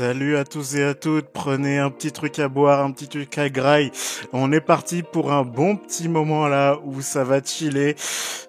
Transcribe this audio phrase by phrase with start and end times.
[0.00, 3.36] Salut à tous et à toutes, prenez un petit truc à boire, un petit truc
[3.36, 3.92] à graille.
[4.32, 7.96] On est parti pour un bon petit moment là où ça va chiller.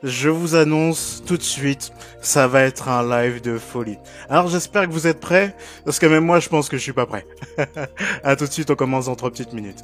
[0.02, 3.98] Je vous annonce tout de suite, ça va être un live de folie.
[4.30, 6.94] Alors j'espère que vous êtes prêts, parce que même moi je pense que je suis
[6.94, 7.26] pas prêt.
[8.24, 9.84] à tout de suite, on commence dans trois petites minutes.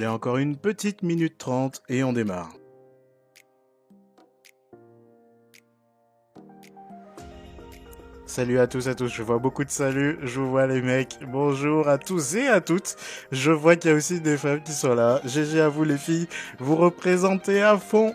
[0.00, 2.54] Allez, encore une petite minute trente et on démarre.
[8.24, 11.86] Salut à tous à tous, je vois beaucoup de saluts, je vois les mecs, bonjour
[11.86, 12.96] à tous et à toutes,
[13.30, 15.98] je vois qu'il y a aussi des femmes qui sont là, GG à vous les
[15.98, 16.28] filles,
[16.58, 18.14] vous représentez à fond,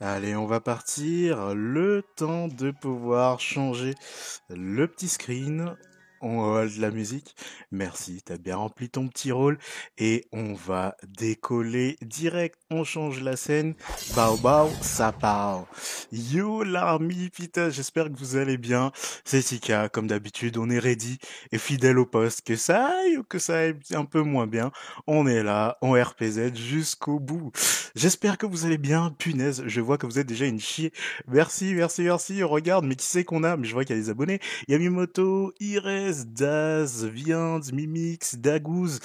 [0.00, 1.56] Allez, on va partir.
[1.56, 3.94] Le temps de pouvoir changer
[4.48, 5.76] le petit screen.
[6.20, 7.34] on a de la musique.
[7.70, 9.58] Merci, t'as bien rempli ton petit rôle.
[9.98, 12.58] Et on va décoller direct.
[12.70, 13.74] On change la scène.
[14.16, 15.66] Bao bao, ça part.
[16.10, 18.90] Yo l'armée, putain, j'espère que vous allez bien.
[19.24, 21.18] C'est Tika, comme d'habitude, on est ready
[21.52, 22.42] et fidèle au poste.
[22.42, 24.70] Que ça aille ou que ça aille un peu moins bien,
[25.06, 27.52] on est là, en RPZ jusqu'au bout.
[27.94, 29.14] J'espère que vous allez bien.
[29.18, 30.92] Punaise, je vois que vous êtes déjà une chier.
[31.26, 32.42] Merci, merci, merci.
[32.42, 33.56] Regarde, mais qui c'est qu'on a?
[33.56, 34.40] Mais je vois qu'il y a des abonnés.
[34.68, 37.04] Yamimoto, Ires, Daz,
[37.72, 39.00] Mimix, Dagouz,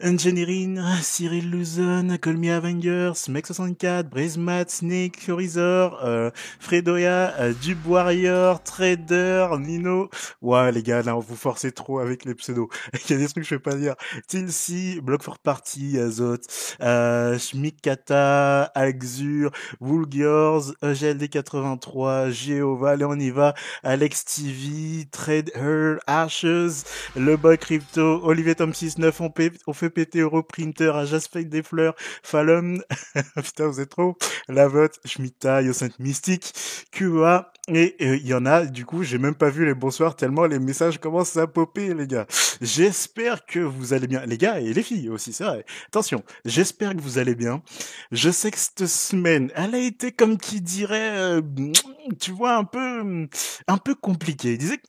[0.00, 8.62] Engineering, Cyril Luzon, Call Me Avengers, Mech64, Brizmat, Snake, Horizor, euh, Fredoya, euh, Dub Warrior,
[8.62, 10.08] Trader, Nino.
[10.40, 12.68] Ouais, les gars, là, vous forcez trop avec les pseudos.
[13.08, 13.94] Il y a des trucs que je peux pas dire.
[14.26, 16.38] Tilsi, Block for Party, Azot,
[16.80, 19.50] euh, Schmikata, Axur,
[19.80, 23.54] Woolgirls, EGLD83, Jehovah, allez, on y va.
[23.82, 26.84] Alex TV, Trade Her, Ashes,
[27.16, 29.32] Le Boy Crypto, Olivier Tom 69, on,
[29.66, 32.78] on fait péter Europrinter, Ajaspect des fleurs, Fallon,
[33.42, 34.16] putain vous êtes trop,
[34.48, 36.52] La Vote, Schmita, Yosent Mystique,
[36.92, 40.14] QA, et euh, il y en a, du coup, j'ai même pas vu les bonsoirs
[40.14, 42.26] tellement les messages commencent à popper, les gars.
[42.60, 44.24] J'espère que vous allez bien.
[44.24, 45.64] Les gars et les filles aussi, c'est vrai.
[45.88, 47.60] Attention, j'espère que vous allez bien.
[48.12, 51.42] Je sais que cette semaine, elle a été comme qui dirait, euh,
[52.20, 53.26] tu vois, un peu,
[53.66, 54.52] un peu compliquée.
[54.52, 54.80] Il disait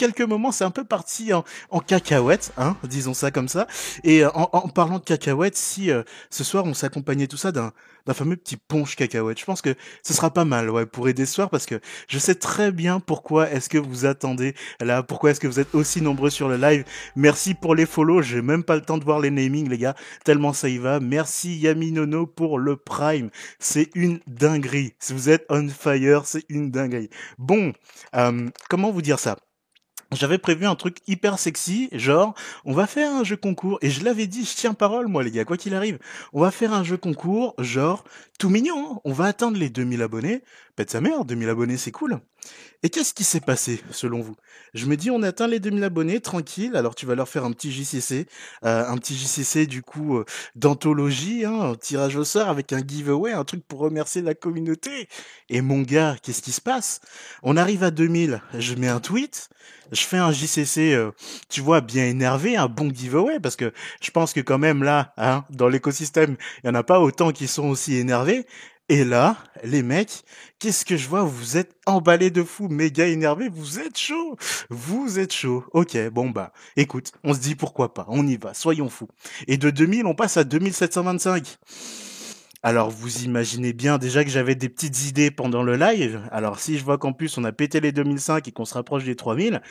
[0.00, 3.66] quelques moments, c'est un peu parti en, en cacahuète, hein, disons ça comme ça.
[4.02, 5.90] Et euh, en, en parlant de cacahuète, si
[6.30, 7.72] ce soir on s'accompagnait tout ça d'un
[8.06, 9.38] d'un fameux petit punch cacahuète.
[9.38, 12.18] Je pense que ce sera pas mal, ouais, pour aider ce soir parce que je
[12.18, 16.00] sais très bien pourquoi est-ce que vous attendez là, pourquoi est-ce que vous êtes aussi
[16.00, 16.84] nombreux sur le live.
[17.16, 19.94] Merci pour les follow, j'ai même pas le temps de voir les namings, les gars,
[20.24, 21.00] tellement ça y va.
[21.00, 23.30] Merci Yami Nono pour le prime.
[23.58, 24.94] C'est une dinguerie.
[24.98, 27.10] Si vous êtes on fire, c'est une dinguerie.
[27.38, 27.72] Bon,
[28.14, 29.36] euh, comment vous dire ça?
[30.12, 34.04] J'avais prévu un truc hyper sexy, genre, on va faire un jeu concours, et je
[34.04, 35.98] l'avais dit, je tiens parole, moi, les gars, quoi qu'il arrive,
[36.32, 38.04] on va faire un jeu concours, genre,
[38.38, 39.00] tout mignon, hein.
[39.04, 40.42] on va atteindre les 2000 abonnés,
[40.88, 42.20] sa mère, 2000 abonnés, c'est cool.
[42.82, 44.36] Et qu'est-ce qui s'est passé, selon vous?
[44.72, 47.52] Je me dis, on atteint les 2000 abonnés, tranquille, alors tu vas leur faire un
[47.52, 48.26] petit JCC,
[48.64, 52.80] euh, un petit JCC, du coup, euh, d'anthologie, hein, un tirage au sort avec un
[52.80, 55.08] giveaway, un truc pour remercier la communauté.
[55.50, 57.00] Et mon gars, qu'est-ce qui se passe?
[57.42, 59.50] On arrive à 2000, je mets un tweet,
[59.92, 61.10] je fais un JCC, euh,
[61.50, 65.12] tu vois, bien énervé, un bon giveaway, parce que je pense que quand même là,
[65.18, 68.46] hein, dans l'écosystème, il y en a pas autant qui sont aussi énervés.
[68.90, 70.24] Et là, les mecs,
[70.58, 71.22] qu'est-ce que je vois?
[71.22, 74.36] Vous êtes emballés de fou, méga énervés, vous êtes chaud,
[74.68, 75.64] vous êtes chaud.
[75.72, 79.06] Ok, bon bah, écoute, on se dit pourquoi pas, on y va, soyons fous.
[79.46, 81.56] Et de 2000, on passe à 2725.
[82.62, 86.20] Alors vous imaginez bien déjà que j'avais des petites idées pendant le live.
[86.30, 89.04] Alors si je vois qu'en plus on a pété les 2005 et qu'on se rapproche
[89.04, 89.62] des 3000,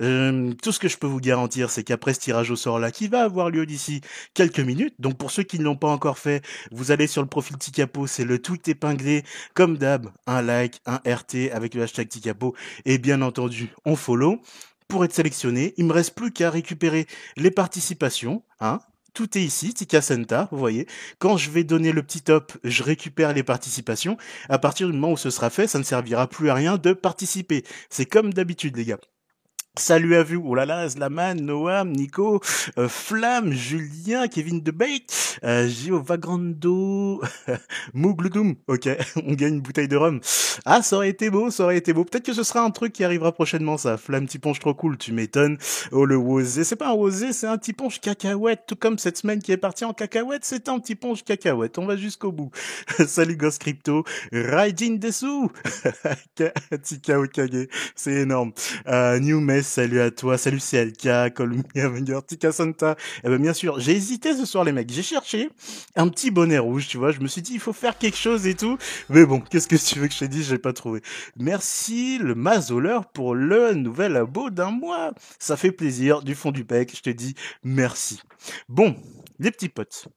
[0.00, 2.90] euh, tout ce que je peux vous garantir c'est qu'après ce tirage au sort là
[2.90, 4.02] qui va avoir lieu d'ici
[4.34, 7.28] quelques minutes, donc pour ceux qui ne l'ont pas encore fait, vous allez sur le
[7.28, 9.22] profil Ticapo, c'est le tweet épinglé,
[9.54, 14.42] comme d'hab, un like, un RT avec le hashtag Ticapo et bien entendu on follow
[14.86, 15.72] pour être sélectionné.
[15.78, 17.06] Il me reste plus qu'à récupérer
[17.38, 18.80] les participations, hein,
[19.14, 20.86] tout est ici, Tika Senta, vous voyez.
[21.18, 24.18] Quand je vais donner le petit top, je récupère les participations.
[24.48, 26.92] À partir du moment où ce sera fait, ça ne servira plus à rien de
[26.92, 27.64] participer.
[27.88, 28.98] C'est comme d'habitude, les gars.
[29.76, 32.40] Salut à vous, oh là là, Zlaman, Noam, Nico,
[32.78, 35.10] euh, Flamme, Julien, Kevin de Bake,
[35.42, 37.20] euh, Gio Vagrando,
[37.92, 38.88] Mougloudoum, ok,
[39.26, 40.20] on gagne une bouteille de rhum.
[40.64, 42.04] Ah, ça aurait été beau, ça aurait été beau.
[42.04, 43.96] Peut-être que ce sera un truc qui arrivera prochainement, ça.
[43.96, 45.58] Flamme petit ponche trop cool, tu m'étonnes.
[45.90, 49.18] Oh, le Wosé, c'est pas un Wosé, c'est un petit ponche cacahuète, tout comme cette
[49.18, 52.52] semaine qui est partie en cacahuète, c'est un petit ponche cacahuète, on va jusqu'au bout.
[53.08, 55.50] Salut Ghost Crypto, Raijin Dessou,
[56.84, 57.66] Tika Okage,
[57.96, 58.52] c'est énorme.
[58.86, 61.06] Euh, New Mess, salut à toi, salut CLK,
[61.40, 62.96] Me Tika Santa.
[63.24, 64.90] Eh ben, bien sûr, j'ai hésité ce soir, les mecs.
[64.92, 65.48] J'ai cherché
[65.96, 67.10] un petit bonnet rouge, tu vois.
[67.10, 68.78] Je me suis dit, il faut faire quelque chose et tout.
[69.08, 71.00] Mais bon, qu'est-ce que tu veux que je t'ai dit, j'ai pas trouvé.
[71.36, 75.12] Merci, le Mazoleur, pour le nouvel abo d'un mois.
[75.38, 76.92] Ça fait plaisir, du fond du bec.
[76.94, 78.20] Je te dis merci.
[78.68, 78.94] Bon,
[79.38, 80.08] les petits potes,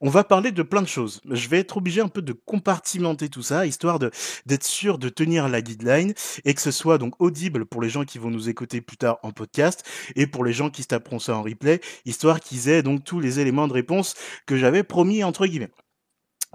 [0.00, 1.20] on va parler de plein de choses.
[1.30, 5.48] Je vais être obligé un peu de compartimenter tout ça, histoire d'être sûr de tenir
[5.48, 6.14] la guideline
[6.44, 9.18] et que ce soit donc audible pour les gens qui vont nous écouter plus tard
[9.22, 9.84] en podcast
[10.16, 13.20] et pour les gens qui se taperont ça en replay, histoire qu'ils aient donc tous
[13.20, 14.14] les éléments de réponse
[14.46, 15.70] que j'avais promis entre guillemets.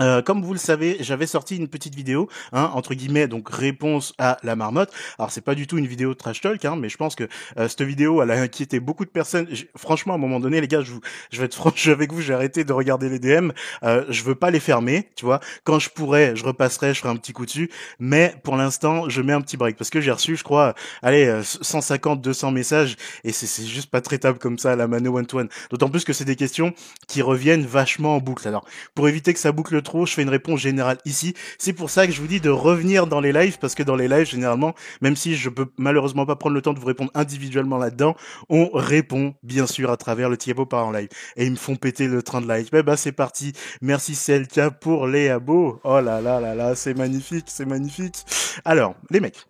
[0.02, 4.14] Euh, comme vous le savez, j'avais sorti une petite vidéo, hein, entre guillemets, donc réponse
[4.18, 4.92] à la marmotte.
[5.18, 7.26] Alors c'est pas du tout une vidéo trash talk, hein, mais je pense que
[7.58, 9.48] euh, cette vidéo, elle a inquiété beaucoup de personnes.
[9.76, 10.94] franchement, à un moment donné, les gars, je,
[11.32, 13.52] je vais être franche avec vous, j'ai arrêté de regarder les DM.
[13.84, 15.40] Euh, je veux pas les fermer, tu vois.
[15.64, 17.70] Quand je pourrais, je repasserai, je ferai un petit coup dessus.
[18.00, 21.42] Mais pour l'instant, je mets un petit break parce que j'ai reçu, je crois, allez,
[21.44, 25.50] 150, 200 messages et c'est juste pas traitable comme ça la mano one to one.
[25.70, 26.74] D'autant plus que c'est des questions
[27.08, 28.48] qui reviennent vachement en boucle.
[28.48, 28.66] Alors,
[28.96, 31.34] pour éviter que ça boucle je fais une réponse générale ici.
[31.58, 33.96] C'est pour ça que je vous dis de revenir dans les lives, parce que dans
[33.96, 37.12] les lives, généralement, même si je peux malheureusement pas prendre le temps de vous répondre
[37.16, 38.16] individuellement là-dedans,
[38.50, 41.10] on répond, bien sûr, à travers le Thiago par en live.
[41.36, 42.70] Et ils me font péter le train de live.
[42.72, 43.54] Ben, bah, c'est parti.
[43.82, 45.80] Merci Selka pour les abos.
[45.84, 48.26] Oh là là là là, c'est magnifique, c'est magnifique.
[48.66, 49.46] Alors, les mecs.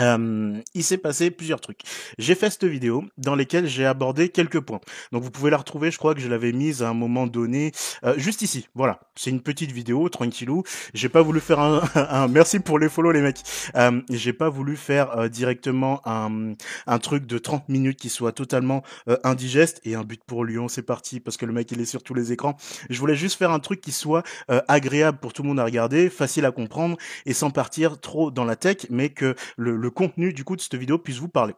[0.00, 1.80] Euh, il s'est passé plusieurs trucs.
[2.18, 4.80] J'ai fait cette vidéo dans lesquelles j'ai abordé quelques points.
[5.12, 7.72] Donc vous pouvez la retrouver, je crois que je l'avais mise à un moment donné,
[8.04, 8.68] euh, juste ici.
[8.74, 10.62] Voilà, c'est une petite vidéo, tranquillou.
[10.94, 13.42] J'ai pas voulu faire un, un, merci pour les follow les mecs.
[13.74, 16.54] Euh, j'ai pas voulu faire euh, directement un,
[16.86, 20.68] un truc de 30 minutes qui soit totalement euh, indigeste et un but pour Lyon,
[20.68, 22.56] c'est parti parce que le mec il est sur tous les écrans.
[22.90, 24.22] Je voulais juste faire un truc qui soit
[24.68, 28.44] agréable pour tout le monde à regarder, facile à comprendre et sans partir trop dans
[28.44, 31.54] la tech, mais que le le contenu du coup de cette vidéo puisse vous parler.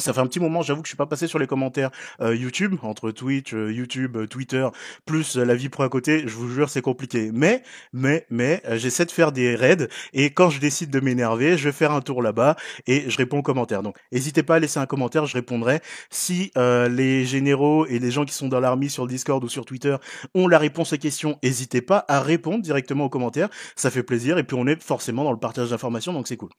[0.00, 1.90] Ça fait un petit moment, j'avoue que je suis pas passé sur les commentaires
[2.20, 4.68] euh, YouTube, entre Twitch, euh, YouTube, euh, Twitter,
[5.06, 7.30] plus la vie pro à côté, je vous jure c'est compliqué.
[7.34, 11.64] Mais, mais, mais, j'essaie de faire des raids, et quand je décide de m'énerver, je
[11.64, 12.54] vais faire un tour là-bas,
[12.86, 13.82] et je réponds aux commentaires.
[13.82, 15.80] Donc, n'hésitez pas à laisser un commentaire, je répondrai.
[16.10, 19.64] Si les généraux et les gens qui sont dans l'armée sur le Discord ou sur
[19.64, 19.96] Twitter
[20.34, 24.38] ont la réponse aux questions, n'hésitez pas à répondre directement aux commentaires, ça fait plaisir,
[24.38, 26.50] et puis on est forcément dans le partage d'informations, donc c'est cool.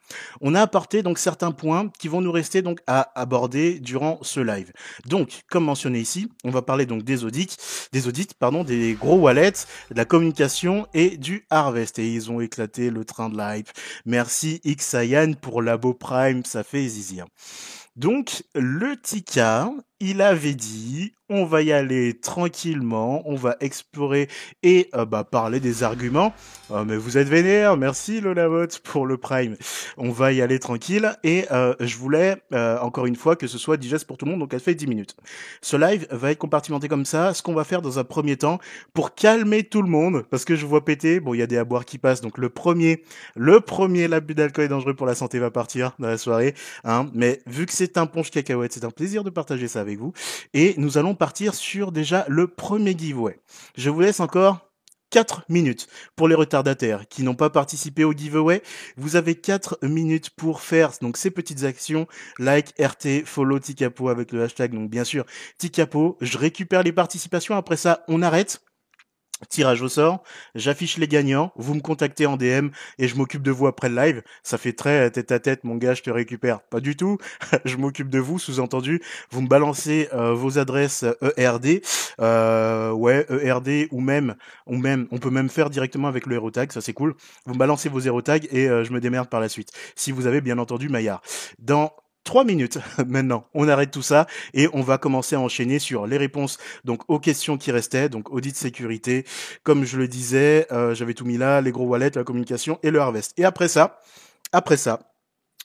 [0.42, 3.26] On a apporté donc certains points qui vont nous rester donc à, à
[3.82, 4.72] durant ce live.
[5.06, 7.56] Donc, comme mentionné ici, on va parler donc des audits,
[7.92, 12.00] des audits, pardon, des gros wallets, de la communication et du harvest.
[12.00, 13.66] Et ils ont éclaté le train de live.
[14.06, 17.26] Merci Xayan pour Labo Prime, ça fait zizir.
[17.96, 19.70] Donc, le Tika,
[20.00, 24.28] il avait dit, on va y aller tranquillement, on va explorer
[24.64, 26.34] et euh, bah, parler des arguments.
[26.70, 29.56] Oh, mais vous êtes vénère, merci Lolavote pour le Prime.
[29.98, 33.58] On va y aller tranquille et euh, je voulais euh, encore une fois que ce
[33.58, 35.16] soit digeste pour tout le monde, donc elle fait 10 minutes.
[35.62, 37.34] Ce live va être compartimenté comme ça.
[37.34, 38.60] Ce qu'on va faire dans un premier temps
[38.94, 41.20] pour calmer tout le monde, parce que je vois péter.
[41.20, 43.04] Bon, il y a des aboires qui passent, donc le premier,
[43.36, 46.56] le premier l'abus d'alcool est dangereux pour la santé va partir dans la soirée.
[46.86, 47.08] Hein.
[47.14, 50.14] Mais vu que c'est un punch cacahuète, c'est un plaisir de partager ça avec vous.
[50.54, 53.40] Et nous allons partir sur déjà le premier giveaway.
[53.76, 54.70] Je vous laisse encore
[55.10, 58.62] 4 minutes pour les retardataires qui n'ont pas participé au giveaway.
[58.98, 64.32] Vous avez 4 minutes pour faire donc ces petites actions like, RT, follow Tikapo avec
[64.32, 64.74] le hashtag.
[64.74, 65.26] Donc bien sûr,
[65.58, 67.56] Tikapo, je récupère les participations.
[67.56, 68.62] Après ça, on arrête
[69.48, 70.24] tirage au sort,
[70.56, 73.96] j'affiche les gagnants, vous me contactez en DM et je m'occupe de vous après le
[73.96, 74.22] live.
[74.44, 76.62] Ça fait très tête à tête, mon gars, je te récupère.
[76.62, 77.18] Pas du tout,
[77.66, 81.06] je m'occupe de vous, sous-entendu, vous me balancez euh, vos adresses
[81.38, 81.82] ERD,
[82.20, 86.52] euh, ouais, ERD ou même, ou même, on peut même faire directement avec le hero
[86.52, 87.16] tag, ça c'est cool.
[87.46, 89.72] Vous me balancez vos hero tags et euh, je me démerde par la suite.
[89.96, 91.22] Si vous avez bien entendu Maillard.
[91.60, 93.46] Dans trois minutes maintenant.
[93.54, 97.20] On arrête tout ça et on va commencer à enchaîner sur les réponses donc aux
[97.20, 99.26] questions qui restaient, donc audit sécurité.
[99.64, 102.92] Comme je le disais, euh, j'avais tout mis là, les gros wallets, la communication et
[102.92, 103.34] le harvest.
[103.38, 104.00] Et après ça,
[104.52, 105.00] après ça,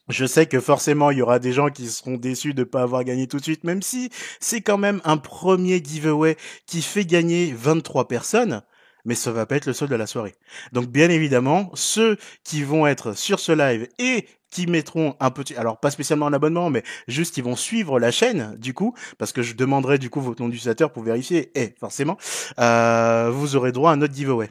[0.09, 2.83] je sais que forcément il y aura des gens qui seront déçus de ne pas
[2.83, 7.07] avoir gagné tout de suite, même si c'est quand même un premier giveaway qui fait
[7.07, 8.63] gagner 23 personnes
[9.05, 10.35] mais ça va pas être le seul de la soirée.
[10.73, 15.57] Donc bien évidemment, ceux qui vont être sur ce live et qui mettront un petit,
[15.57, 19.33] alors pas spécialement un abonnement, mais juste ils vont suivre la chaîne du coup, parce
[19.33, 22.17] que je demanderai du coup votre nom d'utilisateur pour vérifier, et forcément,
[22.61, 24.51] euh, vous aurez droit à un autre giveaway.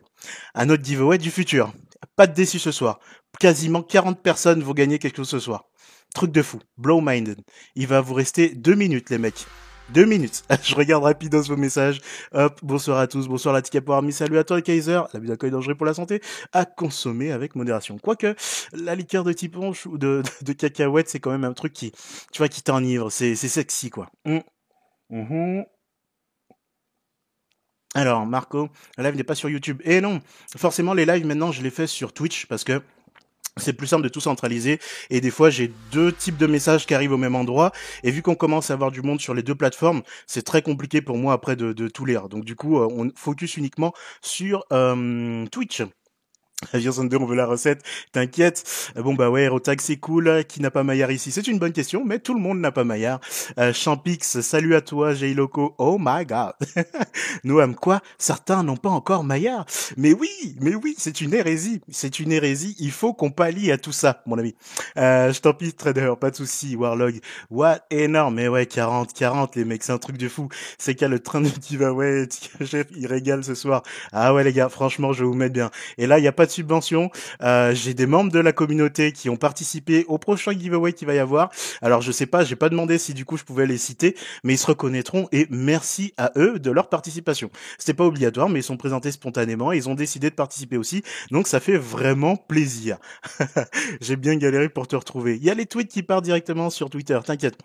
[0.56, 1.72] Un autre giveaway du futur.
[2.18, 3.00] Pas de déçu ce soir.
[3.40, 5.70] Quasiment 40 personnes vont gagner quelque chose ce soir.
[6.14, 6.60] Truc de fou.
[6.78, 7.40] Blow minded.
[7.76, 9.48] Il va vous rester deux minutes les mecs.
[9.90, 10.44] Deux minutes.
[10.64, 12.02] Je regarde rapidos vos messages.
[12.32, 15.02] Hop, bonsoir à tous, bonsoir la pour Army, salut à toi Kaiser.
[15.14, 16.22] La d'alcool est dangereux pour la santé.
[16.52, 17.98] À consommer avec modération.
[17.98, 18.36] Quoique,
[18.74, 20.24] la liqueur de tiponche ou de,
[20.58, 21.92] cacahuète, c'est quand même un truc qui,
[22.32, 23.12] tu vois, qui t'enivre.
[23.12, 24.10] C'est, sexy, quoi.
[24.26, 24.40] Mmh.
[25.10, 25.64] Mmh.
[27.96, 29.82] Alors, Marco, le live n'est pas sur YouTube.
[29.84, 30.22] Et eh non,
[30.58, 32.82] forcément, les lives maintenant, je les fais sur Twitch parce que
[33.58, 34.80] c'est plus simple de tout centraliser.
[35.10, 37.72] Et des fois j'ai deux types de messages qui arrivent au même endroit.
[38.04, 41.02] Et vu qu'on commence à avoir du monde sur les deux plateformes c'est très compliqué
[41.02, 42.30] pour moi après de, tout lire.
[42.30, 45.84] Donc du coup euh, on focus uniquement sur euh, Twitch
[46.72, 47.84] Avion 2, on veut la recette.
[48.12, 48.64] T'inquiète.
[48.98, 50.44] Euh, bon bah ouais, Rotag c'est cool.
[50.46, 51.32] Qui n'a pas Maillard ici?
[51.32, 53.20] C'est une bonne question, mais tout le monde n'a pas Maillard.
[53.60, 55.76] Euh, Champix, salut à toi, Jay Loco.
[55.78, 56.54] Oh my god.
[57.44, 58.02] Noam, quoi?
[58.18, 59.66] Certains n'ont pas encore Maillard?
[59.98, 61.82] Mais oui, mais oui, c'est une hérésie.
[61.90, 62.76] C'est une hérésie.
[62.80, 64.56] Il faut qu'on pallie à tout ça, mon ami.
[64.98, 66.76] Euh, je t'en prie, trader, pas de souci.
[66.76, 67.20] Warlog,
[67.50, 68.36] what énorme.
[68.36, 70.48] Mais ouais, 40, 40, les mecs, c'est un truc de fou.
[70.78, 71.50] C'est qu'à le train de
[71.92, 72.28] ouais,
[72.66, 73.84] chef, il régale ce soir.
[74.12, 75.70] Ah ouais les gars, franchement, je vous mettre bien.
[75.98, 77.10] Et là, il y a pas de subvention.
[77.42, 81.14] Euh, j'ai des membres de la communauté qui ont participé au prochain giveaway qui va
[81.14, 81.52] y avoir.
[81.82, 84.54] Alors je sais pas, j'ai pas demandé si du coup je pouvais les citer, mais
[84.54, 87.50] ils se reconnaîtront et merci à eux de leur participation.
[87.78, 91.04] C'était pas obligatoire, mais ils sont présentés spontanément et ils ont décidé de participer aussi.
[91.32, 92.98] Donc ça fait vraiment plaisir.
[94.02, 95.36] j'ai bien galéré pour te retrouver.
[95.36, 97.58] Il y a les tweets qui partent directement sur Twitter, t'inquiète.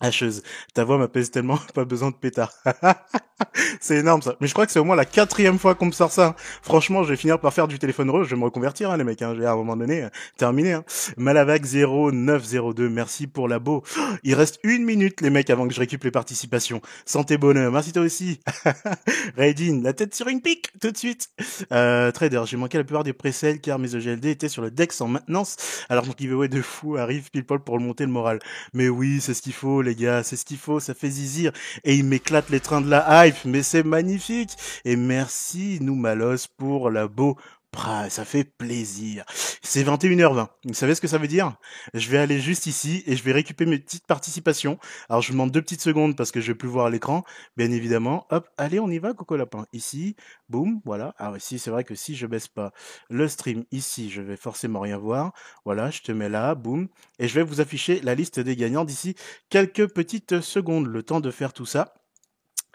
[0.00, 0.42] Hacheuse,
[0.74, 2.52] ta voix m'apaise tellement, pas besoin de pétard.
[3.80, 4.36] c'est énorme ça.
[4.40, 6.36] Mais je crois que c'est au moins la quatrième fois qu'on me sort ça.
[6.62, 9.04] Franchement, je vais finir par faire du téléphone rose, je vais me reconvertir hein, les
[9.04, 9.22] mecs.
[9.22, 9.36] Hein.
[9.40, 10.72] à un moment donné euh, terminé.
[10.72, 10.84] Hein.
[11.16, 13.58] Malavac 0902, merci pour la.
[14.22, 16.80] Il reste une minute les mecs avant que je récupère les participations.
[17.04, 18.40] Santé bonheur, merci toi aussi.
[19.36, 21.28] Raidin, la tête sur une pique tout de suite.
[21.72, 25.00] Euh, trader, j'ai manqué la plupart des presets car mes EGLD étaient sur le Dex
[25.00, 25.56] en maintenance.
[25.88, 28.38] Alors mon giveaway de fou arrive pile poil pour monter le moral.
[28.74, 31.52] Mais oui, c'est ce qu'il faut les gars, c'est ce qu'il faut, ça fait zizir.
[31.84, 34.50] Et il m'éclate les trains de la hype, mais c'est magnifique.
[34.84, 37.36] Et merci, nous Malos, pour la beau
[38.08, 39.24] ça fait plaisir.
[39.62, 40.48] C'est 21h20.
[40.64, 41.56] Vous savez ce que ça veut dire?
[41.94, 44.78] Je vais aller juste ici et je vais récupérer mes petites participations.
[45.08, 47.24] Alors je vous demande deux petites secondes parce que je vais plus voir l'écran,
[47.56, 48.26] bien évidemment.
[48.30, 49.66] Hop, allez, on y va, Coco Lapin.
[49.72, 50.16] Ici,
[50.48, 51.14] boum, voilà.
[51.18, 52.72] Alors ici, c'est vrai que si je baisse pas
[53.10, 55.32] le stream ici, je vais forcément rien voir.
[55.64, 56.88] Voilà, je te mets là, boum.
[57.18, 59.14] Et je vais vous afficher la liste des gagnants d'ici
[59.50, 60.86] quelques petites secondes.
[60.86, 61.94] Le temps de faire tout ça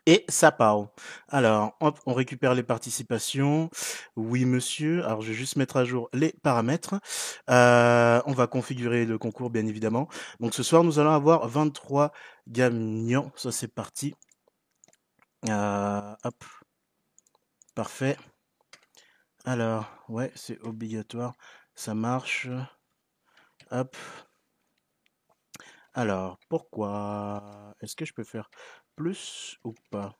[0.05, 0.87] et ça part.
[1.29, 3.69] Alors, on récupère les participations.
[4.15, 5.05] Oui, monsieur.
[5.05, 6.95] Alors, je vais juste mettre à jour les paramètres.
[7.49, 10.09] Euh, on va configurer le concours, bien évidemment.
[10.39, 12.11] Donc, ce soir, nous allons avoir 23
[12.47, 13.31] gagnants.
[13.35, 14.13] Ça, c'est parti.
[15.49, 16.43] Euh, hop.
[17.75, 18.17] Parfait.
[19.45, 21.33] Alors, ouais, c'est obligatoire.
[21.75, 22.47] Ça marche.
[23.71, 23.95] Hop.
[25.93, 27.75] Alors, pourquoi?
[27.81, 28.49] Est-ce que je peux faire
[28.95, 30.17] plus ou pas?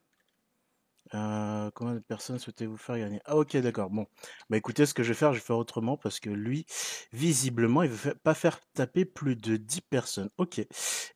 [1.14, 3.20] Euh, combien de personnes souhaitez-vous faire gagner?
[3.26, 4.08] Ah ok d'accord, bon.
[4.50, 6.66] Bah écoutez, ce que je vais faire, je vais faire autrement parce que lui,
[7.12, 10.30] visiblement, il ne veut pas faire taper plus de 10 personnes.
[10.38, 10.66] Ok.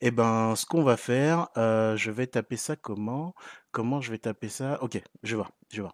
[0.02, 3.34] Eh ben, ce qu'on va faire, euh, je vais taper ça comment?
[3.72, 4.78] Comment je vais taper ça?
[4.84, 5.94] Ok, je vois, je vois.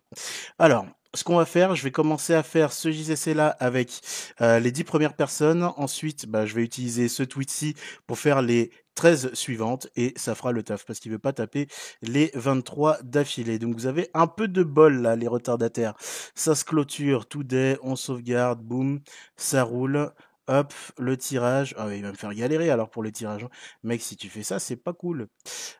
[0.57, 4.01] Alors, ce qu'on va faire, je vais commencer à faire ce JCC là avec
[4.41, 5.63] euh, les 10 premières personnes.
[5.77, 7.75] Ensuite, bah, je vais utiliser ce tweet-ci
[8.07, 11.67] pour faire les 13 suivantes et ça fera le taf parce qu'il veut pas taper
[12.01, 13.59] les 23 d'affilée.
[13.59, 15.95] Donc vous avez un peu de bol là, les retardataires.
[16.35, 18.99] Ça se clôture, tout day, on sauvegarde, boum,
[19.35, 20.11] ça roule.
[20.47, 21.73] Hop, le tirage.
[21.77, 23.45] Ah, il va me faire galérer alors pour le tirage.
[23.45, 23.49] Hein.
[23.83, 25.27] Mec, si tu fais ça, c'est pas cool.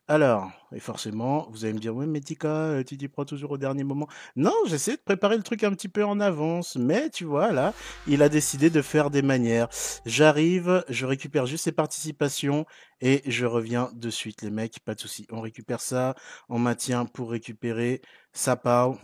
[0.08, 3.52] Alors, et forcément, vous allez me dire, ouais, mais Tika, euh, tu t'y prends toujours
[3.52, 4.08] au dernier moment.
[4.38, 6.78] Non, j'essaie de préparer le truc un petit peu en avance.
[6.78, 7.74] Mais tu vois, là,
[8.08, 9.68] il a décidé de faire des manières.
[10.06, 12.66] J'arrive, je récupère juste ses participations
[13.02, 14.80] et je reviens de suite, les mecs.
[14.80, 15.28] Pas de souci.
[15.30, 16.16] On récupère ça,
[16.48, 18.02] on maintient pour récupérer.
[18.32, 18.96] Ça part.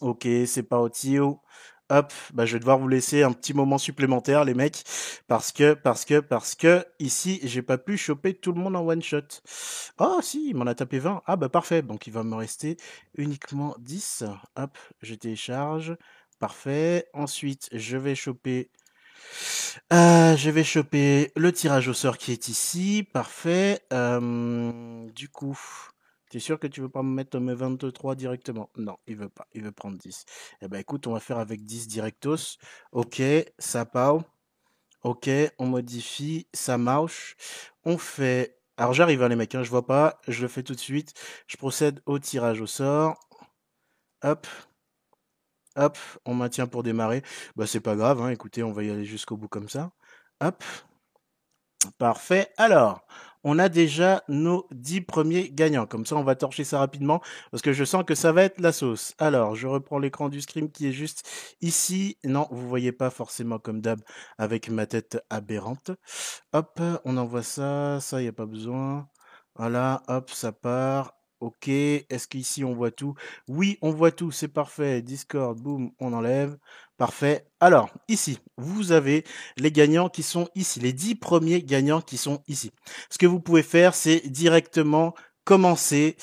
[0.00, 1.40] Ok, c'est pas au tio
[1.90, 4.84] hop, bah, je vais devoir vous laisser un petit moment supplémentaire, les mecs,
[5.28, 8.86] parce que, parce que, parce que, ici, j'ai pas pu choper tout le monde en
[8.86, 9.20] one shot.
[9.98, 11.22] Oh, si, il m'en a tapé 20.
[11.26, 11.82] Ah, bah, parfait.
[11.82, 12.76] Donc, il va me rester
[13.16, 14.24] uniquement 10.
[14.56, 15.96] Hop, je télécharge.
[16.38, 17.08] Parfait.
[17.14, 18.70] Ensuite, je vais choper
[19.92, 23.06] euh, je vais choper le tirage au sort qui est ici.
[23.12, 23.80] Parfait.
[23.92, 25.58] Euh, du coup,
[26.40, 28.70] Sûr que tu veux pas me mettre mes 23 directement?
[28.76, 29.46] Non, il veut pas.
[29.52, 30.24] Il veut prendre 10.
[30.62, 32.58] Eh ben écoute, on va faire avec 10 directos.
[32.92, 33.22] Ok,
[33.58, 34.22] ça part.
[35.02, 37.36] Ok, on modifie, ça marche.
[37.84, 38.58] On fait...
[38.76, 40.20] Alors j'arrive hein, les mecs, hein, je vois pas.
[40.28, 41.14] Je le fais tout de suite.
[41.46, 43.18] Je procède au tirage au sort.
[44.22, 44.46] Hop.
[45.76, 47.22] Hop, on maintient pour démarrer.
[47.54, 48.30] Bah c'est pas grave, hein.
[48.30, 49.92] écoutez, on va y aller jusqu'au bout comme ça.
[50.40, 50.64] Hop.
[51.98, 52.52] Parfait.
[52.56, 53.06] Alors,
[53.48, 55.86] on a déjà nos 10 premiers gagnants.
[55.86, 58.60] Comme ça, on va torcher ça rapidement parce que je sens que ça va être
[58.60, 59.14] la sauce.
[59.18, 61.22] Alors, je reprends l'écran du scream qui est juste
[61.60, 62.18] ici.
[62.24, 64.00] Non, vous voyez pas forcément comme d'hab
[64.36, 65.92] avec ma tête aberrante.
[66.52, 68.00] Hop, on envoie ça.
[68.00, 69.08] Ça, il n'y a pas besoin.
[69.54, 71.14] Voilà, hop, ça part.
[71.40, 73.14] Ok, est-ce qu'ici on voit tout?
[73.46, 75.02] Oui, on voit tout, c'est parfait.
[75.02, 76.56] Discord, boum, on enlève.
[76.96, 77.46] Parfait.
[77.60, 79.22] Alors, ici, vous avez
[79.58, 82.72] les gagnants qui sont ici, les dix premiers gagnants qui sont ici.
[83.10, 86.16] Ce que vous pouvez faire, c'est directement commencer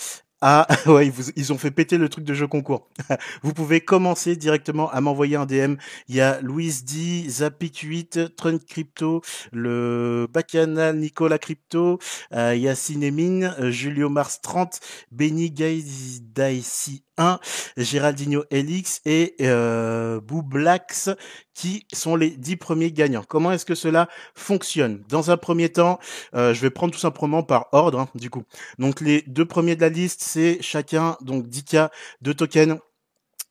[0.43, 0.67] à...
[0.87, 2.89] ouais, ils, ont fait péter le truc de jeu concours.
[3.43, 5.75] vous pouvez commencer directement à m'envoyer un DM.
[6.09, 9.21] Il y a Louise D, Zapik8, Trunk Crypto,
[9.53, 11.97] le Bacchanal Nicolas Crypto,
[12.33, 17.39] euh, Yacine Emine, euh, Julio Mars 30, Benny Daisy 1,
[17.77, 21.09] Géraldinho Elix et euh, Boublax
[21.53, 23.23] qui sont les dix premiers gagnants.
[23.27, 25.03] Comment est-ce que cela fonctionne?
[25.09, 25.99] Dans un premier temps,
[26.33, 28.43] euh, je vais prendre tout simplement par ordre, hein, du coup.
[28.79, 31.89] Donc les deux premiers de la liste, c'est chacun donc 10K
[32.21, 32.79] de tokens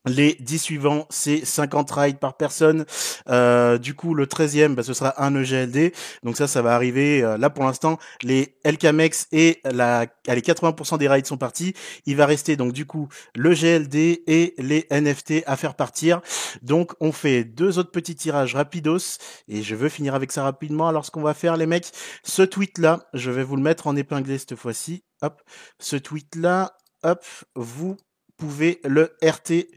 [0.04, 2.84] les 10 suivants, c'est 50 rides par personne.
[3.28, 5.92] Euh, du coup, le 13e, bah, ce sera un EGLD.
[6.22, 7.22] Donc ça, ça va arriver.
[7.22, 11.74] Euh, là, pour l'instant, les LKMX et la, les 80% des rides sont partis.
[12.06, 16.20] Il va rester donc du coup le GLD et les NFT à faire partir.
[16.62, 19.18] Donc, on fait deux autres petits tirages rapidos.
[19.48, 20.88] Et je veux finir avec ça rapidement.
[20.88, 21.92] Alors, ce qu'on va faire, les mecs,
[22.24, 25.04] ce tweet-là, je vais vous le mettre en épinglé cette fois-ci.
[25.22, 25.40] Hop,
[25.78, 27.96] ce tweet-là, hop, vous
[28.36, 29.68] pouvez le RT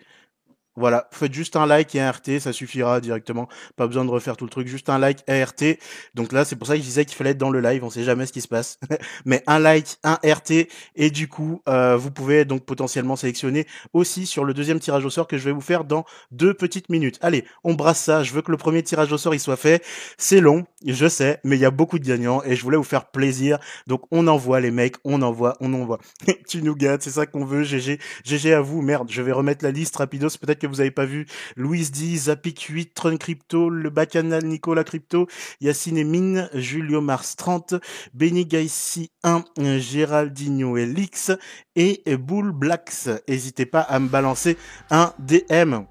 [0.75, 3.47] voilà, faites juste un like et un RT, ça suffira directement.
[3.75, 5.79] Pas besoin de refaire tout le truc, juste un like et un RT.
[6.15, 7.89] Donc là, c'est pour ça que je disais qu'il fallait être dans le live, on
[7.89, 8.79] sait jamais ce qui se passe.
[9.25, 14.25] Mais un like, un RT, et du coup, euh, vous pouvez donc potentiellement sélectionner aussi
[14.25, 17.17] sur le deuxième tirage au sort que je vais vous faire dans deux petites minutes.
[17.21, 19.83] Allez, on brasse ça, je veux que le premier tirage au sort il soit fait.
[20.17, 22.83] C'est long, je sais, mais il y a beaucoup de gagnants et je voulais vous
[22.83, 23.59] faire plaisir.
[23.87, 25.99] Donc on envoie les mecs, on envoie, on envoie.
[26.47, 27.99] tu nous gâtes, c'est ça qu'on veut, GG.
[28.23, 31.25] GG à vous, merde, je vais remettre la liste rapidos, peut-être vous avez pas vu,
[31.55, 35.27] Louise D, Zapik 8, Tron Crypto, le Bacchanal Nicolas Crypto,
[35.61, 37.75] Yacine Mine, Julio Mars 30,
[38.13, 39.43] Benny Gaissi 1,
[39.79, 41.31] Géraldinho Elix
[41.75, 43.09] et Bull Blacks.
[43.27, 44.57] N'hésitez pas à me balancer
[44.89, 45.85] un DM.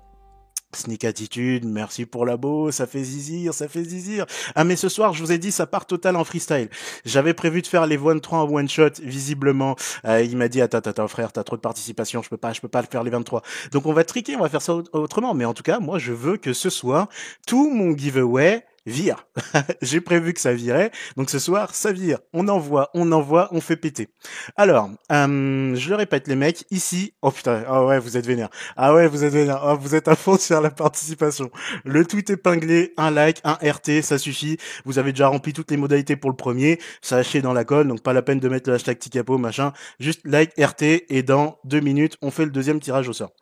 [0.77, 4.27] Sneak Attitude, merci pour la beau, ça fait zizir, ça fait zizir.
[4.55, 6.69] Ah mais ce soir, je vous ai dit, ça part total en freestyle.
[7.05, 9.77] J'avais prévu de faire les one 3 en one shot, visiblement.
[10.05, 12.61] Euh, il m'a dit, attends, attends, frère, t'as trop de participation, je peux pas, je
[12.61, 13.43] peux pas le faire les 23.
[13.73, 15.35] Donc on va triquer, on va faire ça autrement.
[15.35, 17.09] Mais en tout cas, moi, je veux que ce soir,
[17.47, 19.27] tout mon giveaway vire.
[19.83, 20.90] J'ai prévu que ça virait.
[21.16, 22.18] Donc ce soir, ça vire.
[22.33, 24.09] On envoie, on envoie, on fait péter.
[24.57, 28.49] Alors, euh, je le répète les mecs, ici, oh putain, ah ouais, vous êtes vénère.
[28.77, 29.62] Ah ouais, vous êtes vénère.
[29.64, 31.51] Oh, vous êtes à fond sur la participation.
[31.85, 34.57] Le tweet épinglé, un like, un RT, ça suffit.
[34.85, 36.79] Vous avez déjà rempli toutes les modalités pour le premier.
[37.03, 39.73] Ça dans la colle, donc pas la peine de mettre le hashtag Ticapo, machin.
[39.99, 43.33] Juste like, RT, et dans deux minutes, on fait le deuxième tirage au sort.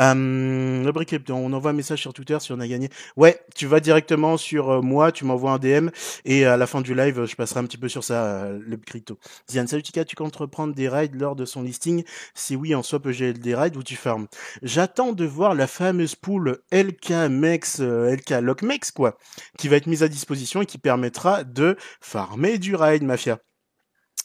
[0.00, 2.88] Euh, le briquet, on envoie un message sur Twitter si on a gagné.
[3.16, 5.88] Ouais, tu vas directement sur euh, moi, tu m'envoies un DM
[6.24, 8.76] et à la fin du live, je passerai un petit peu sur ça, euh, le
[8.76, 9.18] crypto.
[9.48, 12.04] Diane, salut Tika, tu comptes reprendre des rides lors de son listing?
[12.34, 14.26] Si oui, en swap des rides ou tu farmes?
[14.62, 19.18] J'attends de voir la fameuse pool LKMEX, euh, LK Lockmex, quoi,
[19.58, 23.38] qui va être mise à disposition et qui permettra de farmer du ride, mafia.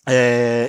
[0.09, 0.67] Euh,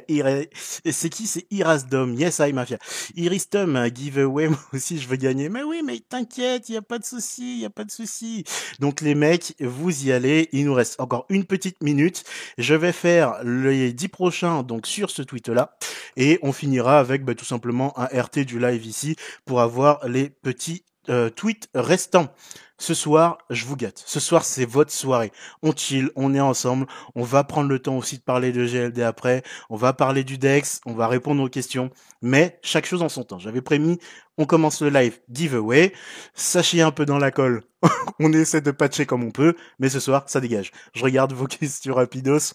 [0.85, 1.27] c'est qui?
[1.27, 2.15] C'est Irasdom.
[2.15, 2.79] Yes, I Mafia.
[3.17, 5.49] Iristom, giveaway, moi aussi je veux gagner.
[5.49, 8.45] Mais oui, mais t'inquiète, il a pas de souci, il a pas de souci.
[8.81, 10.49] Donc les mecs, vous y allez.
[10.53, 12.25] Il nous reste encore une petite minute.
[12.59, 15.77] Je vais faire les 10 prochains donc sur ce tweet-là.
[16.17, 20.31] Et on finira avec bah, tout simplement un RT du live ici pour avoir les
[20.31, 22.29] petits euh, tweets restants.
[22.81, 24.01] Ce soir, je vous gâte.
[24.07, 25.33] Ce soir, c'est votre soirée.
[25.63, 26.87] On chill, on est ensemble.
[27.17, 29.43] On va prendre le temps aussi de parler de GLD après.
[29.69, 30.81] On va parler du Dex.
[30.87, 31.91] On va répondre aux questions.
[32.23, 33.41] Mais chaque chose en son temps.
[33.41, 33.99] J'avais prémis,
[34.37, 35.93] on commence le live giveaway.
[36.35, 37.65] Sachez un peu dans la colle.
[38.21, 39.57] on essaie de patcher comme on peut.
[39.81, 40.71] Mais ce soir, ça dégage.
[40.95, 42.55] Je regarde vos questions rapidos.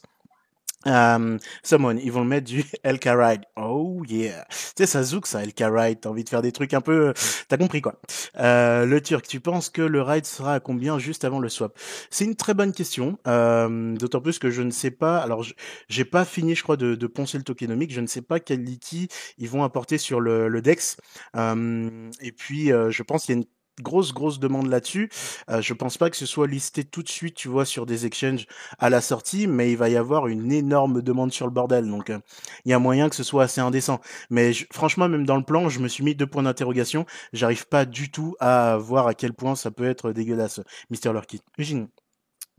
[0.86, 3.42] Um, someone, ils vont le mettre du LK Ride.
[3.56, 4.46] Oh yeah.
[4.50, 6.00] Tu sais, ça zouk ça, LK Ride.
[6.02, 7.14] T'as envie de faire des trucs un peu, euh,
[7.48, 8.00] t'as compris quoi.
[8.38, 11.78] Euh, le Turc, tu penses que le ride sera à combien juste avant le swap?
[12.10, 13.18] C'est une très bonne question.
[13.28, 15.18] Euh, D'autant plus que je ne sais pas.
[15.20, 15.46] Alors,
[15.88, 17.94] j'ai pas fini, je crois, de, de, poncer le tokenomique.
[17.94, 20.98] Je ne sais pas quel liquide ils vont apporter sur le, le Dex.
[21.36, 23.48] Euh, et puis, euh, je pense qu'il y a une
[23.82, 25.10] grosse grosse demande là-dessus.
[25.50, 28.06] Euh, je pense pas que ce soit listé tout de suite, tu vois, sur des
[28.06, 28.46] exchanges
[28.80, 31.88] à la sortie, mais il va y avoir une énorme demande sur le bordel.
[31.90, 32.20] Donc euh,
[32.66, 34.00] il y a moyen que ce soit assez indécent.
[34.30, 37.06] Mais franchement, même dans le plan, je me suis mis deux points d'interrogation.
[37.34, 41.42] J'arrive pas du tout à voir à quel point ça peut être dégueulasse, Mister Lurky.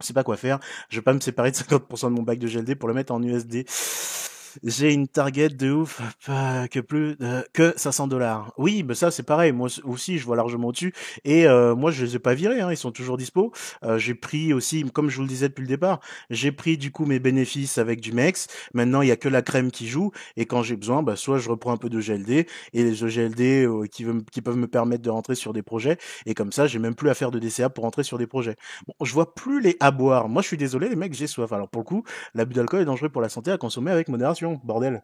[0.00, 0.59] Je sais pas quoi faire.
[0.88, 3.12] Je vais pas me séparer de 50% de mon bac de GLD pour le mettre
[3.12, 3.64] en USD
[4.62, 8.53] j'ai une target de ouf, que plus euh, que 500 dollars.
[8.59, 9.53] Oui, mais ça c'est pareil.
[9.53, 10.93] Moi aussi, je vois largement au-dessus.
[11.25, 12.61] Et euh, moi, je les ai pas virés.
[12.61, 13.53] Hein, ils sont toujours dispo.
[13.83, 16.90] Euh, j'ai pris aussi, comme je vous le disais depuis le départ, j'ai pris du
[16.90, 18.49] coup mes bénéfices avec du Mex.
[18.75, 20.12] Maintenant, il y a que la crème qui joue.
[20.37, 23.88] Et quand j'ai besoin, bah, soit je reprends un peu de GLD et les GLD
[23.90, 25.99] qui, qui peuvent me permettre de rentrer sur des projets.
[26.27, 28.57] Et comme ça, j'ai même plus à faire de DCA pour rentrer sur des projets.
[28.87, 30.29] Bon, je vois plus les à boire.
[30.29, 31.53] Moi, je suis désolé, les mecs, j'ai soif.
[31.53, 34.44] Alors pour le coup, l'abus d'alcool est dangereux pour la santé à consommer avec modération
[34.53, 35.03] bordel.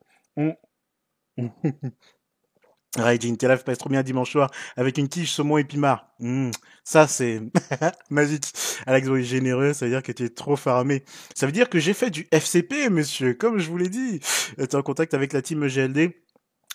[2.96, 6.08] Raijin, tes lives passent trop bien dimanche soir avec une quiche saumon et pimard.
[6.18, 6.50] Mmh,
[6.84, 7.40] ça, c'est
[8.10, 8.52] magique.
[8.86, 11.04] Alex est généreux, ça veut dire que tu es trop faramé.
[11.34, 14.20] Ça veut dire que j'ai fait du FCP, monsieur, comme je vous l'ai dit.
[14.20, 16.14] Tu es en contact avec la team GLD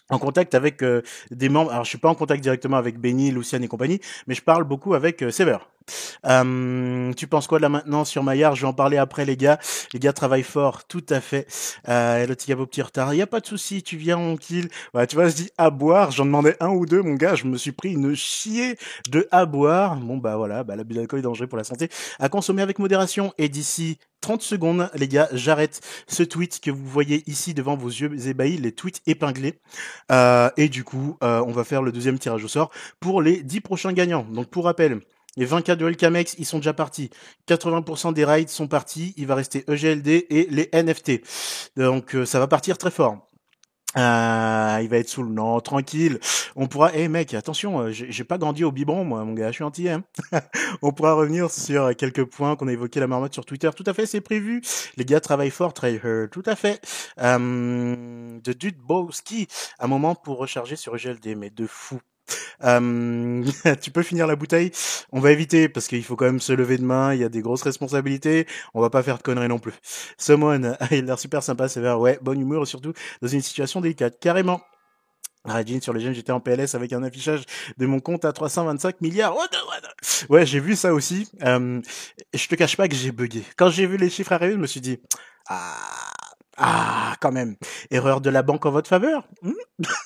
[0.10, 1.02] en contact avec euh,
[1.32, 1.72] des membres.
[1.72, 4.64] Alors, je suis pas en contact directement avec Benny, Luciane et compagnie, mais je parle
[4.64, 5.58] beaucoup avec euh, Sever.
[6.26, 8.56] Euh, tu penses quoi de la maintenance sur Maillard?
[8.56, 9.60] Je vais en parler après, les gars.
[9.94, 11.48] Les gars travaillent fort, tout à fait.
[11.90, 13.14] Euh, le gars, petit retard.
[13.14, 14.70] Il y a pas de souci, tu viens, on kill.
[14.94, 16.12] Ouais, tu vois, je dis à boire.
[16.12, 17.36] J'en demandais un ou deux, mon gars.
[17.36, 18.78] Je me suis pris une chier
[19.10, 19.96] de à boire.
[19.98, 21.90] Bon, bah voilà, bah, l'abus d'alcool est dangereux pour la santé.
[22.20, 23.34] À consommer avec modération.
[23.38, 27.90] Et d'ici 30 secondes, les gars, j'arrête ce tweet que vous voyez ici devant vos
[27.90, 29.60] yeux ébahis, les tweets épinglés.
[30.12, 33.44] Euh, et du coup, euh, on va faire le deuxième tirage au sort pour les
[33.44, 34.26] 10 prochains gagnants.
[34.32, 35.02] Donc, pour rappel,
[35.38, 37.10] les 20K de Helcamex, ils sont déjà partis.
[37.48, 39.14] 80% des raids sont partis.
[39.18, 41.22] Il va rester EGLD et les NFT.
[41.78, 43.30] Donc euh, ça va partir très fort.
[43.98, 46.20] Euh, il va être non, tranquille.
[46.56, 49.56] On pourra, eh mec, attention, euh, j'ai pas grandi au biberon, moi, mon gars, je
[49.56, 49.92] suis entier.
[49.92, 50.04] Hein.
[50.82, 53.70] on pourra revenir sur quelques points qu'on a évoqué la marmotte sur Twitter.
[53.76, 54.62] Tout à fait, c'est prévu.
[54.98, 56.82] Les gars travaillent fort, très Tout à fait.
[57.20, 59.48] Euh, de Dudbowski,
[59.80, 62.00] un moment pour recharger sur EGLD, mais de fou.
[62.64, 63.44] Euh,
[63.82, 64.72] tu peux finir la bouteille
[65.12, 67.14] On va éviter parce qu'il faut quand même se lever de main.
[67.14, 68.48] Il y a des grosses responsabilités.
[68.74, 69.74] On va pas faire de conneries non plus.
[70.18, 71.94] Someone, il a l'air super sympa, c'est vrai.
[71.94, 74.20] Ouais, bonne humeur surtout dans une situation délicate.
[74.20, 74.62] Carrément.
[75.46, 77.44] Rajin sur les jeunes, j'étais en PLS avec un affichage
[77.78, 79.36] de mon compte à 325 milliards.
[80.30, 81.30] Ouais, j'ai vu ça aussi.
[81.44, 81.82] Euh,
[82.34, 83.44] je te cache pas que j'ai bugué.
[83.56, 85.00] Quand j'ai vu les chiffres arriver, je me suis dit,
[85.48, 86.15] ah,
[86.58, 87.56] ah, quand même.
[87.92, 89.54] Erreur de la banque en votre faveur hmm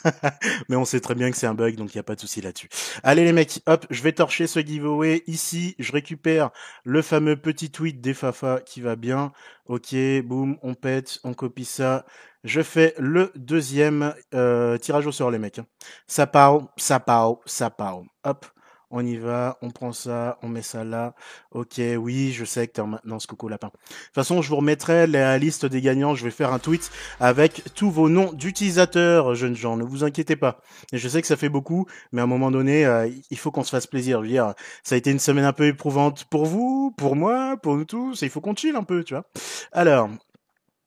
[0.69, 2.19] Mais on sait très bien que c'est un bug, donc il n'y a pas de
[2.19, 2.69] souci là-dessus.
[3.03, 5.23] Allez les mecs, hop, je vais torcher ce giveaway.
[5.27, 6.49] Ici, je récupère
[6.83, 9.31] le fameux petit tweet des Fafa qui va bien.
[9.67, 12.05] Ok, boum, on pète, on copie ça.
[12.43, 15.61] Je fais le deuxième euh, tirage au sort les mecs.
[16.07, 18.01] Ça part, ça part, ça part.
[18.23, 18.45] Hop,
[18.91, 21.13] on y va, on prend ça, on met ça là.
[21.51, 23.67] Ok, oui, je sais que t'es en maintenance, Coco Lapin.
[23.67, 26.15] De toute façon, je vous remettrai la liste des gagnants.
[26.15, 29.77] Je vais faire un tweet avec tous vos noms d'utilisateurs, jeunes gens.
[29.77, 30.61] Ne vous inquiétez pas.
[30.91, 33.63] Je sais que ça fait beaucoup, mais à un moment donné, euh, il faut qu'on
[33.63, 34.19] se fasse plaisir.
[34.19, 37.57] Je veux dire, ça a été une semaine un peu éprouvante pour vous, pour moi,
[37.57, 38.21] pour nous tous.
[38.21, 39.25] il faut qu'on chill un peu, tu vois.
[39.71, 40.09] Alors,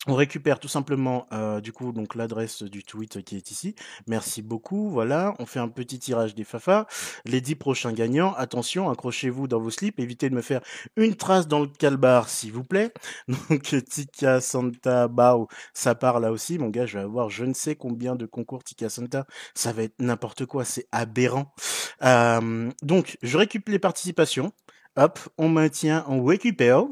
[0.08, 3.76] on récupère tout simplement euh, du coup l'adresse du tweet qui est ici.
[4.08, 4.90] Merci beaucoup.
[4.90, 6.86] Voilà, on fait un petit tirage des Fafa.
[7.24, 10.60] Les dix prochains gagnants, attention, accrochez-vous dans vos slips, évitez de me faire
[10.96, 12.92] une trace dans le calbar s'il vous plaît.
[13.28, 16.58] Donc Tika Santa Bao, ça part là aussi.
[16.58, 19.24] Mon gars, je vais avoir je ne sais combien de concours Tika Santa.
[19.54, 21.54] Ça va être n'importe quoi, c'est aberrant.
[22.02, 24.52] Euh, donc je récupère les participations.
[24.96, 26.84] Hop, on maintient, on récupère,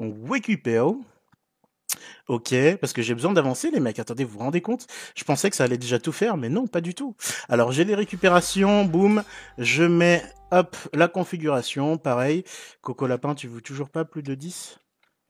[0.00, 0.92] on récupère.
[2.28, 3.98] Ok, parce que j'ai besoin d'avancer, les mecs.
[3.98, 4.86] Attendez, vous vous rendez compte?
[5.14, 7.14] Je pensais que ça allait déjà tout faire, mais non, pas du tout.
[7.48, 9.22] Alors, j'ai les récupérations, boum.
[9.58, 12.44] Je mets, hop, la configuration, pareil.
[12.80, 14.78] Coco Lapin, tu veux toujours pas plus de 10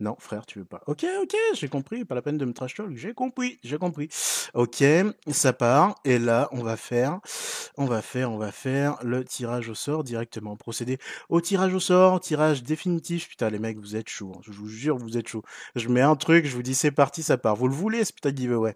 [0.02, 0.82] non, frère, tu veux pas.
[0.88, 2.04] Ok, ok, j'ai compris.
[2.04, 2.96] Pas la peine de me trash talk.
[2.96, 4.08] J'ai compris, j'ai compris.
[4.52, 4.82] Ok,
[5.30, 5.94] ça part.
[6.04, 7.20] Et là, on va faire,
[7.76, 10.56] on va faire, on va faire le tirage au sort directement.
[10.56, 13.28] Procéder au tirage au sort, tirage définitif.
[13.28, 14.32] Putain, les mecs, vous êtes chaud.
[14.36, 14.40] Hein.
[14.42, 15.44] Je vous jure, vous êtes chaud.
[15.76, 17.54] Je mets un truc, je vous dis c'est parti, ça part.
[17.54, 18.74] Vous le voulez, ce putain de giveaway?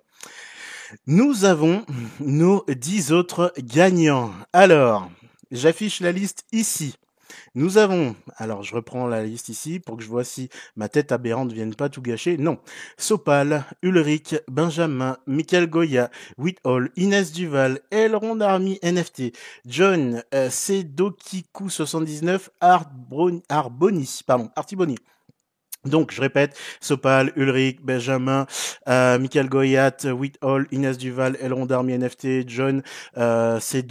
[1.08, 1.84] Nous avons
[2.20, 4.32] nos 10 autres gagnants.
[4.52, 5.10] Alors,
[5.50, 6.94] j'affiche la liste ici.
[7.58, 11.10] Nous avons, alors je reprends la liste ici pour que je vois si ma tête
[11.10, 12.36] aberrante ne vienne pas tout gâcher.
[12.36, 12.58] Non.
[12.98, 19.32] Sopal, Ulrich, Benjamin, Michael Goya, Whithall, Inès Duval, Elrond Army NFT,
[19.64, 23.42] John, euh, Sedokiku 79, Arboni,
[24.26, 24.96] pardon, Artiboni.
[25.86, 28.46] Donc, je répète, Sopal, Ulrich, Benjamin,
[28.88, 32.82] euh, Michael Goyat, Whithall, Inès Duval, Elrond Army NFT, John,
[33.16, 33.86] euh, c'est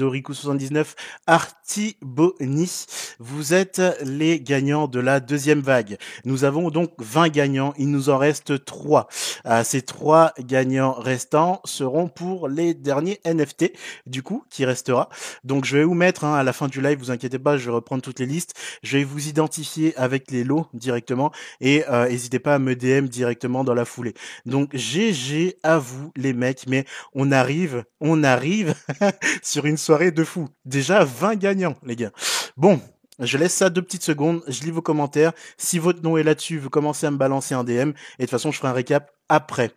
[1.65, 2.85] Dorico79, Artiboni.
[3.19, 5.97] Vous êtes les gagnants de la deuxième vague.
[6.23, 7.73] Nous avons donc 20 gagnants.
[7.77, 9.07] Il nous en reste 3.
[9.45, 13.71] Euh, ces trois gagnants restants seront pour les derniers NFT,
[14.05, 15.09] du coup, qui restera.
[15.43, 17.65] Donc, je vais vous mettre hein, à la fin du live, vous inquiétez pas, je
[17.65, 18.53] vais reprendre toutes les listes.
[18.83, 23.07] Je vais vous identifier avec les lots directement et euh, n'hésitez pas à me DM
[23.07, 24.13] directement dans la foulée.
[24.45, 28.75] Donc GG à vous les mecs, mais on arrive, on arrive
[29.41, 30.49] sur une soirée de fou.
[30.65, 32.11] Déjà 20 gagnants les gars.
[32.57, 32.79] Bon,
[33.19, 35.33] je laisse ça deux petites secondes, je lis vos commentaires.
[35.57, 38.29] Si votre nom est là-dessus, vous commencez à me balancer un DM et de toute
[38.29, 39.71] façon je ferai un récap après.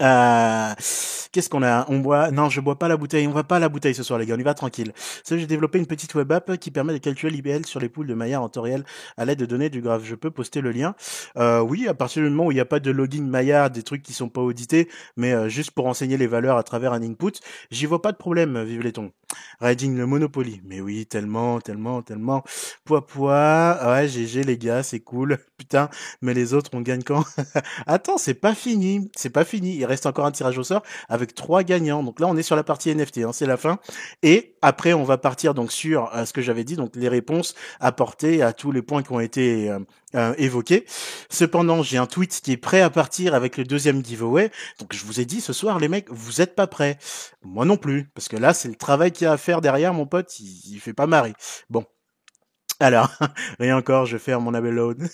[0.00, 0.74] Euh,
[1.32, 1.86] Qu'est-ce qu'on a?
[1.88, 3.28] On boit Non, je bois pas la bouteille.
[3.28, 4.34] On va pas la bouteille ce soir, les gars.
[4.34, 4.92] On y va tranquille.
[5.22, 8.08] Ça, j'ai développé une petite web app qui permet de calculer l'IBL sur les poules
[8.08, 8.82] de Maya en temps réel
[9.16, 10.02] à l'aide de données du graphe.
[10.04, 10.96] Je peux poster le lien.
[11.36, 13.84] Euh, oui, à partir du moment où il n'y a pas de login Maya, des
[13.84, 17.02] trucs qui sont pas audités, mais euh, juste pour enseigner les valeurs à travers un
[17.02, 17.32] input,
[17.70, 18.60] j'y vois pas de problème.
[18.64, 19.12] Vive les tons.
[19.60, 20.62] Riding le Monopoly.
[20.64, 22.42] Mais oui, tellement, tellement, tellement.
[22.84, 23.78] Poids, poids.
[23.84, 25.38] Ouais, GG les gars, c'est cool.
[25.58, 25.90] Putain,
[26.22, 27.24] mais les autres, on gagne quand?
[27.86, 29.10] Attends, c'est pas fini.
[29.16, 29.84] C'est pas fini.
[29.90, 32.02] Reste encore un tirage au sort avec trois gagnants.
[32.02, 33.78] Donc là, on est sur la partie NFT, hein, c'est la fin.
[34.22, 37.54] Et après, on va partir donc sur euh, ce que j'avais dit, donc les réponses
[37.80, 39.78] apportées à tous les points qui ont été euh,
[40.14, 40.84] euh, évoqués.
[41.28, 44.50] Cependant, j'ai un tweet qui est prêt à partir avec le deuxième giveaway.
[44.78, 46.98] Donc je vous ai dit ce soir, les mecs, vous êtes pas prêts.
[47.42, 49.94] Moi non plus, parce que là, c'est le travail qu'il y a à faire derrière,
[49.94, 50.38] mon pote.
[50.40, 51.34] Il, il fait pas marrer.
[51.68, 51.84] Bon.
[52.80, 53.10] Alors,
[53.60, 55.06] rien encore, je vais faire mon Abelload.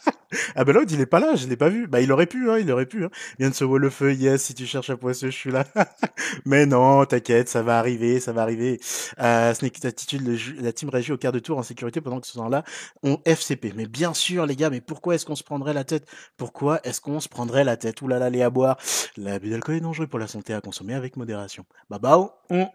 [0.54, 1.88] Abelload, il est pas là, je l'ai pas vu.
[1.88, 3.04] Bah, il aurait pu, hein, il aurait pu.
[3.04, 3.10] Hein.
[3.40, 5.64] De se voir le feu, yes, si tu cherches à poisseux, je suis là.
[6.44, 8.78] Mais non, t'inquiète, ça va arriver, ça va arriver.
[9.18, 12.34] Euh, Snake Attitude, la team réagit au quart de tour en sécurité pendant que ce
[12.34, 12.62] temps-là,
[13.02, 13.72] on FCP.
[13.74, 16.06] Mais bien sûr, les gars, mais pourquoi est-ce qu'on se prendrait la tête?
[16.36, 18.00] Pourquoi est-ce qu'on se prendrait la tête?
[18.02, 18.76] Ouh là à boire.
[19.16, 21.64] L'abus d'alcool est dangereux pour la santé à consommer avec modération.
[21.90, 22.68] Bah bah, on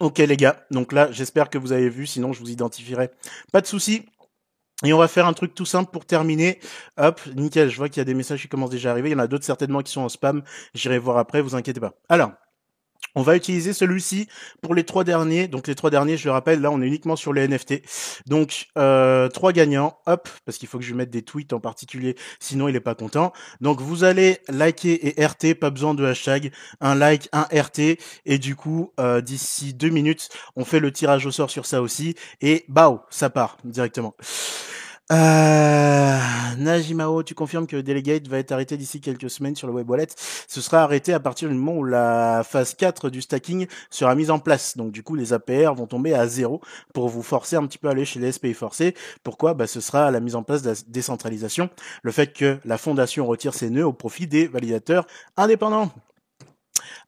[0.00, 3.10] Ok les gars, donc là j'espère que vous avez vu, sinon je vous identifierai.
[3.52, 4.06] Pas de souci.
[4.82, 6.58] Et on va faire un truc tout simple pour terminer.
[6.96, 9.10] Hop, nickel, je vois qu'il y a des messages qui commencent déjà à arriver.
[9.10, 10.42] Il y en a d'autres certainement qui sont en spam.
[10.72, 11.92] J'irai voir après, vous inquiétez pas.
[12.08, 12.32] Alors,
[13.14, 14.28] on va utiliser celui-ci
[14.62, 15.48] pour les trois derniers.
[15.48, 17.82] Donc les trois derniers, je le rappelle, là on est uniquement sur les NFT.
[18.26, 22.16] Donc euh, trois gagnants, hop, parce qu'il faut que je mette des tweets en particulier,
[22.38, 23.32] sinon il est pas content.
[23.60, 28.38] Donc vous allez liker et RT, pas besoin de hashtag, un like, un RT, et
[28.38, 32.14] du coup euh, d'ici deux minutes, on fait le tirage au sort sur ça aussi,
[32.40, 34.14] et bao, ça part directement.
[35.12, 36.18] Euh,
[36.56, 40.06] Najimao, tu confirmes que Delegate va être arrêté d'ici quelques semaines sur le web wallet.
[40.46, 44.30] Ce sera arrêté à partir du moment où la phase 4 du stacking sera mise
[44.30, 44.76] en place.
[44.76, 46.60] Donc du coup, les APR vont tomber à zéro
[46.94, 48.94] pour vous forcer un petit peu à aller chez les SPI forcés.
[49.24, 49.54] Pourquoi?
[49.54, 51.70] Bah, Ce sera la mise en place de la décentralisation.
[52.02, 55.90] Le fait que la fondation retire ses nœuds au profit des validateurs indépendants.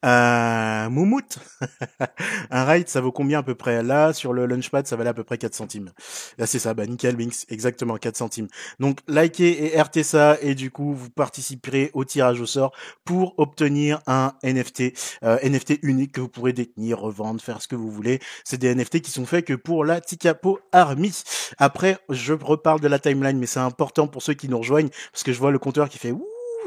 [0.04, 0.88] Euh,
[2.50, 3.82] un ride, ça vaut combien à peu près?
[3.82, 5.92] Là, sur le Launchpad, ça valait à peu près 4 centimes.
[6.38, 8.48] Là, c'est ça, bah nickel, Binks, exactement 4 centimes.
[8.80, 12.72] Donc, likez et RT ça, et du coup, vous participerez au tirage au sort
[13.04, 14.92] pour obtenir un NFT,
[15.24, 18.20] euh, NFT unique que vous pourrez détenir, revendre, faire ce que vous voulez.
[18.44, 21.22] C'est des NFT qui sont faits que pour la Tikapo Army.
[21.58, 25.22] Après, je reparle de la timeline, mais c'est important pour ceux qui nous rejoignent, parce
[25.22, 26.12] que je vois le compteur qui fait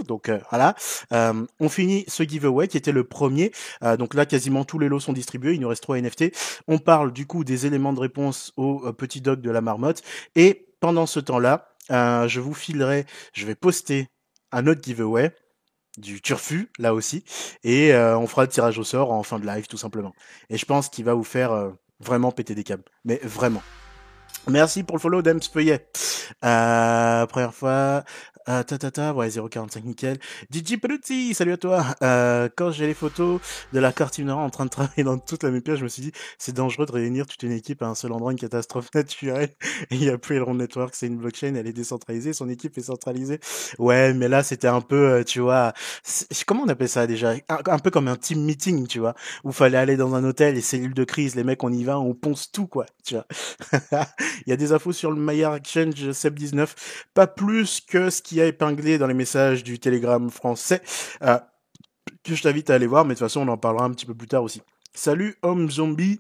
[0.08, 0.76] donc euh, voilà,
[1.14, 3.52] euh, on finit ce giveaway qui était le premier.
[3.84, 5.54] Euh, donc là, quasiment tous les lots sont distribués.
[5.54, 6.26] Il nous reste trois NFT.
[6.68, 10.04] On parle du coup des éléments de réponse au petit dog de la marmotte.
[10.36, 14.08] Et pendant ce temps-là, je vous filerai, je vais poster
[14.52, 15.32] un autre giveaway
[15.98, 17.24] du turfu là aussi
[17.64, 20.14] et on fera le tirage au sort en fin de live tout simplement
[20.50, 23.64] et je pense qu'il va vous faire vraiment péter des câbles mais vraiment
[24.48, 25.40] Merci pour le follow d'Ems
[26.44, 28.04] Euh, première fois,
[28.48, 30.20] euh, ta, ta, ta, ouais, 045 nickel.
[30.52, 31.84] DJ Peluti, salut à toi.
[32.04, 33.42] Euh, quand j'ai les photos
[33.74, 36.04] de la carte ignorante en train de travailler dans toute la MPA, je me suis
[36.04, 39.50] dit, c'est dangereux de réunir toute une équipe à un seul endroit, une catastrophe naturelle.
[39.90, 42.84] Il y a plus Elrond Network, c'est une blockchain, elle est décentralisée, son équipe est
[42.84, 43.40] centralisée.
[43.80, 45.74] Ouais, mais là, c'était un peu, euh, tu vois,
[46.46, 47.34] comment on appelle ça déjà?
[47.50, 50.62] Un, peu comme un team meeting, tu vois, où fallait aller dans un hôtel, et
[50.62, 53.26] cellules de crise, les mecs, on y va, on ponce tout, quoi, tu vois.
[54.46, 56.68] il y a des infos sur le Maillard Exchange SEP19,
[57.16, 60.82] pas plus que ce qui a épinglé dans les messages du Telegram français,
[61.24, 61.40] euh,
[62.24, 64.06] que je t'invite à aller voir, mais de toute façon, on en parlera un petit
[64.06, 64.62] peu plus tard aussi.
[64.94, 66.20] Salut, homme zombie.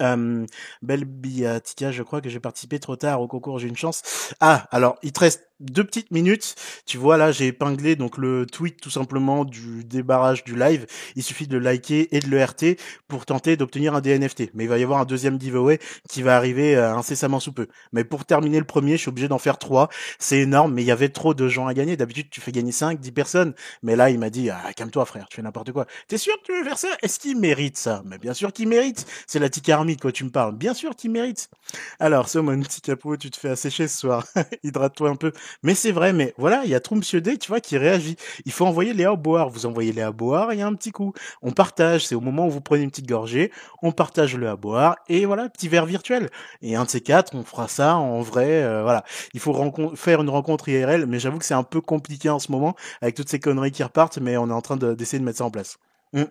[0.00, 0.46] Euh,
[0.80, 4.32] Belle Biatica, je crois que j'ai participé trop tard au concours, j'ai une chance.
[4.40, 6.54] Ah, alors, il te reste deux petites minutes.
[6.86, 10.86] Tu vois là, j'ai épinglé donc le tweet tout simplement du débarrage du live.
[11.16, 14.50] Il suffit de liker et de le RT pour tenter d'obtenir un DNFT.
[14.54, 15.78] Mais il va y avoir un deuxième giveaway
[16.08, 17.66] qui va arriver euh, incessamment sous peu.
[17.92, 19.88] Mais pour terminer le premier, je suis obligé d'en faire trois.
[20.18, 21.96] C'est énorme, mais il y avait trop de gens à gagner.
[21.96, 23.54] D'habitude, tu fais gagner 5, 10 personnes.
[23.82, 25.86] Mais là, il m'a dit, ah, calme-toi frère, tu fais n'importe quoi.
[26.06, 26.88] T'es sûr que tu veux faire ça?
[27.02, 29.06] Est-ce qu'il mérite ça Mais bien sûr qu'il mérite.
[29.26, 30.56] C'est la tique army quoi tu me parles.
[30.56, 31.50] Bien sûr qu'il mérite.
[31.98, 34.24] Alors, c'est mon petit capot, tu te fais assécher ce soir.
[34.62, 35.32] Hydrate-toi un peu.
[35.62, 38.16] Mais c'est vrai, mais voilà, il y a Monsieur D, tu vois, qui réagit.
[38.44, 39.50] Il faut envoyer Léa boire.
[39.50, 41.12] Vous envoyez Léa boire, il y a un petit coup.
[41.42, 44.56] On partage, c'est au moment où vous prenez une petite gorgée, on partage le à
[44.56, 46.28] boire, et voilà, petit verre virtuel.
[46.62, 49.04] Et un de ces quatre, on fera ça en vrai, euh, voilà.
[49.34, 49.54] Il faut
[49.94, 53.14] faire une rencontre IRL, mais j'avoue que c'est un peu compliqué en ce moment, avec
[53.14, 55.50] toutes ces conneries qui repartent, mais on est en train d'essayer de, mettre ça en
[55.50, 55.78] place.
[56.14, 56.26] Hum.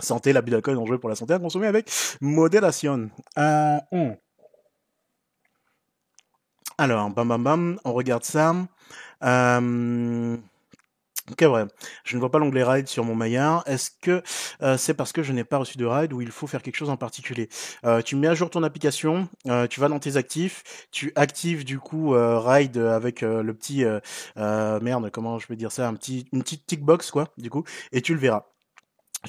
[0.00, 1.90] Santé, l'abus d'alcool dangereux pour la santé à consommer avec
[2.20, 3.10] modération.
[3.36, 4.16] Euh, hum.
[6.78, 8.54] Alors, bam bam bam, on regarde ça.
[9.24, 10.36] Euh,
[11.32, 11.64] Ok, ouais.
[12.04, 13.62] Je ne vois pas l'onglet ride sur mon Maillard.
[13.66, 14.22] Est-ce que
[14.62, 16.76] euh, c'est parce que je n'ai pas reçu de ride ou il faut faire quelque
[16.76, 17.50] chose en particulier?
[17.84, 21.64] Euh, Tu mets à jour ton application, euh, tu vas dans tes actifs, tu actives
[21.64, 23.84] du coup ride avec le petit
[24.36, 27.64] merde, comment je peux dire ça, un petit une petite tick box quoi, du coup,
[27.92, 28.46] et tu le verras.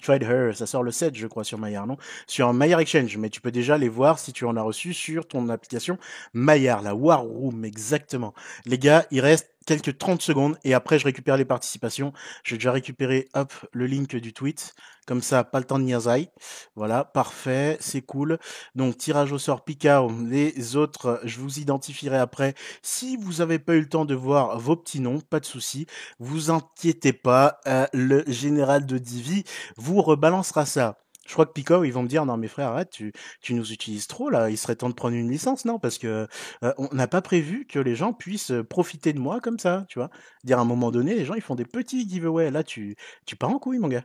[0.01, 1.97] Tried Her, ça sort le 7, je crois, sur Maillard, non?
[2.27, 5.27] Sur Maillard Exchange, mais tu peux déjà les voir si tu en as reçu sur
[5.27, 5.97] ton application
[6.33, 8.33] Maillard, la War Room, exactement.
[8.65, 12.11] Les gars, il reste quelques 30 secondes et après je récupère les participations.
[12.43, 14.73] J'ai déjà récupéré hop le link du tweet.
[15.05, 16.29] Comme ça, pas le temps de niaiser.
[16.75, 18.39] Voilà, parfait, c'est cool.
[18.73, 22.55] Donc tirage au sort Picard, les autres, je vous identifierai après.
[22.81, 25.85] Si vous n'avez pas eu le temps de voir vos petits noms, pas de souci.
[26.17, 29.43] Vous inquiétez pas, euh, le général de Divi
[29.77, 30.97] vous rebalancera ça.
[31.29, 33.71] Je crois que Pico, ils vont me dire non mais frère arrête, tu, tu nous
[33.71, 35.77] utilises trop là, il serait temps de prendre une licence non?
[35.77, 36.27] Parce que
[36.63, 39.99] euh, on n'a pas prévu que les gens puissent profiter de moi comme ça, tu
[39.99, 40.09] vois.
[40.43, 42.95] Dire à un moment donné, les gens ils font des petits giveaways, là tu
[43.27, 44.03] tu pars en couille mon gars.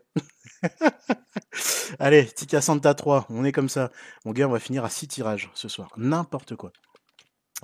[1.99, 3.91] Allez, Tika Santa 3, on est comme ça.
[4.27, 6.73] Mon gars, on va finir à 6 tirages ce soir, n'importe quoi.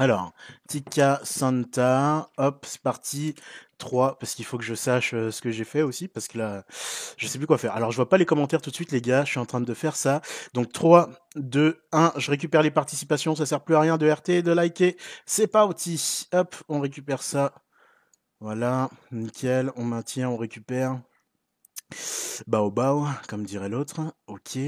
[0.00, 0.32] Alors,
[0.66, 3.34] Tika Santa, hop, c'est parti.
[3.76, 6.38] 3, parce qu'il faut que je sache euh, ce que j'ai fait aussi, parce que
[6.38, 6.64] là,
[7.18, 7.74] je sais plus quoi faire.
[7.76, 9.60] Alors, je vois pas les commentaires tout de suite, les gars, je suis en train
[9.60, 10.22] de faire ça.
[10.54, 14.42] Donc, 3, 2, 1, je récupère les participations, ça sert plus à rien de RT,
[14.42, 14.96] de liker.
[15.26, 16.28] C'est pas outil.
[16.32, 17.52] Hop, on récupère ça.
[18.40, 20.98] Voilà, nickel, on maintient, on récupère.
[22.46, 24.00] Bao bao, comme dirait l'autre.
[24.26, 24.58] Ok.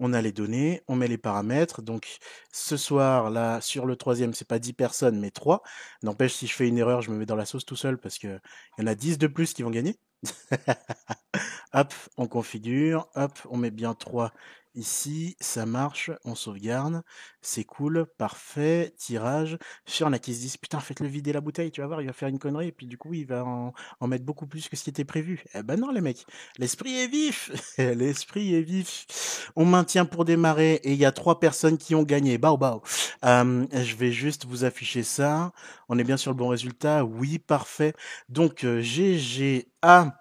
[0.00, 1.82] On a les données, on met les paramètres.
[1.82, 2.18] Donc,
[2.52, 5.62] ce soir, là, sur le troisième, c'est pas 10 personnes, mais 3.
[6.02, 8.18] N'empêche, si je fais une erreur, je me mets dans la sauce tout seul parce
[8.18, 8.38] que
[8.78, 9.96] il y en a 10 de plus qui vont gagner.
[11.72, 13.08] hop, on configure.
[13.14, 14.32] Hop, on met bien 3
[14.78, 17.02] Ici, ça marche, on sauvegarde,
[17.42, 19.58] c'est cool, parfait, tirage.
[19.86, 22.12] Sur a qui se disent, putain, faites-le vider la bouteille, tu vas voir, il va
[22.12, 24.84] faire une connerie, et puis du coup, il va en, mettre beaucoup plus que ce
[24.84, 25.42] qui était prévu.
[25.54, 26.24] Eh ben non, les mecs,
[26.58, 29.50] l'esprit est vif, l'esprit est vif.
[29.56, 32.38] On maintient pour démarrer, et il y a trois personnes qui ont gagné.
[32.38, 32.80] Bao, bao.
[33.24, 35.50] Euh, je vais juste vous afficher ça.
[35.88, 37.94] On est bien sur le bon résultat, oui, parfait.
[38.28, 40.20] Donc, GGA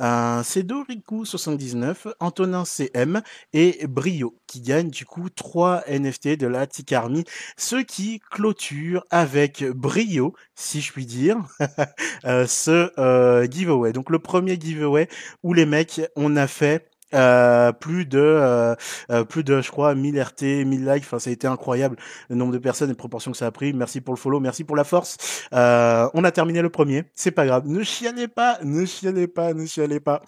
[0.00, 3.22] euh, c'est Doriku79, Antonin CM
[3.52, 7.24] et Brio qui gagnent du coup 3 NFT de la Tikarmi,
[7.56, 11.38] ce qui clôture avec brio, si je puis dire,
[12.24, 13.92] euh, ce euh, giveaway.
[13.92, 15.08] Donc le premier giveaway
[15.42, 18.74] où les mecs, on a fait euh, plus de euh,
[19.10, 21.04] euh, plus de je crois 1000 RT 1000 likes.
[21.04, 21.96] Enfin ça a été incroyable
[22.28, 23.72] le nombre de personnes et les proportions que ça a pris.
[23.72, 25.16] Merci pour le follow merci pour la force.
[25.52, 27.04] On a terminé le premier.
[27.14, 27.66] C'est pas grave.
[27.66, 30.22] Ne chialez pas ne chialez pas ne chialez pas.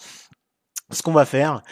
[0.91, 1.63] Ce qu'on va faire,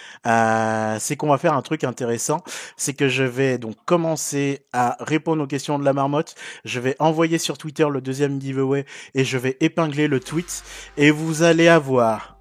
[1.00, 2.42] c'est qu'on va faire un truc intéressant,
[2.76, 6.34] c'est que je vais donc commencer à répondre aux questions de la marmotte.
[6.66, 8.84] Je vais envoyer sur Twitter le deuxième giveaway
[9.14, 10.62] et je vais épingler le tweet.
[10.98, 12.36] Et vous allez avoir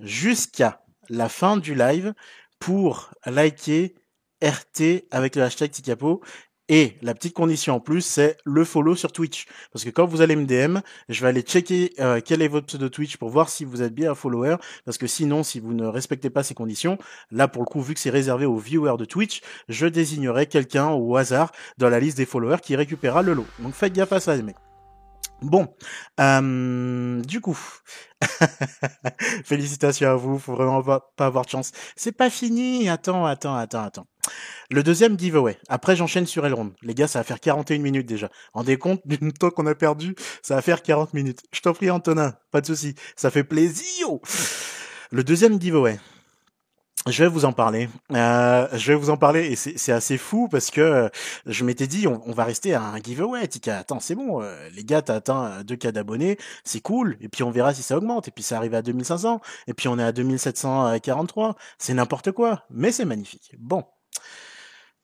[0.00, 2.14] jusqu'à la fin du live
[2.58, 3.94] pour liker
[4.42, 6.22] RT avec le hashtag Tikapo.
[6.68, 9.46] Et la petite condition en plus, c'est le follow sur Twitch.
[9.72, 12.66] Parce que quand vous allez me DM, je vais aller checker euh, quel est votre
[12.66, 14.56] pseudo Twitch pour voir si vous êtes bien un follower.
[14.84, 16.98] Parce que sinon, si vous ne respectez pas ces conditions,
[17.30, 20.88] là pour le coup, vu que c'est réservé aux viewers de Twitch, je désignerai quelqu'un
[20.90, 23.46] au hasard dans la liste des followers qui récupérera le lot.
[23.60, 24.65] Donc faites gaffe à ça les mecs.
[25.42, 25.68] Bon,
[26.18, 27.58] euh, du coup,
[29.44, 31.72] félicitations à vous, faut vraiment pas, avoir de chance.
[31.94, 34.06] C'est pas fini, attends, attends, attends, attends.
[34.70, 35.58] Le deuxième giveaway.
[35.68, 36.72] Après, j'enchaîne sur Elrond.
[36.82, 38.30] Les gars, ça va faire 41 minutes déjà.
[38.54, 41.42] Rendez compte du temps qu'on a perdu, ça va faire 40 minutes.
[41.52, 44.08] Je t'en prie, Antonin, pas de souci, ça fait plaisir.
[45.10, 45.98] Le deuxième giveaway.
[47.06, 47.88] Je vais vous en parler.
[48.12, 51.08] Euh, je vais vous en parler et c'est assez fou parce que euh,
[51.46, 53.46] je m'étais dit on, va rester à un giveaway.
[53.46, 57.16] Tika, attends, c'est bon, euh, les gars, t'as atteint 2 cas d'abonnés, c'est cool.
[57.20, 58.26] Et puis on verra si ça augmente.
[58.26, 59.40] Et puis ça arrive à 2500.
[59.68, 61.54] Et puis on est à 2743.
[61.78, 63.54] C'est n'importe quoi, mais c'est magnifique.
[63.56, 63.84] Bon.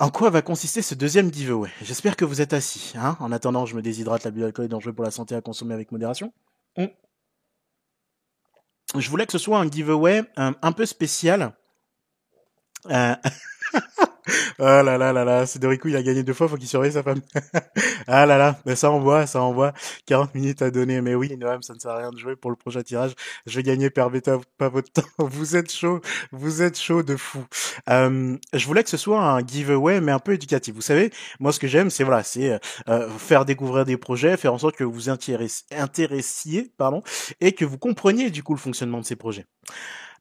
[0.01, 1.71] En quoi va consister ce deuxième giveaway?
[1.83, 2.95] J'espère que vous êtes assis.
[2.97, 4.25] Hein en attendant, je me déshydrate.
[4.25, 6.33] La d'alcool est dangereux pour la santé à consommer avec modération.
[8.99, 11.55] Je voulais que ce soit un giveaway un peu spécial
[12.91, 13.14] euh...
[14.59, 17.03] oh là là là là, Dorico, il a gagné deux fois, faut qu'il surveille sa
[17.03, 17.20] femme.
[18.07, 19.72] ah là là, mais ça envoie, ça envoie.
[20.07, 22.51] 40 minutes à donner, mais oui, Noam, ça ne sert à rien de jouer pour
[22.51, 23.12] le prochain tirage.
[23.47, 25.03] Je vais gagner, permettez pas votre temps.
[25.18, 26.01] Vous êtes chaud,
[26.33, 27.45] vous êtes chaud de fou.
[27.89, 30.74] Euh, je voulais que ce soit un giveaway, mais un peu éducatif.
[30.74, 31.11] Vous savez,
[31.41, 32.59] moi, ce que j'aime, c'est voilà, c'est
[32.89, 37.03] euh, faire découvrir des projets, faire en sorte que vous intéressiez, pardon,
[37.41, 39.47] et que vous compreniez du coup le fonctionnement de ces projets.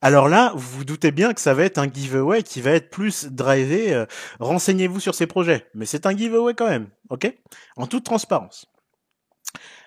[0.02, 3.26] Alors là, vous doutez bien que ça va être un giveaway qui va être plus
[3.26, 3.94] drivé.
[3.94, 4.06] Euh,
[4.40, 7.32] renseignez-vous sur ces projets, mais c'est un giveaway quand même, ok?
[7.76, 8.66] En toute transparence.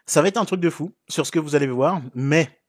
[0.06, 2.60] Ça va être un truc de fou sur ce que vous allez voir, mais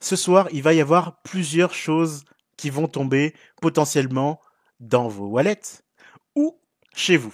[0.00, 2.24] ce soir, il va y avoir plusieurs choses
[2.56, 4.40] qui vont tomber potentiellement
[4.80, 5.82] dans vos wallets
[6.34, 6.58] ou
[6.94, 7.32] chez vous.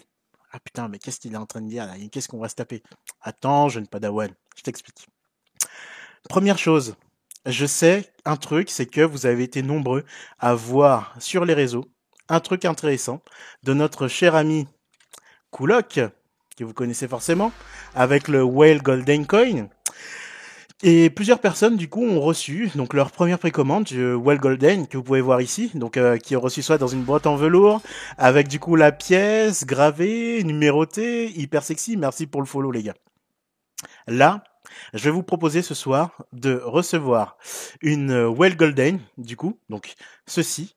[0.52, 1.94] Ah putain, mais qu'est-ce qu'il est en train de dire là?
[2.12, 2.82] Qu'est-ce qu'on va se taper?
[3.22, 5.08] Attends, je ne pas d'Awan, je t'explique.
[6.28, 6.96] Première chose,
[7.46, 10.04] je sais un truc, c'est que vous avez été nombreux
[10.38, 11.84] à voir sur les réseaux
[12.28, 13.20] un truc intéressant
[13.64, 14.66] de notre cher ami
[15.52, 16.00] Kulok,
[16.56, 17.52] que vous connaissez forcément,
[17.94, 19.68] avec le Whale Golden Coin.
[20.82, 24.96] Et plusieurs personnes du coup ont reçu donc leur première précommande du Well Golden que
[24.96, 27.80] vous pouvez voir ici, donc euh, qui ont reçu soit dans une boîte en velours
[28.18, 31.96] avec du coup la pièce gravée, numérotée, hyper sexy.
[31.96, 32.94] Merci pour le follow les gars.
[34.06, 34.44] Là,
[34.92, 37.36] je vais vous proposer ce soir de recevoir
[37.80, 39.94] une Well Golden du coup, donc
[40.26, 40.76] ceci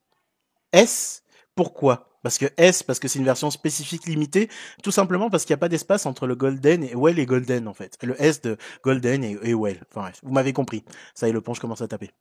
[0.72, 1.24] S.
[1.56, 2.08] Pourquoi?
[2.24, 4.50] Parce que S, parce que c'est une version spécifique limitée,
[4.84, 7.68] tout simplement parce qu'il n'y a pas d'espace entre le Golden et Well et Golden
[7.68, 7.98] en fait.
[8.04, 9.82] Le S de Golden et, Well.
[9.90, 10.84] Enfin bref, vous m'avez compris.
[11.16, 12.12] Ça y est, le ponche commence à taper.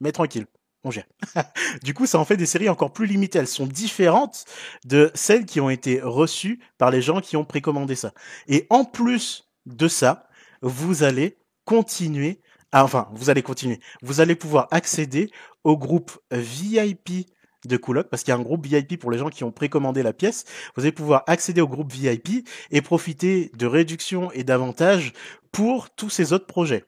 [0.00, 0.46] Mais tranquille,
[0.82, 1.06] on gère.
[1.82, 3.38] du coup, ça en fait des séries encore plus limitées.
[3.38, 4.44] Elles sont différentes
[4.84, 8.12] de celles qui ont été reçues par les gens qui ont précommandé ça.
[8.48, 10.28] Et en plus de ça,
[10.64, 11.36] vous allez
[11.66, 12.40] continuer,
[12.72, 15.30] enfin, vous allez continuer, vous allez pouvoir accéder
[15.62, 17.28] au groupe VIP
[17.66, 20.02] de Coolock parce qu'il y a un groupe VIP pour les gens qui ont précommandé
[20.02, 20.44] la pièce.
[20.74, 25.12] Vous allez pouvoir accéder au groupe VIP et profiter de réductions et d'avantages
[25.52, 26.84] pour tous ces autres projets.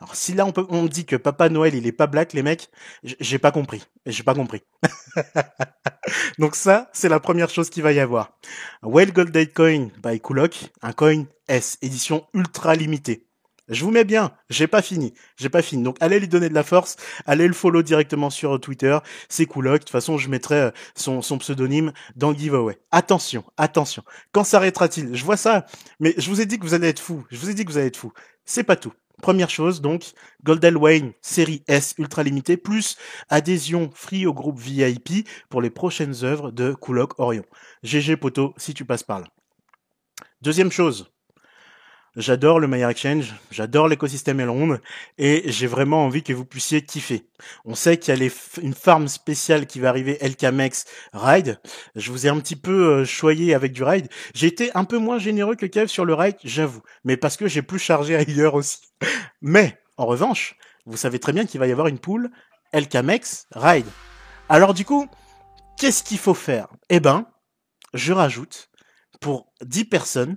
[0.00, 2.42] Alors si là on, peut, on dit que Papa Noël il est pas black les
[2.42, 2.68] mecs,
[3.02, 4.62] j'ai pas compris, j'ai pas compris.
[6.38, 8.36] Donc ça c'est la première chose qu'il va y avoir.
[8.82, 13.26] Well Gold Coin by Coolock, un coin S édition ultra limitée.
[13.68, 15.82] Je vous mets bien, j'ai pas fini, j'ai pas fini.
[15.82, 18.98] Donc allez lui donner de la force, allez le follow directement sur Twitter,
[19.30, 19.70] c'est cool.
[19.70, 22.78] De toute façon, je mettrai euh, son, son pseudonyme dans le giveaway.
[22.90, 24.02] Attention, attention.
[24.32, 25.14] Quand s'arrêtera-t-il?
[25.14, 25.64] Je vois ça,
[25.98, 27.24] mais je vous ai dit que vous allez être fou.
[27.30, 28.12] Je vous ai dit que vous allez être fou.
[28.44, 28.92] C'est pas tout.
[29.22, 30.12] Première chose, donc,
[30.42, 32.96] Goldel Wayne, série S ultra limitée, plus
[33.28, 37.44] adhésion free au groupe VIP pour les prochaines œuvres de Coolock Orion.
[37.82, 39.26] GG Poto, si tu passes par là.
[40.42, 41.13] Deuxième chose,
[42.16, 44.78] J'adore le Meyer Exchange, j'adore l'écosystème Elrond
[45.18, 47.28] et j'ai vraiment envie que vous puissiez kiffer.
[47.64, 48.30] On sait qu'il y a
[48.62, 51.60] une farm spéciale qui va arriver LKMX Ride.
[51.96, 54.08] Je vous ai un petit peu euh, choyé avec du ride.
[54.32, 57.48] J'ai été un peu moins généreux que Kev sur le ride, j'avoue, mais parce que
[57.48, 58.78] j'ai plus chargé ailleurs aussi.
[59.42, 60.54] Mais en revanche,
[60.86, 62.30] vous savez très bien qu'il va y avoir une poule
[62.72, 63.86] LKMX Ride.
[64.48, 65.08] Alors du coup,
[65.80, 66.68] qu'est-ce qu'il faut faire?
[66.90, 67.26] Eh ben,
[67.92, 68.70] je rajoute
[69.20, 70.36] pour 10 personnes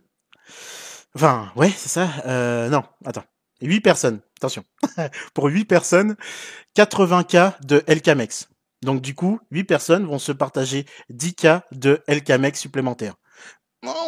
[1.18, 2.08] Enfin, ouais, c'est ça.
[2.28, 3.24] Euh, non, attends.
[3.64, 4.64] 8 personnes, attention.
[5.34, 6.16] Pour 8 personnes,
[6.76, 8.50] 80K de LKMX.
[8.84, 13.16] Donc du coup, 8 personnes vont se partager 10K de LKMX supplémentaires.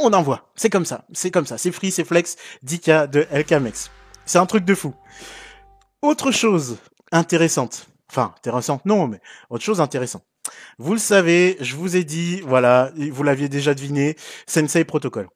[0.03, 0.51] On envoie.
[0.55, 1.05] C'est comme ça.
[1.11, 1.57] C'est comme ça.
[1.57, 2.35] C'est free, c'est flex.
[2.63, 3.89] 10K de LKMX.
[4.27, 4.93] C'est un truc de fou.
[6.03, 6.77] Autre chose
[7.11, 7.87] intéressante.
[8.11, 10.25] Enfin, intéressante, non, mais autre chose intéressante.
[10.77, 15.27] Vous le savez, je vous ai dit, voilà, vous l'aviez déjà deviné, Sensei Protocol.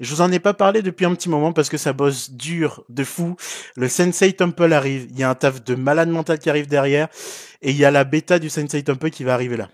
[0.00, 2.84] Je vous en ai pas parlé depuis un petit moment parce que ça bosse dur
[2.88, 3.36] de fou.
[3.76, 5.06] Le Sensei Temple arrive.
[5.10, 7.08] Il y a un taf de malade mental qui arrive derrière.
[7.62, 9.68] Et il y a la bêta du Sensei Temple qui va arriver là.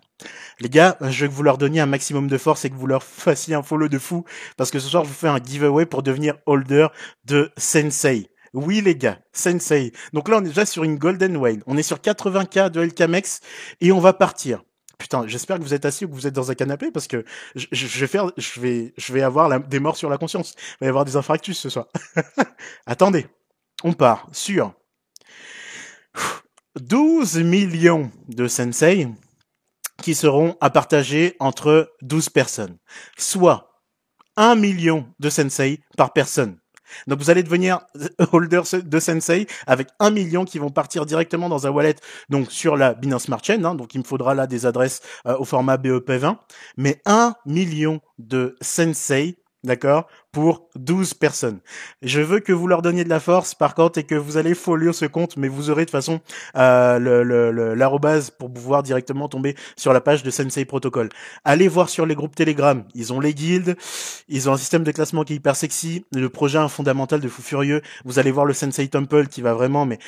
[0.61, 2.87] Les gars, je veux que vous leur donniez un maximum de force et que vous
[2.87, 4.25] leur fassiez un follow de fou.
[4.57, 6.89] Parce que ce soir, je vous fais un giveaway pour devenir holder
[7.25, 8.31] de Sensei.
[8.53, 9.93] Oui les gars, Sensei.
[10.13, 11.63] Donc là on est déjà sur une Golden Whale.
[11.67, 13.41] On est sur 80k de LKMX
[13.81, 14.65] et on va partir.
[15.01, 17.25] Putain, j'espère que vous êtes assis ou que vous êtes dans un canapé parce que
[17.55, 20.55] je, vais faire, je vais, je vais avoir des morts sur la conscience.
[20.59, 21.87] Il va y avoir des infarctus ce soir.
[22.87, 23.27] Attendez,
[23.83, 24.75] on part sur
[26.79, 29.09] 12 millions de sensei
[30.03, 32.77] qui seront à partager entre 12 personnes,
[33.17, 33.83] soit
[34.37, 36.60] 1 million de sensei par personne.
[37.07, 37.81] Donc vous allez devenir
[38.33, 41.97] holder de Sensei avec un million qui vont partir directement dans un wallet
[42.29, 43.65] donc sur la Binance Smart Chain.
[43.65, 46.37] Hein, donc il me faudra là des adresses euh, au format BEP20.
[46.77, 51.61] Mais un million de Sensei d'accord, pour 12 personnes.
[52.03, 54.55] Je veux que vous leur donniez de la force, par contre, et que vous allez
[54.55, 56.21] folio ce compte, mais vous aurez de toute façon
[56.57, 61.09] euh, l'arrobase pour pouvoir directement tomber sur la page de Sensei Protocol.
[61.45, 63.77] Allez voir sur les groupes Telegram, ils ont les guildes,
[64.29, 67.43] ils ont un système de classement qui est hyper sexy, le projet fondamental de fou
[67.43, 69.99] furieux, vous allez voir le Sensei Temple qui va vraiment, mais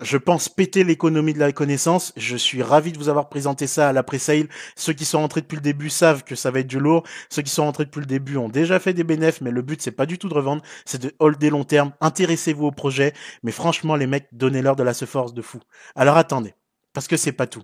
[0.00, 2.12] je pense péter l'économie de la connaissance.
[2.16, 4.48] Je suis ravi de vous avoir présenté ça à la pre-sale.
[4.76, 7.02] Ceux qui sont rentrés depuis le début savent que ça va être du lourd.
[7.30, 9.82] Ceux qui sont rentrés depuis le début ont déjà fait des bénéfices, mais le but
[9.82, 11.92] c'est pas du tout de revendre, c'est de holder long terme.
[12.00, 15.58] Intéressez-vous au projet, mais franchement les mecs, donnez-leur de la force de fou.
[15.94, 16.54] Alors attendez,
[16.92, 17.62] parce que c'est pas tout.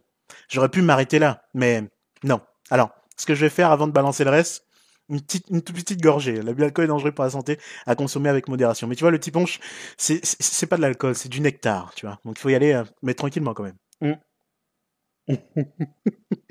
[0.48, 1.84] J'aurais pu m'arrêter là, mais
[2.22, 2.40] non.
[2.70, 4.66] Alors, ce que je vais faire avant de balancer le reste,
[5.08, 6.40] une petite, toute petite gorgée.
[6.42, 8.86] L'alcool est dangereux pour la santé, à consommer avec modération.
[8.86, 9.60] Mais tu vois, le petit punch,
[9.96, 12.18] c'est, c'est pas de l'alcool, c'est du nectar, tu vois.
[12.24, 13.76] Donc il faut y aller, euh, mais tranquillement quand même.
[14.00, 14.14] Mm.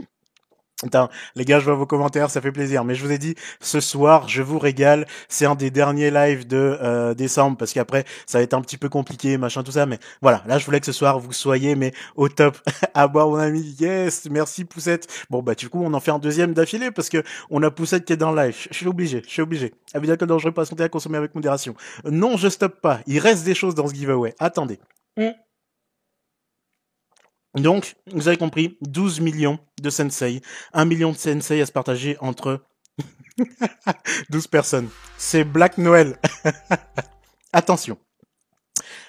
[0.88, 2.84] Attends, les gars, je vois vos commentaires, ça fait plaisir.
[2.84, 5.06] Mais je vous ai dit, ce soir, je vous régale.
[5.28, 8.78] C'est un des derniers lives de euh, décembre parce qu'après, ça va être un petit
[8.78, 9.86] peu compliqué, machin, tout ça.
[9.86, 12.58] Mais voilà, là, je voulais que ce soir, vous soyez mais au top.
[12.94, 13.76] à boire, mon ami.
[13.80, 15.08] Yes, merci Poussette.
[15.30, 18.06] Bon bah du coup, on en fait un deuxième d'affilée parce que on a Poussette
[18.06, 18.68] qui est dans le live.
[18.72, 19.74] Je suis obligé, je suis obligé.
[19.94, 21.76] Avis d'alcool dangereux, pas santé à consommer avec modération.
[22.06, 23.00] Non, je stoppe pas.
[23.08, 24.34] Il reste des choses dans ce giveaway.
[24.40, 24.80] Attendez.
[25.18, 25.30] Mm.
[27.56, 30.42] Donc, vous avez compris, 12 millions de sensei,
[30.74, 32.64] 1 million de sensei à se partager entre
[34.30, 34.90] 12 personnes.
[35.18, 36.18] C'est Black Noël.
[37.54, 37.98] Attention.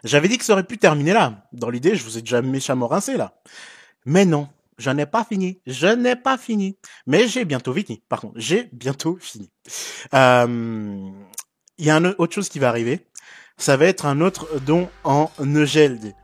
[0.04, 1.46] J'avais dit que ça aurait pu terminer là.
[1.52, 3.40] Dans l'idée, je vous ai déjà méchamment rincé là.
[4.04, 5.60] Mais non, je n'ai pas fini.
[5.66, 6.76] Je n'ai pas fini.
[7.06, 8.02] Mais j'ai bientôt fini.
[8.08, 9.50] Par contre, j'ai bientôt fini.
[10.12, 11.10] Euh,
[11.78, 13.06] il y a une autre chose qui va arriver.
[13.56, 16.14] Ça va être un autre don en EGLD.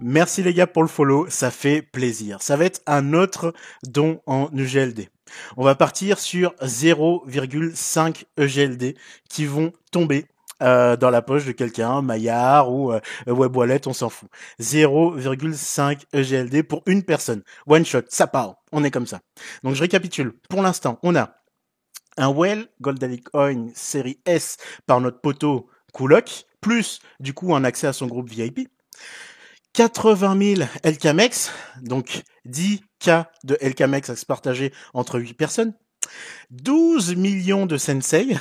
[0.00, 2.42] Merci les gars pour le follow, ça fait plaisir.
[2.42, 3.52] Ça va être un autre
[3.84, 5.08] don en EGLD.
[5.56, 8.96] On va partir sur 0,5 EGLD
[9.28, 10.26] qui vont tomber
[10.62, 14.28] euh, dans la poche de quelqu'un, Maillard ou euh, Web Wallet, on s'en fout.
[14.60, 17.42] 0,5 EGLD pour une personne.
[17.66, 18.56] One shot, ça part.
[18.72, 19.20] On est comme ça.
[19.62, 20.34] Donc je récapitule.
[20.48, 21.34] Pour l'instant, on a
[22.16, 24.56] un Well Golden Coin série S
[24.86, 28.68] par notre poteau Coolock, plus du coup un accès à son groupe VIP.
[29.74, 31.50] 80 000 LKMX,
[31.82, 35.74] donc 10K de LKMX à se partager entre 8 personnes.
[36.50, 38.36] 12 millions de Sensei,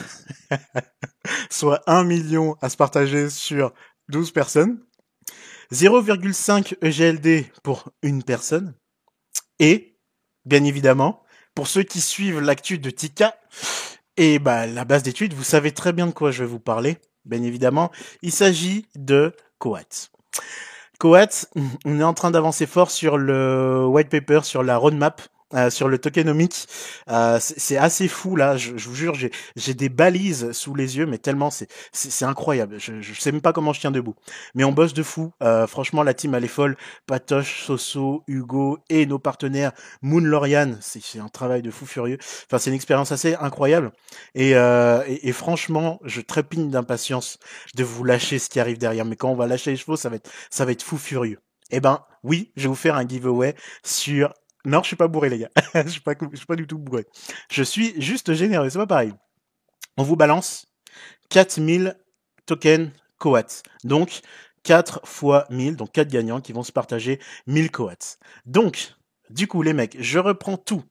[1.49, 3.73] soit 1 million à se partager sur
[4.09, 4.79] 12 personnes.
[5.71, 8.75] 0,5 EGLD pour une personne.
[9.57, 9.97] Et,
[10.45, 11.23] bien évidemment,
[11.55, 13.35] pour ceux qui suivent l'actu de Tika,
[14.17, 16.97] et bah, la base d'études, vous savez très bien de quoi je vais vous parler.
[17.25, 20.11] Bien évidemment, il s'agit de Coat.
[20.99, 21.47] Coat,
[21.85, 25.21] on est en train d'avancer fort sur le white paper, sur la roadmap
[25.53, 26.67] euh, sur le tokenomics.
[27.09, 29.15] Euh, c'est assez fou là, je, vous jure,
[29.55, 32.79] j'ai des balises sous les yeux, mais tellement c'est incroyable.
[32.79, 34.15] Je, je sais même pas comment je tiens debout.
[34.55, 35.31] Mais on bosse de fou.
[35.41, 36.77] Euh, franchement, la team elle est folle.
[37.07, 42.17] Patoche, Soso, Hugo et nos partenaires Moon Lorian, c'est un travail de fou furieux.
[42.47, 43.91] Enfin, c'est une expérience assez incroyable.
[44.35, 47.39] Et, euh, et, et franchement, je trépigne d'impatience
[47.75, 49.05] de vous lâcher ce qui arrive derrière.
[49.05, 51.39] Mais quand on va lâcher les chevaux, ça va être ça va être fou furieux.
[51.71, 54.33] Eh ben, oui, je vais vous faire un giveaway sur
[54.65, 55.49] non, je suis pas bourré, les gars.
[55.75, 57.05] je suis pas, suis pas du tout bourré.
[57.51, 59.13] Je suis juste généreux, c'est pas pareil.
[59.97, 60.67] On vous balance
[61.29, 61.97] 4000
[62.45, 63.61] tokens coats.
[63.83, 64.21] Donc,
[64.63, 68.17] 4 fois 1000, donc 4 gagnants qui vont se partager 1000 coats.
[68.45, 68.93] Donc,
[69.29, 70.83] du coup, les mecs, je reprends tout.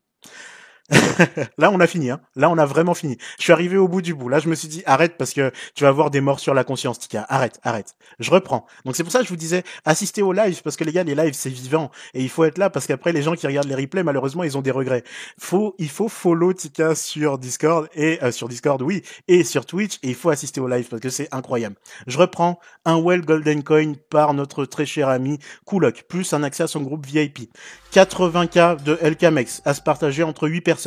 [1.58, 2.10] là, on a fini.
[2.10, 2.20] Hein.
[2.36, 3.16] Là, on a vraiment fini.
[3.38, 4.28] Je suis arrivé au bout du bout.
[4.28, 6.64] Là, je me suis dit, arrête parce que tu vas avoir des morts sur la
[6.64, 7.26] conscience, Tika.
[7.28, 7.94] Arrête, arrête.
[8.18, 8.66] Je reprends.
[8.84, 11.04] Donc, c'est pour ça que je vous disais, assistez aux lives parce que les gars,
[11.04, 11.90] les lives, c'est vivant.
[12.14, 14.56] Et il faut être là parce qu'après, les gens qui regardent les replays, malheureusement, ils
[14.58, 15.04] ont des regrets.
[15.38, 19.98] Faut, il faut follow Tika sur Discord et euh, sur Discord, oui, et sur Twitch.
[20.02, 21.76] Et il faut assister aux lives parce que c'est incroyable.
[22.06, 26.64] Je reprends un Well Golden Coin par notre très cher ami Kulok, plus un accès
[26.64, 27.50] à son groupe VIP.
[27.92, 30.81] 80k de LKMX à se partager entre 8 personnes.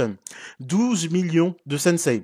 [0.60, 2.24] 12 millions de Sensei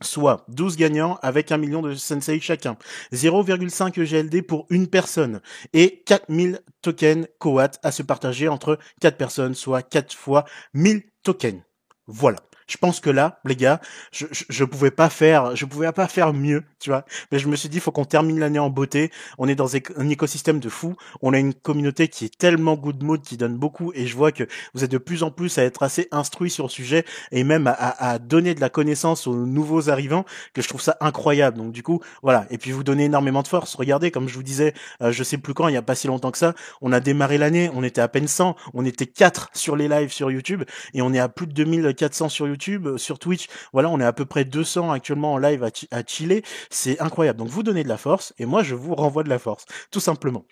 [0.00, 2.76] soit 12 gagnants avec 1 million de sensei chacun,
[3.12, 5.40] 0,5 GLD pour une personne
[5.72, 10.44] et 4000 tokens Coat à se partager entre 4 personnes, soit 4 fois
[10.74, 11.62] 1000 tokens.
[12.06, 12.38] Voilà.
[12.68, 13.80] Je pense que là, les gars,
[14.12, 17.04] je, je, pouvais pas faire, je pouvais pas faire mieux, tu vois.
[17.32, 19.10] Mais je me suis dit, faut qu'on termine l'année en beauté.
[19.38, 20.94] On est dans un écosystème de fou.
[21.22, 23.90] On a une communauté qui est tellement good mood, qui donne beaucoup.
[23.94, 24.44] Et je vois que
[24.74, 27.66] vous êtes de plus en plus à être assez instruits sur le sujet et même
[27.66, 31.56] à, à, donner de la connaissance aux nouveaux arrivants, que je trouve ça incroyable.
[31.56, 32.46] Donc du coup, voilà.
[32.50, 33.76] Et puis vous donnez énormément de force.
[33.76, 36.06] Regardez, comme je vous disais, euh, je sais plus quand, il y a pas si
[36.06, 39.50] longtemps que ça, on a démarré l'année, on était à peine 100, on était 4
[39.54, 42.98] sur les lives sur YouTube et on est à plus de 2400 sur YouTube Euh,
[42.98, 43.46] sur Twitch.
[43.72, 46.42] Voilà, on est à peu près 200 actuellement en live à, à chiller.
[46.70, 47.38] C'est incroyable.
[47.38, 50.00] Donc vous donnez de la force et moi je vous renvoie de la force, tout
[50.00, 50.44] simplement.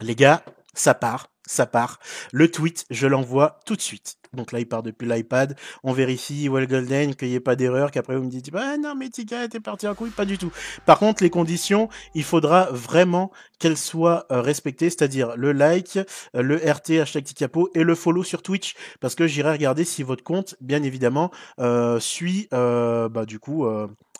[0.00, 0.42] Les gars,
[0.74, 1.98] ça part, ça part.
[2.32, 4.16] Le tweet, je l'envoie tout de suite.
[4.32, 5.56] Donc là, il part depuis l'iPad.
[5.82, 8.94] On vérifie, Well Golden, qu'il n'y ait pas d'erreur, qu'après vous me dites, ah non,
[8.94, 10.10] mais Tika était parti en couille.
[10.10, 10.50] Pas du tout.
[10.86, 16.42] Par contre, les conditions, il faudra vraiment qu'elles soient euh, respectées, c'est-à-dire le like, euh,
[16.42, 20.24] le RT, hashtag Tikapo, et le follow sur Twitch, parce que j'irai regarder si votre
[20.24, 21.30] compte, bien évidemment,
[21.60, 23.66] euh, suit, bah, du coup,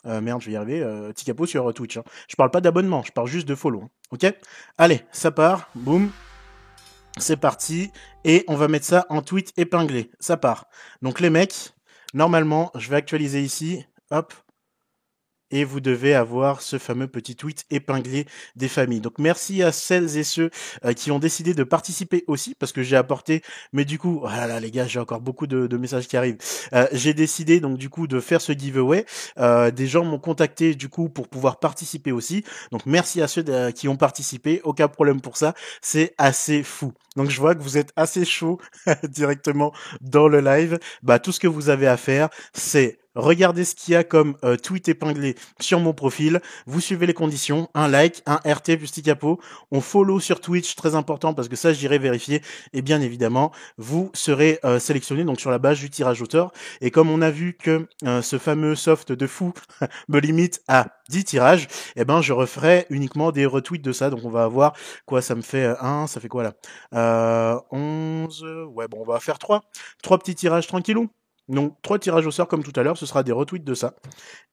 [0.05, 1.97] merde, je vais y arriver, euh, Tikapo sur Twitch.
[1.97, 2.05] Hein.
[2.29, 3.83] Je parle pas d'abonnement, je parle juste de follow.
[4.13, 4.31] Hein.
[4.79, 5.69] Allez, ça part.
[5.75, 6.11] Boum.
[7.19, 7.91] C'est parti.
[8.25, 10.11] Et on va mettre ça en tweet épinglé.
[10.21, 10.67] Ça part.
[11.03, 11.75] Donc les mecs,
[12.13, 13.85] normalement, je vais actualiser ici.
[14.11, 14.35] hop,
[15.55, 18.27] et vous devez avoir ce fameux petit tweet épinglé
[18.57, 19.01] des familles.
[19.01, 20.51] Donc merci à celles et ceux
[20.85, 23.41] euh, qui ont décidé de participer aussi parce que j'ai apporté,
[23.73, 26.39] mais du coup, voilà oh les gars, j'ai encore beaucoup de, messages qui arrivent.
[26.73, 29.07] Euh, j'ai décidé donc du coup de faire ce giveaway.
[29.39, 32.45] Euh, des gens m'ont contacté du coup pour pouvoir participer aussi.
[32.73, 34.61] Donc merci à ceux qui ont participé.
[34.65, 35.55] Aucun problème pour ça.
[35.81, 36.93] C'est assez fou.
[37.15, 38.59] Donc je vois que vous êtes assez chaud
[39.05, 40.81] directement dans le live.
[41.05, 44.37] Bah tout ce que vous avez à faire, c'est Regardez ce qu'il y a comme
[44.45, 46.41] euh, tweet épinglé sur mon profil.
[46.67, 47.69] Vous suivez les conditions.
[47.75, 49.41] Un like, un RT plus capot.
[49.71, 52.43] On follow sur Twitch, très important parce que ça, j'irai vérifier.
[52.73, 56.53] Et bien évidemment, vous serez euh, sélectionné donc sur la base du tirage auteur.
[56.81, 59.53] Et comme on a vu que euh, ce fameux soft de fou
[60.09, 64.11] me limite à 10 tirages, eh ben je referai uniquement des retweets de ça.
[64.11, 64.75] Donc on va avoir
[65.07, 67.63] quoi Ça me fait 1, ça fait quoi là?
[67.71, 68.45] 11.
[68.73, 69.63] Ouais, bon, on va faire 3.
[70.03, 71.11] 3 petits tirages tranquillou.
[71.49, 73.95] Donc trois tirages au sort comme tout à l'heure, ce sera des retweets de ça.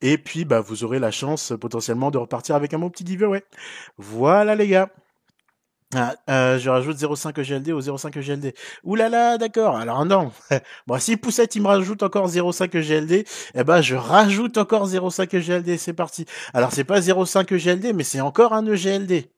[0.01, 3.43] Et puis bah vous aurez la chance potentiellement de repartir avec un bon petit giveaway.
[3.97, 4.89] Voilà les gars.
[5.93, 8.53] Ah, euh, je rajoute 0,5 GLD au 0,5 GLD.
[8.85, 9.75] Ouh là là, d'accord.
[9.75, 10.31] Alors non.
[10.87, 13.25] bon, si Poussette il me rajoute encore 0,5 GLD,
[13.55, 15.77] eh ben je rajoute encore 0,5 GLD.
[15.77, 16.25] C'est parti.
[16.53, 19.29] Alors c'est pas 0,5 GLD, mais c'est encore un EGLD.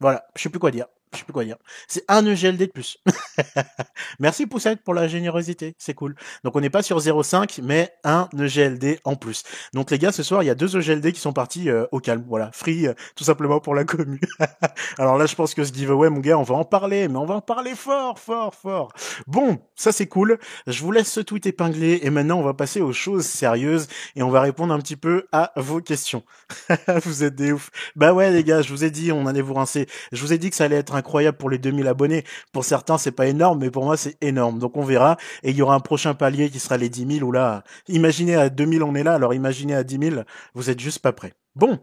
[0.00, 1.56] Voilà, je sais plus quoi dire je sais plus quoi dire.
[1.86, 2.98] C'est un EGLD de plus.
[4.18, 6.14] Merci Poussette pour la générosité, c'est cool.
[6.44, 9.42] Donc on n'est pas sur 0,5, mais un EGLD en plus.
[9.72, 12.00] Donc les gars, ce soir, il y a deux EGLD qui sont partis euh, au
[12.00, 12.24] calme.
[12.28, 14.18] Voilà, free, euh, tout simplement pour la commune.
[14.98, 17.26] Alors là, je pense que ce giveaway, mon gars, on va en parler, mais on
[17.26, 18.92] va en parler fort, fort, fort.
[19.26, 20.38] Bon, ça c'est cool.
[20.66, 24.22] Je vous laisse ce tweet épinglé, et maintenant on va passer aux choses sérieuses, et
[24.22, 26.22] on va répondre un petit peu à vos questions.
[27.04, 27.70] vous êtes des ouf.
[27.96, 29.86] Bah ouais les gars, je vous ai dit, on allait vous rincer.
[30.12, 32.24] Je vous ai dit que ça allait être incroyable pour les 2000 abonnés.
[32.52, 34.58] Pour certains, c'est pas énorme, mais pour moi, c'est énorme.
[34.58, 35.16] Donc on verra.
[35.42, 38.36] Et il y aura un prochain palier qui sera les 10 000 ou là, imaginez
[38.36, 40.22] à 2000 on est là, alors imaginez à 10 000,
[40.54, 41.34] vous êtes juste pas prêts.
[41.54, 41.78] Bon,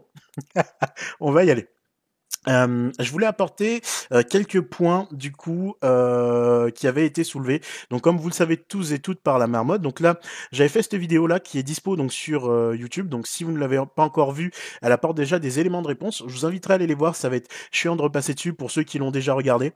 [1.20, 1.68] on va y aller.
[2.48, 3.80] Euh, je voulais apporter
[4.12, 7.60] euh, quelques points du coup euh, qui avaient été soulevés.
[7.90, 10.18] Donc comme vous le savez tous et toutes par la marmotte, donc là
[10.52, 13.08] j'avais fait cette vidéo là qui est dispo donc sur YouTube.
[13.08, 16.22] Donc si vous ne l'avez pas encore vue, elle apporte déjà des éléments de réponse.
[16.26, 17.16] Je vous inviterai à aller les voir.
[17.16, 19.72] Ça va être chiant de repasser dessus pour ceux qui l'ont déjà regardé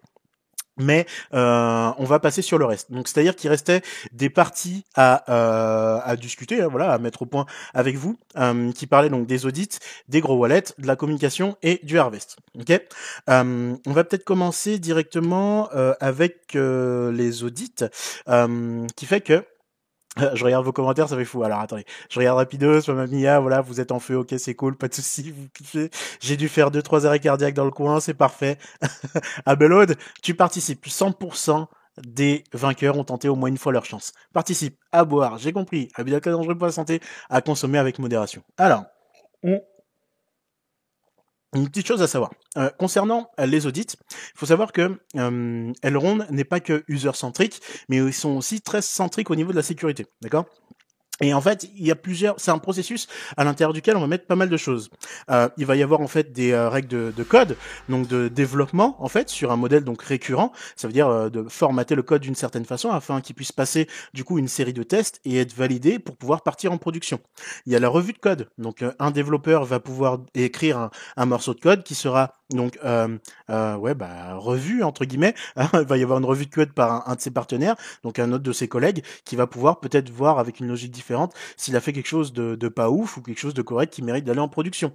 [0.77, 2.91] mais euh, on va passer sur le reste.
[2.91, 7.27] Donc c'est-à-dire qu'il restait des parties à, euh, à discuter, hein, voilà, à mettre au
[7.27, 11.57] point avec vous, euh, qui parlaient donc des audits, des gros wallets, de la communication
[11.63, 12.37] et du harvest.
[12.59, 12.81] Ok?
[13.29, 15.69] on va peut-être commencer directement
[16.01, 17.85] avec les audits,
[18.97, 19.45] qui fait que
[20.35, 21.43] je regarde vos commentaires, ça fait fou.
[21.43, 24.55] Alors attendez, je regarde rapido sur ma Mia, voilà, vous êtes en feu, ok, c'est
[24.55, 25.91] cool, pas de soucis, vous kiffez.
[26.21, 28.59] J'ai dû faire deux trois arrêts cardiaques dans le coin, c'est parfait.
[29.47, 30.87] Abelode, tu participes.
[30.87, 31.67] 100%
[32.05, 34.13] des vainqueurs ont tenté au moins une fois leur chance.
[34.33, 38.43] Participe à boire, j'ai compris, à dangereux pour la santé, à consommer avec modération.
[38.59, 38.85] Alors,
[41.55, 42.31] une petite chose à savoir.
[42.57, 47.61] Euh, concernant euh, les audits, il faut savoir que euh, Elrond n'est pas que user-centrique,
[47.89, 50.07] mais ils sont aussi très centriques au niveau de la sécurité.
[50.23, 50.47] D'accord?
[51.21, 52.35] Et en fait, il y a plusieurs.
[52.39, 53.07] C'est un processus
[53.37, 54.91] à l'intérieur duquel on va mettre pas mal de choses.
[55.31, 57.57] Euh, il va y avoir en fait des euh, règles de, de, code,
[57.89, 60.53] donc de développement en fait sur un modèle donc récurrent.
[60.77, 63.87] Ça veut dire euh, de formater le code d'une certaine façon afin qu'il puisse passer
[64.15, 67.21] du coup une série de tests et être validé pour pouvoir partir en production.
[67.67, 68.49] Il y a la revue de code.
[68.59, 73.19] Donc euh, un développeur va pouvoir écrire un morceau de code qui sera donc euh,
[73.49, 75.35] ouais bah revue entre guillemets
[75.75, 78.33] il va y avoir une revue de code par un, de ses partenaires donc un
[78.33, 81.81] autre de ses collègues qui va pouvoir peut-être voir avec une logique différente s'il a
[81.81, 84.49] fait quelque chose de pas ouf ou quelque chose de correct qui mérite d'aller en
[84.49, 84.93] production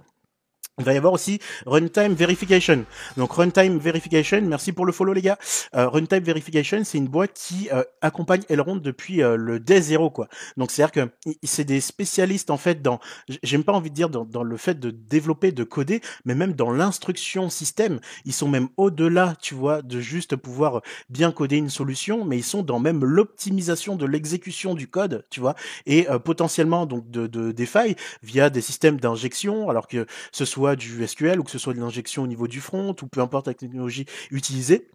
[0.78, 2.84] il va y avoir aussi Runtime Verification.
[3.16, 5.38] Donc Runtime Verification, merci pour le follow les gars.
[5.74, 10.10] Euh, Runtime Verification, c'est une boîte qui euh, accompagne Elrond depuis euh, le day 0
[10.10, 10.28] quoi.
[10.58, 10.92] Donc c'est-à-dire
[11.24, 13.00] que c'est des spécialistes en fait dans,
[13.42, 16.52] j'aime pas envie de dire dans, dans, le fait de développer, de coder, mais même
[16.52, 17.98] dans l'instruction système.
[18.26, 22.44] Ils sont même au-delà, tu vois, de juste pouvoir bien coder une solution, mais ils
[22.44, 25.54] sont dans même l'optimisation de l'exécution du code, tu vois,
[25.86, 30.65] et potentiellement donc de, de des failles via des systèmes d'injection, alors que ce soit
[30.74, 33.46] du SQL ou que ce soit de l'injection au niveau du front ou peu importe
[33.46, 34.88] la technologie utilisée.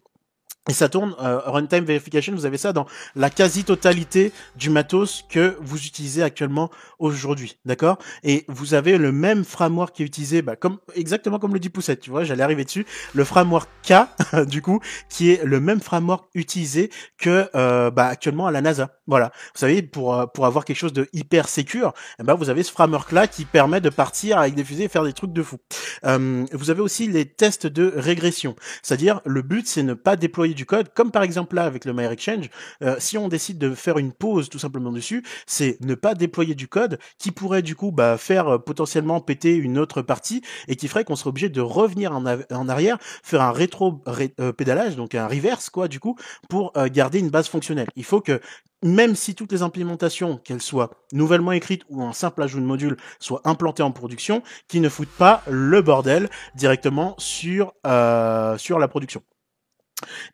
[0.68, 2.86] Et ça tourne, euh, Runtime Verification, vous avez ça dans
[3.16, 7.98] la quasi-totalité du matos que vous utilisez actuellement aujourd'hui, d'accord?
[8.22, 11.68] Et vous avez le même framework qui est utilisé, bah, comme exactement comme le dit
[11.68, 14.06] Poussette, tu vois, j'allais arriver dessus, le framework K,
[14.46, 19.00] du coup, qui est le même framework utilisé que euh, bah, actuellement à la NASA.
[19.08, 22.50] Voilà, vous savez, pour euh, pour avoir quelque chose de hyper sécure, eh ben, vous
[22.50, 25.42] avez ce framework-là qui permet de partir avec des fusées et faire des trucs de
[25.42, 25.56] fou.
[26.04, 30.66] vous avez aussi les tests de régression, c'est-à-dire le but c'est ne pas déployer du
[30.66, 32.48] code, comme par exemple là avec le My Exchange,
[32.82, 36.54] euh, si on décide de faire une pause tout simplement dessus, c'est ne pas déployer
[36.54, 40.76] du code qui pourrait du coup bah, faire euh, potentiellement péter une autre partie et
[40.76, 44.52] qui ferait qu'on serait obligé de revenir en, en arrière, faire un rétro euh,
[44.96, 46.16] donc un reverse quoi du coup,
[46.48, 47.88] pour garder une base fonctionnelle.
[47.96, 48.40] Il faut que
[48.82, 52.96] même si toutes les implémentations, qu'elles soient nouvellement écrites ou un simple ajout de module,
[53.20, 59.22] soient implantées en production, qui ne foutent pas le bordel directement sur la production.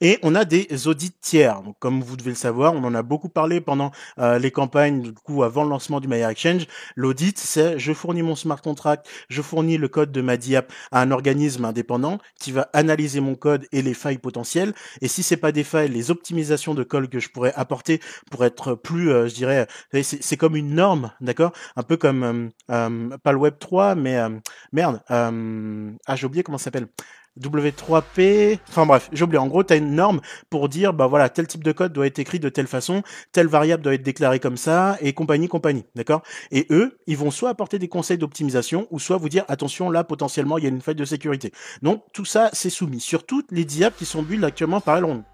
[0.00, 1.62] Et on a des audits tiers.
[1.62, 5.02] Donc, comme vous devez le savoir, on en a beaucoup parlé pendant euh, les campagnes,
[5.02, 6.66] du coup, avant le lancement du Maya Exchange.
[6.96, 11.00] L'audit, c'est je fournis mon smart contract, je fournis le code de ma DIAP à
[11.00, 14.74] un organisme indépendant qui va analyser mon code et les failles potentielles.
[15.00, 18.00] Et si c'est pas des failles, les optimisations de code que je pourrais apporter
[18.30, 19.66] pour être plus, euh, je dirais,
[20.02, 21.52] c'est comme une norme, d'accord?
[21.76, 24.18] Un peu comme euh, pas le Web 3, mais
[24.72, 26.88] merde, ah j'ai oublié comment ça s'appelle.
[27.40, 29.38] W3P, enfin bref, j'ai oublié.
[29.38, 30.20] En gros, tu as une norme
[30.50, 33.46] pour dire, bah voilà, tel type de code doit être écrit de telle façon, telle
[33.46, 36.22] variable doit être déclarée comme ça, et compagnie, compagnie, d'accord?
[36.50, 40.04] Et eux, ils vont soit apporter des conseils d'optimisation, ou soit vous dire, attention, là,
[40.04, 41.52] potentiellement, il y a une faille de sécurité.
[41.82, 45.24] Donc, tout ça, c'est soumis sur toutes les diables qui sont build actuellement par Elrond.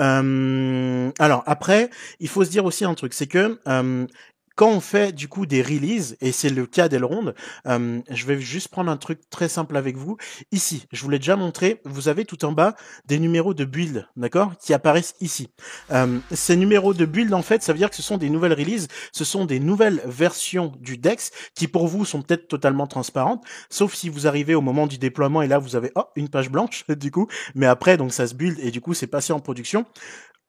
[0.00, 1.90] Euh, alors après,
[2.20, 4.06] il faut se dire aussi un truc, c'est que euh,
[4.54, 7.32] quand on fait du coup des releases, et c'est le cas d'Elrond,
[7.66, 10.16] euh, je vais juste prendre un truc très simple avec vous.
[10.52, 12.76] Ici, je vous l'ai déjà montré, vous avez tout en bas
[13.06, 15.48] des numéros de build, d'accord, qui apparaissent ici.
[15.90, 18.52] Euh, ces numéros de build, en fait, ça veut dire que ce sont des nouvelles
[18.52, 23.44] releases, ce sont des nouvelles versions du DEX qui pour vous sont peut-être totalement transparentes,
[23.70, 26.50] sauf si vous arrivez au moment du déploiement et là vous avez oh, une page
[26.50, 29.40] blanche du coup, mais après donc ça se build et du coup c'est passé en
[29.40, 29.84] production.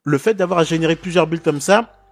[0.03, 2.04] Le fait d'avoir à générer plusieurs builds comme ça,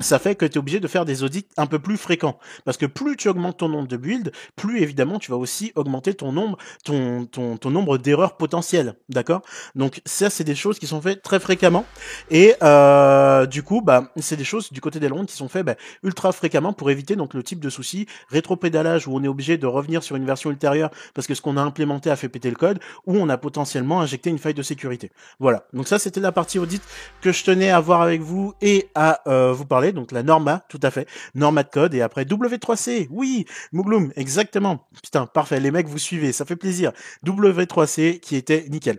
[0.00, 2.38] ça fait que tu es obligé de faire des audits un peu plus fréquents.
[2.64, 6.14] Parce que plus tu augmentes ton nombre de builds, plus évidemment tu vas aussi augmenter
[6.14, 8.94] ton nombre, ton, ton, ton nombre d'erreurs potentielles.
[9.08, 9.42] D'accord?
[9.74, 11.84] Donc ça, c'est des choses qui sont faites très fréquemment.
[12.30, 15.64] Et euh, du coup, bah, c'est des choses du côté des rondes qui sont faites
[15.64, 19.58] bah, ultra fréquemment pour éviter donc le type de souci rétropédalage où on est obligé
[19.58, 22.50] de revenir sur une version ultérieure parce que ce qu'on a implémenté a fait péter
[22.50, 25.10] le code ou on a potentiellement injecté une faille de sécurité.
[25.38, 25.64] Voilà.
[25.72, 26.82] Donc ça, c'était la partie audit
[27.20, 30.64] que je tenais à voir avec vous et à euh, vous parler donc la Norma,
[30.68, 35.70] tout à fait, Norma de code, et après W3C, oui, Mougloum, exactement, putain, parfait, les
[35.70, 36.92] mecs vous suivez, ça fait plaisir,
[37.24, 38.98] W3C qui était nickel.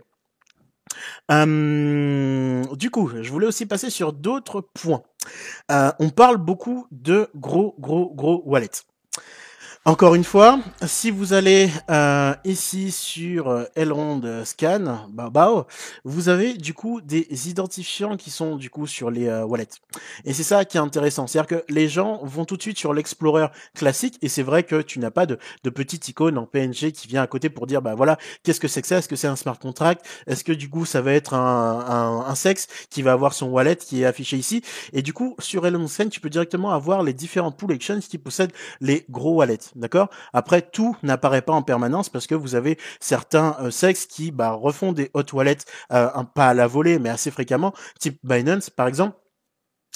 [1.28, 5.02] Hum, du coup, je voulais aussi passer sur d'autres points.
[5.70, 8.82] Euh, on parle beaucoup de gros, gros, gros wallets.
[9.84, 15.66] Encore une fois, si vous allez euh, ici sur euh, Elrond Scan, bah, bah,
[16.04, 19.80] vous avez du coup des identifiants qui sont du coup sur les euh, wallets.
[20.24, 22.94] Et c'est ça qui est intéressant, c'est-à-dire que les gens vont tout de suite sur
[22.94, 27.08] l'Explorer classique et c'est vrai que tu n'as pas de, petite icône en PNG qui
[27.08, 29.26] vient à côté pour dire bah voilà qu'est-ce que c'est que ça, est-ce que c'est
[29.26, 33.10] un smart contract, est-ce que du coup ça va être un, un, sexe qui va
[33.10, 34.62] avoir son wallet qui est affiché ici?
[34.92, 38.18] Et du coup sur Elrond Scan tu peux directement avoir les différentes pool exchanges qui
[38.18, 39.71] possèdent les gros wallets.
[39.74, 40.08] D'accord?
[40.32, 44.52] Après, tout n'apparaît pas en permanence parce que vous avez certains euh, sexes qui bah,
[44.52, 48.86] refont des hot wallets, euh, pas à la volée, mais assez fréquemment, type Binance par
[48.86, 49.16] exemple.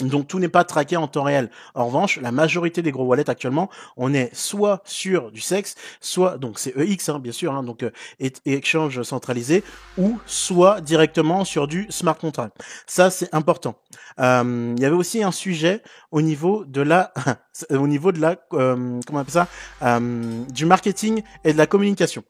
[0.01, 1.51] Donc tout n'est pas traqué en temps réel.
[1.75, 6.37] En revanche, la majorité des gros wallets actuellement, on est soit sur du sexe, soit
[6.39, 7.91] donc c'est EX hein, bien sûr, hein, donc euh,
[8.45, 9.65] exchange centralisé,
[9.97, 12.57] ou soit directement sur du smart contract.
[12.87, 13.77] Ça c'est important.
[14.21, 17.13] Euh, il y avait aussi un sujet au niveau de la,
[17.71, 19.49] au niveau de la, euh, comment on appelle ça,
[19.83, 22.23] euh, du marketing et de la communication.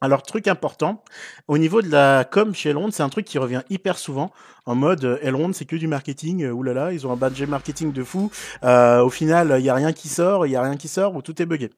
[0.00, 1.02] Alors, truc important,
[1.48, 4.32] au niveau de la com chez Elrond, c'est un truc qui revient hyper souvent,
[4.66, 7.92] en mode euh, Elrond, c'est que du marketing, euh, oulala, ils ont un budget marketing
[7.92, 8.30] de fou,
[8.64, 11.14] euh, au final, il y a rien qui sort, il y a rien qui sort,
[11.14, 11.70] ou tout est buggé.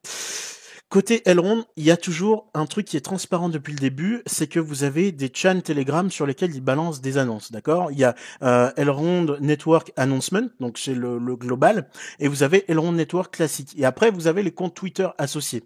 [0.88, 4.46] Côté Elrond, il y a toujours un truc qui est transparent depuis le début, c'est
[4.46, 7.90] que vous avez des channels Telegram sur lesquels ils balancent des annonces, d'accord?
[7.90, 11.88] Il y a euh, Elrond Network Announcement, donc c'est le, global,
[12.20, 13.74] et vous avez Elrond Network classique.
[13.76, 15.64] Et après, vous avez les comptes Twitter associés.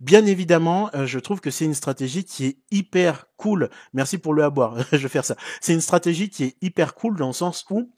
[0.00, 3.70] Bien évidemment, euh, je trouve que c'est une stratégie qui est hyper cool.
[3.92, 5.36] Merci pour le avoir, je vais faire ça.
[5.60, 7.88] C'est une stratégie qui est hyper cool dans le sens où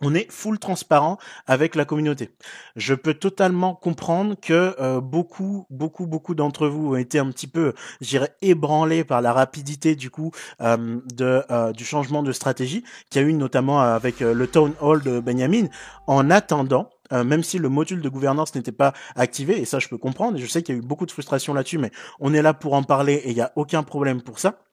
[0.00, 2.30] on est full transparent avec la communauté.
[2.76, 7.46] Je peux totalement comprendre que euh, beaucoup, beaucoup, beaucoup d'entre vous ont été un petit
[7.46, 10.30] peu, j'irais, ébranlés par la rapidité du coup
[10.60, 14.72] euh, de euh, du changement de stratégie qu'il y a eu notamment avec le town
[14.80, 15.66] hall de Benjamin.
[16.06, 19.98] En attendant, même si le module de gouvernance n'était pas activé, et ça je peux
[19.98, 21.90] comprendre, et je sais qu'il y a eu beaucoup de frustration là-dessus, mais
[22.20, 24.67] on est là pour en parler et il n'y a aucun problème pour ça.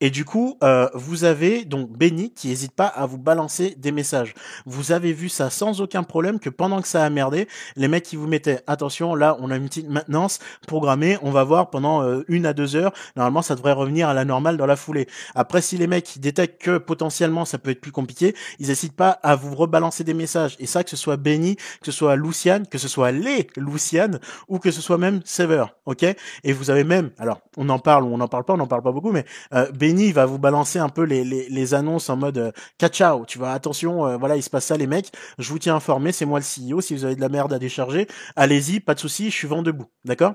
[0.00, 3.92] Et du coup, euh, vous avez donc Benny qui n'hésite pas à vous balancer des
[3.92, 4.34] messages.
[4.66, 8.04] Vous avez vu ça sans aucun problème que pendant que ça a merdé, les mecs
[8.04, 12.02] qui vous mettaient attention, là on a une petite maintenance programmée, on va voir pendant
[12.02, 12.92] euh, une à deux heures.
[13.16, 15.06] Normalement, ça devrait revenir à la normale dans la foulée.
[15.34, 19.10] Après, si les mecs détectent que potentiellement ça peut être plus compliqué, ils n'hésitent pas
[19.22, 20.56] à vous rebalancer des messages.
[20.58, 24.20] Et ça, que ce soit Benny, que ce soit Luciane, que ce soit les Luciane
[24.48, 26.04] ou que ce soit même Sever, ok?
[26.44, 28.66] Et vous avez même, alors on en parle ou on n'en parle pas, on n'en
[28.66, 29.24] parle pas beaucoup, mais
[29.54, 32.52] euh, Benny va vous balancer un peu les, les, annonces en mode euh,
[32.88, 35.76] ciao, tu vois, attention, euh, voilà, il se passe ça les mecs, je vous tiens
[35.76, 38.94] informé, c'est moi le CEO, si vous avez de la merde à décharger, allez-y, pas
[38.94, 40.34] de souci, je suis vent debout, d'accord?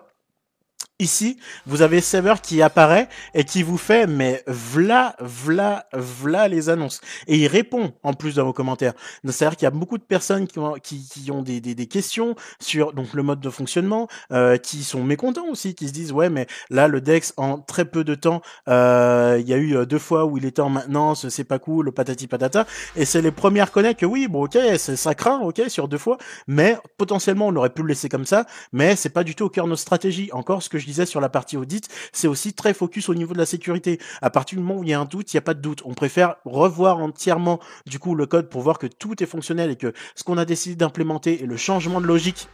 [1.01, 6.67] Ici, vous avez Sever qui apparaît et qui vous fait, mais v'là, v'là, v'là les
[6.67, 6.99] annonces.
[7.27, 8.91] Et il répond en plus dans vos commentaires.
[9.23, 11.85] C'est-à-dire qu'il y a beaucoup de personnes qui ont, qui, qui ont des, des, des,
[11.85, 16.11] questions sur donc le mode de fonctionnement, euh, qui sont mécontents aussi, qui se disent
[16.11, 19.77] ouais, mais là le Dex en très peu de temps, euh, il y a eu
[19.77, 22.67] euh, deux fois où il était en maintenance, c'est pas cool, patati patata.
[22.97, 26.17] Et c'est les premiers à que oui, bon ok, ça craint, ok, sur deux fois,
[26.45, 29.49] mais potentiellement on aurait pu le laisser comme ça, mais c'est pas du tout au
[29.49, 30.29] cœur de notre stratégie.
[30.33, 33.33] Encore ce que je disais sur la partie audit, c'est aussi très focus au niveau
[33.33, 33.99] de la sécurité.
[34.21, 35.61] À partir du moment où il y a un doute, il n'y a pas de
[35.61, 35.81] doute.
[35.85, 39.75] On préfère revoir entièrement du coup le code pour voir que tout est fonctionnel et
[39.75, 42.47] que ce qu'on a décidé d'implémenter et le changement de logique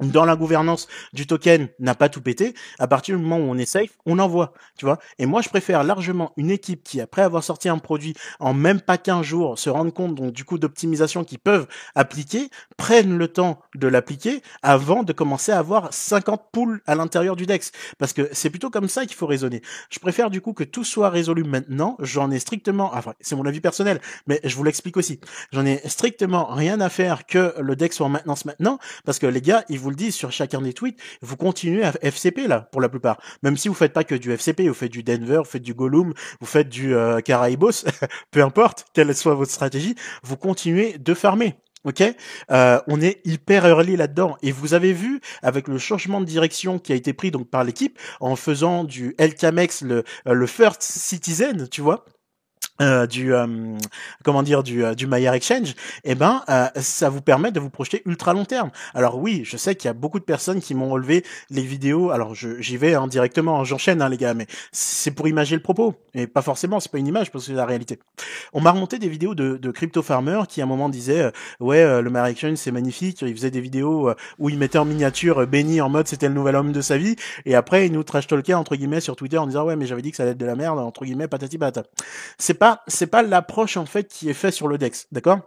[0.00, 3.58] dans la gouvernance du token n'a pas tout pété, à partir du moment où on
[3.58, 4.98] est safe, on envoie, tu vois.
[5.18, 8.80] Et moi, je préfère largement une équipe qui, après avoir sorti un produit en même
[8.80, 13.28] pas qu'un jour, se rende compte donc du coup d'optimisation qu'ils peuvent appliquer, prennent le
[13.28, 17.72] temps de l'appliquer avant de commencer à avoir 50 poules à l'intérieur du DEX.
[17.98, 19.62] Parce que c'est plutôt comme ça qu'il faut raisonner.
[19.90, 21.96] Je préfère du coup que tout soit résolu maintenant.
[22.00, 25.20] J'en ai strictement, enfin, c'est mon avis personnel, mais je vous l'explique aussi.
[25.52, 29.26] J'en ai strictement rien à faire que le DEX soit en maintenance maintenant, parce que
[29.26, 32.68] les gars, ils vous le disent sur chacun des tweets, vous continuez à FCP là,
[32.72, 33.20] pour la plupart.
[33.42, 35.74] Même si vous faites pas que du FCP, vous faites du Denver, vous faites du
[35.74, 37.20] Gollum, vous faites du euh,
[38.30, 41.56] peu importe quelle soit votre stratégie, vous continuez de farmer.
[41.84, 42.02] Ok,
[42.50, 46.78] euh, on est hyper early là-dedans et vous avez vu avec le changement de direction
[46.78, 50.82] qui a été pris donc par l'équipe en faisant du LKMX le euh, le first
[50.82, 52.04] citizen, tu vois?
[52.80, 53.46] Euh, du euh,
[54.24, 55.74] comment dire du euh, du Maillard Exchange,
[56.04, 56.42] eh ben
[56.76, 58.70] ça vous permet de vous projeter ultra long terme.
[58.94, 62.10] Alors oui, je sais qu'il y a beaucoup de personnes qui m'ont relevé les vidéos.
[62.10, 65.94] Alors j'y vais hein, directement, j'enchaîne hein, les gars, mais c'est pour imager le propos
[66.14, 67.98] et pas forcément, c'est pas une image parce que c'est la réalité.
[68.54, 72.00] On m'a remonté des vidéos de, de crypto farmer qui à un moment disaient ouais
[72.00, 75.82] le Maillard Exchange c'est magnifique, il faisait des vidéos où il mettait en miniature Benny
[75.82, 78.54] en mode c'était le nouvel homme de sa vie et après il nous trash talkait
[78.54, 80.46] entre guillemets sur Twitter en disant ouais mais j'avais dit que ça allait être de
[80.46, 81.88] la merde entre guillemets patati patata.
[82.38, 85.40] C'est pas c'est pas l'approche en fait qui est faite sur le Dex, d'accord?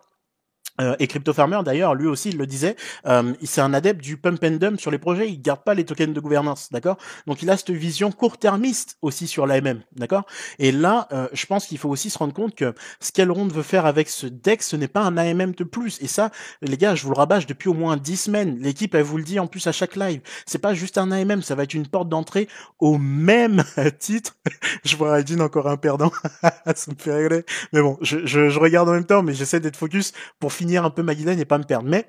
[0.82, 4.18] Euh, et Crypto Farmer d'ailleurs, lui aussi, il le disait, euh, c'est un adepte du
[4.18, 5.30] pump and dump sur les projets.
[5.30, 6.98] Il garde pas les tokens de gouvernance, d'accord?
[7.28, 10.26] Donc il a cette vision court-termiste aussi sur l'AMM, d'accord?
[10.58, 13.64] Et là, euh, je pense qu'il faut aussi se rendre compte que ce qu'Elrond veut
[13.64, 16.02] faire avec ce deck, ce n'est pas un AMM de plus.
[16.02, 18.58] Et ça, les gars, je vous le rabâche depuis au moins 10 semaines.
[18.60, 20.22] L'équipe, elle vous le dit en plus à chaque live.
[20.46, 22.48] C'est pas juste un AMM, ça va être une porte d'entrée
[22.80, 23.64] au même
[24.00, 24.36] titre.
[24.84, 26.12] je vois Aidin encore un perdant.
[26.42, 27.44] ça me fait rigoler.
[27.74, 30.62] Mais bon, je, je, je regarde en même temps, mais j'essaie d'être focus pour finir
[30.64, 31.89] finir un peu ma guidaine et pas me perdre.
[31.89, 32.05] Mais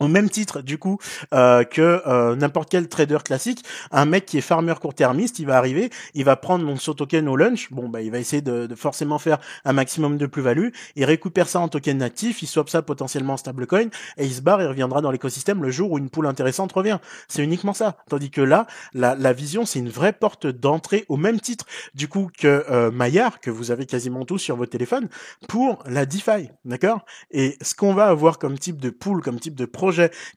[0.00, 0.98] au même titre du coup
[1.32, 5.56] euh, que euh, n'importe quel trader classique, un mec qui est farmer court-termiste, il va
[5.56, 8.66] arriver, il va prendre mon son token au lunch, bon bah il va essayer de,
[8.66, 12.68] de forcément faire un maximum de plus-value, il récupère ça en token natif, il swap
[12.68, 15.98] ça potentiellement en stablecoin et il se barre et reviendra dans l'écosystème le jour où
[15.98, 16.98] une poule intéressante revient.
[17.28, 17.96] C'est uniquement ça.
[18.08, 21.66] Tandis que là, la, la vision c'est une vraie porte d'entrée au même titre.
[21.94, 25.08] Du coup que euh, Maillard que vous avez quasiment tous sur votre téléphone
[25.48, 27.04] pour la DeFi, d'accord?
[27.30, 29.64] Et ce qu'on va avoir comme type de pool, comme type de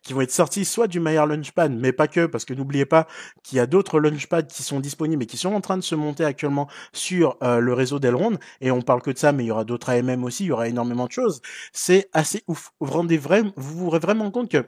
[0.03, 3.07] qui vont être sortis soit du Maillard Launchpad, mais pas que, parce que n'oubliez pas
[3.43, 5.95] qu'il y a d'autres Launchpads qui sont disponibles et qui sont en train de se
[5.95, 9.47] monter actuellement sur euh, le réseau d'Elrond, et on parle que de ça, mais il
[9.47, 11.41] y aura d'autres AMM aussi, il y aura énormément de choses.
[11.71, 12.71] C'est assez ouf.
[12.79, 14.65] Vous rendez vous vous rendez vraiment compte que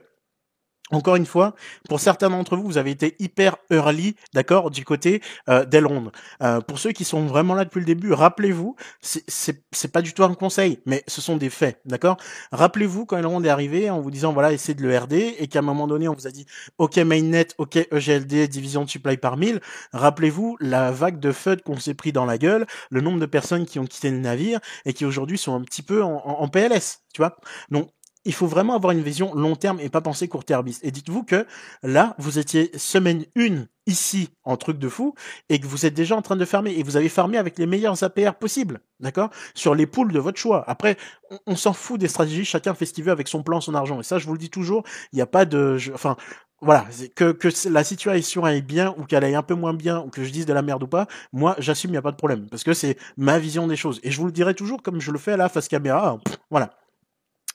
[0.90, 1.54] encore une fois,
[1.88, 6.10] pour certains d'entre vous, vous avez été hyper early, d'accord, du côté euh, d'Elrond.
[6.42, 10.24] Euh, pour ceux qui sont vraiment là depuis le début, rappelez-vous, c'est pas du tout
[10.24, 12.16] un conseil, mais ce sont des faits, d'accord?
[12.52, 15.60] Rappelez-vous quand Elrond est arrivé en vous disant voilà, essayez de le RD et qu'à
[15.60, 16.46] un moment donné, on vous a dit
[16.78, 19.60] OK mainnet, OK EGLD, division de supply par mille.
[19.92, 23.66] Rappelez-vous la vague de FUD qu'on s'est pris dans la gueule, le nombre de personnes
[23.66, 27.00] qui ont quitté le navire et qui aujourd'hui sont un petit peu en, en PLS,
[27.12, 27.36] tu vois?
[27.70, 27.90] Donc
[28.24, 30.84] il faut vraiment avoir une vision long terme et pas penser court termiste.
[30.84, 31.46] Et dites-vous que
[31.82, 35.14] là, vous étiez semaine 1 ici en truc de fou
[35.48, 37.66] et que vous êtes déjà en train de fermer et vous avez fermé avec les
[37.66, 39.30] meilleurs APR possibles, d'accord?
[39.54, 40.64] Sur les poules de votre choix.
[40.68, 40.96] Après,
[41.46, 44.00] on, s'en fout des stratégies, chacun fait ce qu'il veut avec son plan, son argent.
[44.00, 45.78] Et ça, je vous le dis toujours, il n'y a pas de...
[45.94, 46.16] enfin,
[46.62, 50.10] voilà, que, que la situation aille bien ou qu'elle aille un peu moins bien ou
[50.10, 52.16] que je dise de la merde ou pas, moi j'assume, il n'y a pas de
[52.16, 52.48] problème.
[52.50, 53.98] Parce que c'est ma vision des choses.
[54.02, 56.18] Et je vous le dirai toujours comme je le fais à la face caméra.
[56.50, 56.70] voilà.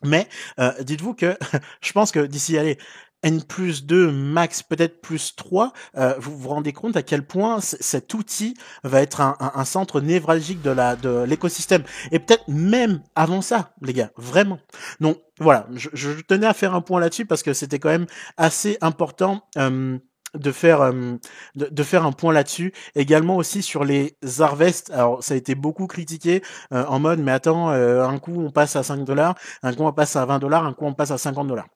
[0.05, 0.27] Mais
[0.59, 1.37] euh, dites-vous que
[1.81, 2.77] je pense que d'ici allez
[3.25, 7.59] N plus 2, max peut-être plus 3, euh, vous vous rendez compte à quel point
[7.59, 11.83] cet outil va être un, un, centre névralgique de la de l'écosystème.
[12.11, 14.59] Et peut-être même avant ça, les gars, vraiment.
[14.99, 18.05] Donc voilà, je, je tenais à faire un point là-dessus parce que c'était quand même
[18.37, 19.47] assez important.
[19.57, 19.97] Euh,
[20.35, 21.15] de faire euh,
[21.55, 25.87] de, faire un point là-dessus également aussi sur les harvests alors ça a été beaucoup
[25.87, 26.41] critiqué
[26.73, 29.93] euh, en mode mais attends un coup on passe à 5 dollars un coup on
[29.93, 31.67] passe à 20 dollars un coup on passe à 50 dollars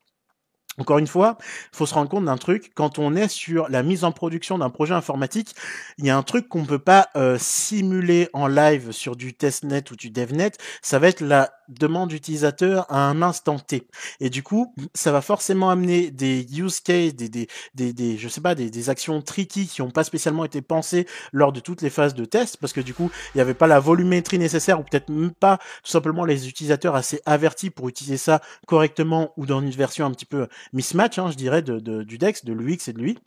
[0.80, 1.38] encore une fois,
[1.74, 2.72] faut se rendre compte d'un truc.
[2.74, 5.54] Quand on est sur la mise en production d'un projet informatique,
[5.98, 9.34] il y a un truc qu'on ne peut pas euh, simuler en live sur du
[9.34, 10.52] testnet ou du devnet.
[10.82, 13.88] Ça va être la demande utilisateur à un instant T.
[14.20, 18.28] Et du coup, ça va forcément amener des use cases, des, des, des, des je
[18.28, 21.82] sais pas, des, des actions tricky qui n'ont pas spécialement été pensées lors de toutes
[21.82, 24.80] les phases de test, parce que du coup, il n'y avait pas la volumétrie nécessaire
[24.80, 29.46] ou peut-être même pas tout simplement les utilisateurs assez avertis pour utiliser ça correctement ou
[29.46, 32.54] dans une version un petit peu mismatch, hein, je dirais, de, de, du DEX, de
[32.54, 33.18] l'UX et de lui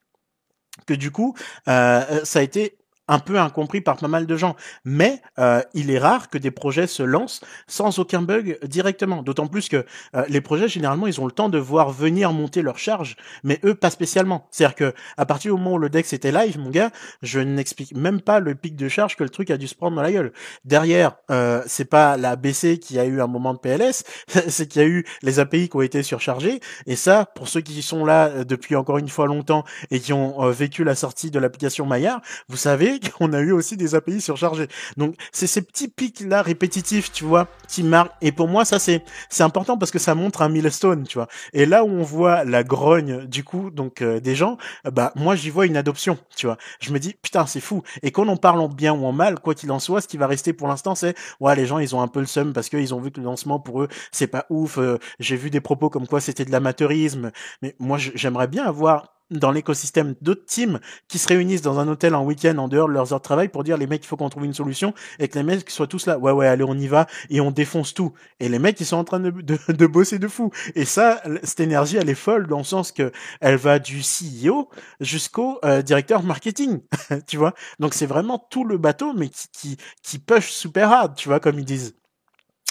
[0.86, 1.34] que du coup,
[1.68, 2.78] euh, ça a été
[3.12, 4.56] un peu incompris par pas mal de gens.
[4.84, 9.22] Mais euh, il est rare que des projets se lancent sans aucun bug directement.
[9.22, 9.84] D'autant plus que
[10.16, 13.60] euh, les projets, généralement, ils ont le temps de voir venir monter leur charge, mais
[13.64, 14.48] eux, pas spécialement.
[14.50, 16.90] C'est-à-dire que à partir du moment où le Dex était live, mon gars,
[17.20, 19.94] je n'explique même pas le pic de charge que le truc a dû se prendre
[19.96, 20.32] dans la gueule.
[20.64, 24.04] Derrière, euh, c'est pas la BC qui a eu un moment de PLS,
[24.48, 26.60] c'est qu'il y a eu les API qui ont été surchargés.
[26.86, 30.14] Et ça, pour ceux qui sont là euh, depuis encore une fois longtemps et qui
[30.14, 34.20] ont vécu la sortie de l'application Maillard, vous savez on a eu aussi des API
[34.20, 34.68] surchargés.
[34.96, 38.12] Donc c'est ces petits pics là répétitifs, tu vois, qui marquent.
[38.20, 41.28] Et pour moi, ça c'est c'est important parce que ça montre un milestone, tu vois.
[41.52, 45.36] Et là où on voit la grogne du coup, donc euh, des gens, bah moi
[45.36, 46.56] j'y vois une adoption, tu vois.
[46.80, 47.82] Je me dis putain c'est fou.
[48.02, 50.16] Et quand on parle en bien ou en mal, quoi qu'il en soit, ce qui
[50.16, 52.68] va rester pour l'instant, c'est ouais les gens ils ont un peu le seum parce
[52.68, 54.78] qu'ils ont vu que le lancement pour eux c'est pas ouf.
[54.78, 57.32] Euh, j'ai vu des propos comme quoi c'était de l'amateurisme,
[57.62, 62.14] mais moi j'aimerais bien avoir dans l'écosystème d'autres teams qui se réunissent dans un hôtel
[62.14, 64.16] en week-end en dehors de leurs heures de travail pour dire les mecs il faut
[64.16, 66.18] qu'on trouve une solution et que les mecs soient tous là.
[66.18, 68.12] Ouais ouais allez on y va et on défonce tout.
[68.40, 70.50] Et les mecs ils sont en train de, de, de bosser de fou.
[70.74, 74.68] Et ça cette énergie elle est folle dans le sens que elle va du CEO
[75.00, 76.80] jusqu'au euh, directeur marketing
[77.26, 77.54] tu vois.
[77.78, 81.40] Donc c'est vraiment tout le bateau mais qui qui, qui push super hard tu vois
[81.40, 81.94] comme ils disent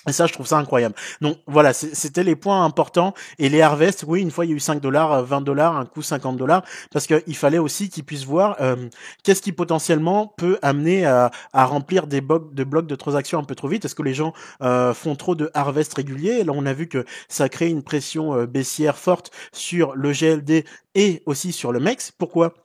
[0.08, 0.96] et ça, je trouve ça incroyable.
[1.22, 3.14] Donc voilà, c'était les points importants.
[3.38, 5.86] Et les harvests, oui, une fois il y a eu 5 dollars, 20 dollars, un
[5.86, 8.90] coup 50 dollars, parce qu'il fallait aussi qu'ils puissent voir euh,
[9.24, 12.54] qu'est-ce qui potentiellement peut amener à, remplir des blocs
[12.88, 13.86] de transactions un peu trop vite.
[13.86, 16.40] Est-ce que les gens euh, font trop de harvest réguliers?
[16.40, 20.12] Et Là, on a vu que ça crée une pression euh, baissière forte sur le
[20.12, 22.12] GLD et aussi sur le MEX.
[22.12, 22.61] Pourquoi?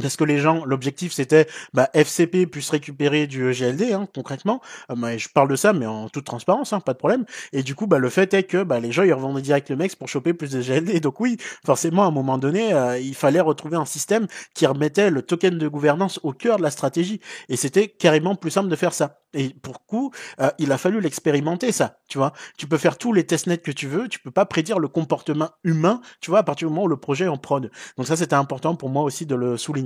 [0.00, 4.60] Parce que les gens, l'objectif c'était bah, FCP puisse récupérer du GLD hein, concrètement.
[4.90, 7.24] Euh, je parle de ça, mais en toute transparence, hein, pas de problème.
[7.52, 9.76] Et du coup, bah, le fait est que bah, les gens ils revendaient direct le
[9.76, 11.00] MEX pour choper plus de GLD.
[11.00, 15.10] Donc oui, forcément, à un moment donné, euh, il fallait retrouver un système qui remettait
[15.10, 17.20] le token de gouvernance au cœur de la stratégie.
[17.48, 19.20] Et c'était carrément plus simple de faire ça.
[19.34, 22.32] Et pour coup, euh, il a fallu l'expérimenter ça, tu vois.
[22.56, 25.50] Tu peux faire tous les testnets que tu veux, tu peux pas prédire le comportement
[25.64, 27.70] humain, tu vois, à partir du moment où le projet est en prod.
[27.96, 29.83] Donc ça, c'était important pour moi aussi de le souligner.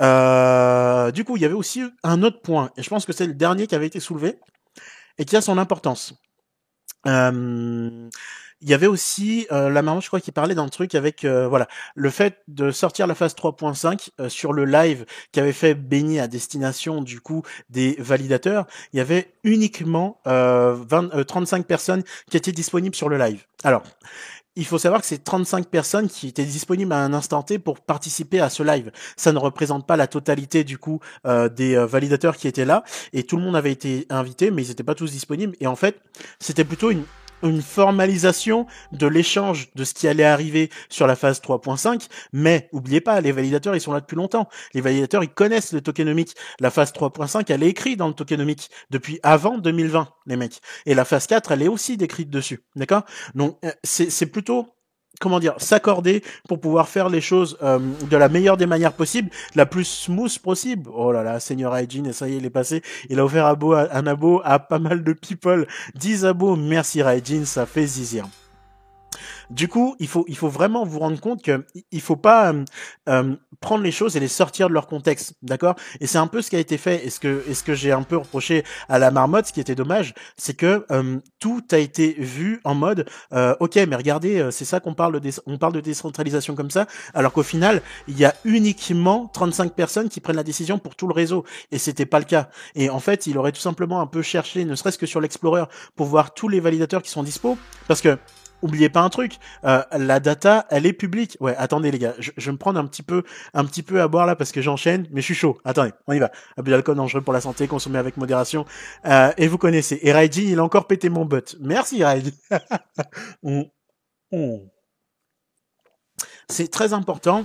[0.00, 3.26] Euh, du coup, il y avait aussi un autre point, et je pense que c'est
[3.26, 4.38] le dernier qui avait été soulevé,
[5.18, 6.14] et qui a son importance.
[7.06, 8.08] Euh,
[8.62, 11.68] il y avait aussi euh, la maman, je crois, qui parlait d'un truc avec voilà
[11.94, 16.20] le fait de sortir la phase 3.5 euh, sur le live qui avait fait baigner
[16.20, 18.66] à destination du coup des validateurs.
[18.92, 23.44] Il y avait uniquement 20, 35 personnes qui étaient disponibles sur le live.
[23.62, 23.82] Alors
[24.56, 27.80] il faut savoir que c'est 35 personnes qui étaient disponibles à un instant T pour
[27.80, 28.90] participer à ce live.
[29.16, 33.36] Ça ne représente pas la totalité du coup des validateurs qui étaient là et tout
[33.36, 36.00] le monde avait été invité mais ils n'étaient pas tous disponibles et en fait
[36.40, 37.04] c'était plutôt une
[37.42, 43.00] une formalisation de l'échange de ce qui allait arriver sur la phase 3.5, mais oubliez
[43.00, 44.48] pas, les validateurs, ils sont là depuis longtemps.
[44.74, 46.34] Les validateurs, ils connaissent le tokenomics.
[46.60, 50.60] La phase 3.5, elle est écrite dans le tokenomics depuis avant 2020, les mecs.
[50.86, 52.64] Et la phase 4, elle est aussi décrite dessus.
[52.74, 53.02] D'accord?
[53.34, 54.75] Donc, euh, c'est plutôt
[55.20, 57.78] comment dire, s'accorder pour pouvoir faire les choses euh,
[58.10, 60.90] de la meilleure des manières possibles, la plus smooth possible.
[60.92, 62.82] Oh là là, Seigneur Hygiene, et ça y est, il est passé.
[63.08, 65.66] Il a offert un abo à pas mal de people.
[65.94, 68.26] 10 abos, merci Hygiene, ça fait zizir.
[69.50, 72.64] Du coup, il faut, il faut vraiment vous rendre compte que il faut pas euh,
[73.08, 75.76] euh, prendre les choses et les sortir de leur contexte, d'accord?
[76.00, 77.04] Et c'est un peu ce qui a été fait.
[77.06, 79.74] Et ce que, ce que j'ai un peu reproché à la marmotte, ce qui était
[79.74, 83.08] dommage, c'est que euh, tout a été vu en mode,
[83.60, 87.32] ok, mais regardez, c'est ça qu'on parle de, on parle de décentralisation comme ça, alors
[87.32, 91.14] qu'au final, il y a uniquement 35 personnes qui prennent la décision pour tout le
[91.14, 92.48] réseau, et c'était pas le cas.
[92.74, 95.64] Et en fait, il aurait tout simplement un peu cherché, ne serait-ce que sur l'Explorer,
[95.94, 98.18] pour voir tous les validateurs qui sont dispo, parce que
[98.62, 101.36] oubliez pas un truc, euh, la data, elle est publique.
[101.40, 103.22] Ouais, attendez les gars, je, vais me prendre un petit peu,
[103.54, 105.58] un petit peu à boire là parce que j'enchaîne, mais je suis chaud.
[105.64, 106.30] Attendez, on y va.
[106.56, 108.64] Abus d'alcool dangereux pour la santé, consommé avec modération.
[109.06, 109.98] Euh, et vous connaissez.
[110.02, 111.56] Et Raiji, il a encore pété mon butt.
[111.60, 112.34] Merci Raiji.
[113.42, 113.62] Mm.
[114.32, 114.56] Mm.
[116.48, 117.44] C'est très important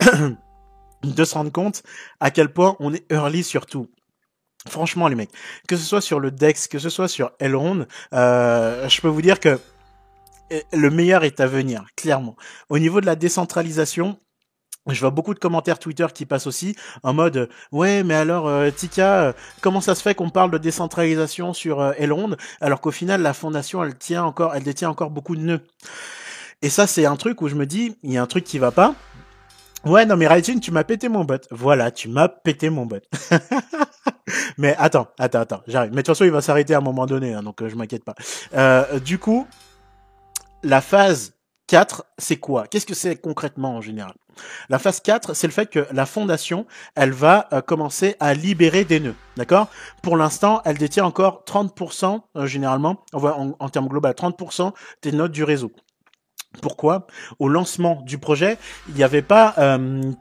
[1.02, 1.82] de se rendre compte
[2.20, 3.88] à quel point on est early surtout.
[4.68, 5.30] Franchement, les mecs,
[5.66, 9.22] que ce soit sur le Dex, que ce soit sur Elrond, euh, je peux vous
[9.22, 9.58] dire que
[10.50, 12.36] eh, le meilleur est à venir, clairement.
[12.68, 14.18] Au niveau de la décentralisation,
[14.88, 18.70] je vois beaucoup de commentaires Twitter qui passent aussi en mode ouais mais alors euh,
[18.70, 22.90] Tika euh, comment ça se fait qu'on parle de décentralisation sur euh, Elrond alors qu'au
[22.90, 25.60] final la fondation elle tient encore elle détient encore beaucoup de nœuds?
[26.62, 28.58] Et ça c'est un truc où je me dis il y a un truc qui
[28.58, 28.96] va pas
[29.84, 33.00] ouais non mais Raijin tu m'as pété mon bot voilà tu m'as pété mon bot
[34.58, 35.90] Mais attends, attends, attends, j'arrive.
[35.90, 37.76] Mais de toute façon, il va s'arrêter à un moment donné, hein, donc euh, je
[37.76, 38.14] m'inquiète pas.
[38.54, 39.46] Euh, du coup,
[40.62, 41.34] la phase
[41.68, 42.66] 4, c'est quoi?
[42.66, 44.14] Qu'est-ce que c'est concrètement en général?
[44.68, 48.84] La phase 4, c'est le fait que la fondation, elle va euh, commencer à libérer
[48.84, 49.68] des nœuds, d'accord?
[50.02, 54.72] Pour l'instant, elle détient encore 30%, généralement, en, en termes global, 30%
[55.02, 55.70] des nodes du réseau.
[56.60, 57.06] Pourquoi?
[57.38, 58.58] Au lancement du projet,
[58.88, 59.54] il n'y avait pas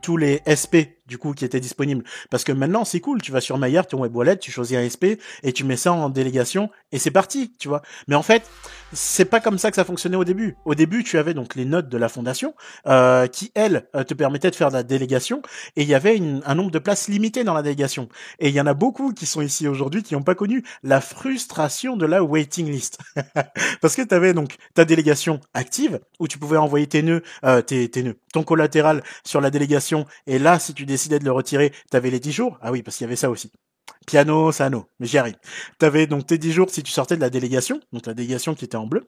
[0.02, 2.06] tous les SP du coup qui était disponible.
[2.30, 4.88] Parce que maintenant c'est cool, tu vas sur Maillard, ton web wallet, tu choisis un
[4.88, 7.82] SP et tu mets ça en délégation et c'est parti, tu vois.
[8.08, 8.44] Mais en fait,
[8.94, 10.56] c'est pas comme ça que ça fonctionnait au début.
[10.64, 12.54] Au début, tu avais donc les notes de la fondation
[12.88, 15.42] euh, qui elles euh, te permettaient de faire de la délégation
[15.76, 18.08] et il y avait un nombre de places limitées dans la délégation.
[18.40, 21.02] Et il y en a beaucoup qui sont ici aujourd'hui qui n'ont pas connu la
[21.02, 23.00] frustration de la waiting list.
[23.82, 27.62] Parce que tu avais donc ta délégation active où tu pouvais envoyer tes nœuds, euh,
[27.62, 31.26] tes, tes nœuds, ton collatéral sur la délégation et là si tu décides décidais de
[31.26, 32.60] le retirer, t'avais les 10 jours?
[32.62, 33.52] Ah oui, parce qu'il y avait ça aussi.
[34.06, 35.36] Piano, sano, mais j'y arrive.
[35.80, 38.66] T'avais donc tes 10 jours si tu sortais de la délégation, donc la délégation qui
[38.66, 39.08] était en bleu.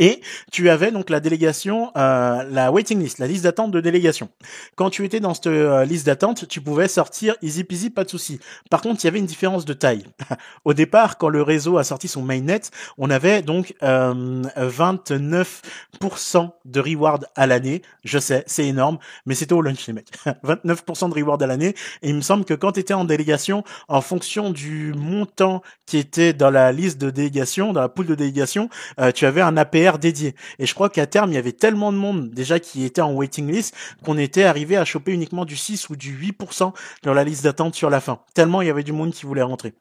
[0.00, 4.30] Et tu avais donc la délégation, euh, la waiting list, la liste d'attente de délégation.
[4.74, 8.08] Quand tu étais dans cette euh, liste d'attente, tu pouvais sortir easy peasy, pas de
[8.08, 8.40] souci.
[8.70, 10.06] Par contre, il y avait une différence de taille.
[10.64, 12.62] Au départ, quand le réseau a sorti son mainnet,
[12.96, 17.82] on avait donc euh, 29% de reward à l'année.
[18.02, 20.08] Je sais, c'est énorme, mais c'était au lunch les mecs.
[20.44, 21.74] 29% de reward à l'année.
[22.00, 25.98] Et il me semble que quand tu étais en délégation, en fonction du montant qui
[25.98, 29.58] était dans la liste de délégation, dans la pool de délégation, euh, tu avais un
[29.58, 30.34] APR dédié.
[30.58, 33.12] Et je crois qu'à terme, il y avait tellement de monde déjà qui était en
[33.12, 36.72] waiting list qu'on était arrivé à choper uniquement du 6 ou du 8%
[37.02, 38.20] dans la liste d'attente sur la fin.
[38.34, 39.74] Tellement il y avait du monde qui voulait rentrer.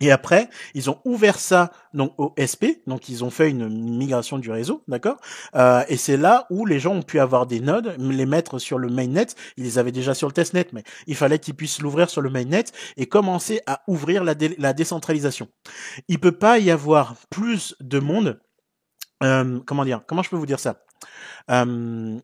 [0.00, 4.38] Et après, ils ont ouvert ça donc au SP, donc ils ont fait une migration
[4.38, 5.16] du réseau, d'accord?
[5.54, 8.78] Euh, Et c'est là où les gens ont pu avoir des nodes, les mettre sur
[8.78, 9.26] le mainnet.
[9.56, 12.30] Ils les avaient déjà sur le testnet, mais il fallait qu'ils puissent l'ouvrir sur le
[12.30, 12.64] mainnet
[12.96, 15.48] et commencer à ouvrir la, la décentralisation.
[16.08, 18.40] Il peut pas y avoir plus de monde
[19.22, 20.84] euh, comment dire Comment je peux vous dire ça?
[21.50, 22.18] Euh,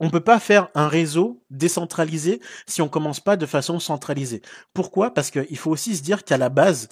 [0.00, 4.42] on peut pas faire un réseau décentralisé si on commence pas de façon centralisée.
[4.72, 5.12] Pourquoi?
[5.12, 6.88] Parce qu'il faut aussi se dire qu'à la base,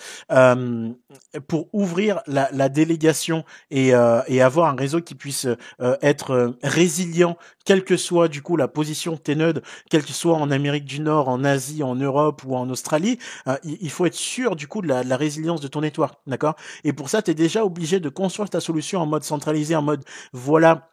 [1.48, 5.46] pour ouvrir la, délégation et, euh, et, avoir un réseau qui puisse
[5.80, 10.12] euh, être résilient, quelle que soit du coup la position de tes nodes, quelle que
[10.12, 13.18] soit en Amérique du Nord, en Asie, en Europe ou en Australie,
[13.64, 16.56] il, faut être sûr du coup de la, de la résilience de ton network, d'accord?
[16.84, 19.82] Et pour ça, tu es déjà obligé de construire ta solution en mode centralisé, en
[19.82, 20.90] mode voilà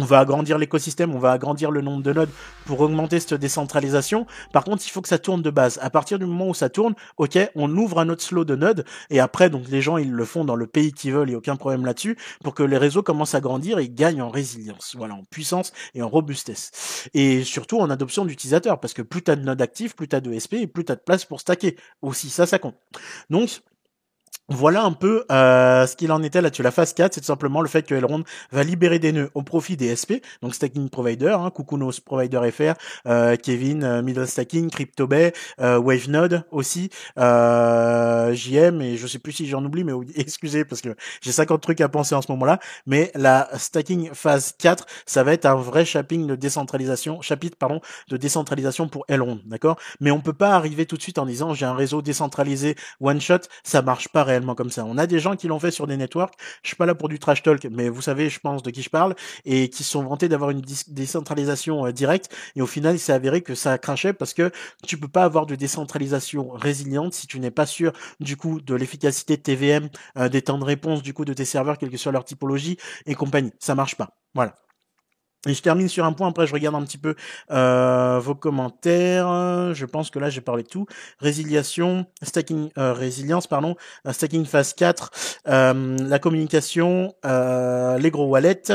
[0.00, 2.30] on va agrandir l'écosystème, on va agrandir le nombre de nodes
[2.64, 4.26] pour augmenter cette décentralisation.
[4.52, 5.78] Par contre, il faut que ça tourne de base.
[5.82, 8.84] À partir du moment où ça tourne, ok, on ouvre un autre slot de nodes
[9.10, 11.34] et après, donc les gens ils le font dans le pays qu'ils veulent, il n'y
[11.34, 14.94] a aucun problème là-dessus, pour que les réseaux commencent à grandir et gagnent en résilience,
[14.96, 17.08] voilà, en puissance et en robustesse.
[17.12, 20.32] Et surtout en adoption d'utilisateurs, parce que plus t'as de nodes actifs, plus t'as de
[20.32, 21.76] SP et plus t'as de place pour stacker.
[22.00, 22.76] Aussi, ça, ça compte.
[23.28, 23.60] Donc,
[24.50, 26.64] voilà un peu euh, ce qu'il en était là-dessus.
[26.64, 29.42] La phase 4, c'est tout simplement le fait que Elrond va libérer des nœuds au
[29.42, 32.72] profit des SP, donc Stacking Provider, hein, Kukunos Provider FR,
[33.06, 39.64] euh, Kevin, euh, Middle Stacking, CryptoBay, WaveNode aussi, JM et je sais plus si j'en
[39.64, 42.58] oublie, mais excusez parce que j'ai 50 trucs à penser en ce moment-là.
[42.86, 47.80] Mais la stacking phase 4, ça va être un vrai shopping de décentralisation, chapitre pardon,
[48.08, 49.78] de décentralisation pour Elrond, d'accord?
[50.00, 53.20] Mais on peut pas arriver tout de suite en disant j'ai un réseau décentralisé one
[53.20, 54.84] shot, ça marche pas réellement comme ça.
[54.84, 56.34] On a des gens qui l'ont fait sur des networks.
[56.62, 58.82] Je suis pas là pour du trash talk, mais vous savez, je pense de qui
[58.82, 59.14] je parle
[59.44, 62.34] et qui sont vantés d'avoir une décentralisation euh, directe.
[62.56, 64.50] Et au final, il s'est avéré que ça a craché parce que
[64.86, 68.74] tu peux pas avoir de décentralisation résiliente si tu n'es pas sûr du coup de
[68.74, 69.88] l'efficacité de TVM,
[70.18, 72.76] euh, des temps de réponse du coup de tes serveurs, quelle que soit leur typologie
[73.06, 73.52] et compagnie.
[73.58, 74.16] Ça marche pas.
[74.34, 74.54] Voilà.
[75.46, 77.14] Et je termine sur un point, après je regarde un petit peu
[77.50, 79.74] euh, vos commentaires.
[79.74, 80.86] Je pense que là j'ai parlé de tout.
[81.18, 83.74] Résiliation, stacking, euh, résilience, pardon,
[84.06, 85.10] euh, stacking phase 4,
[85.48, 88.72] euh, la communication, euh, les gros wallets.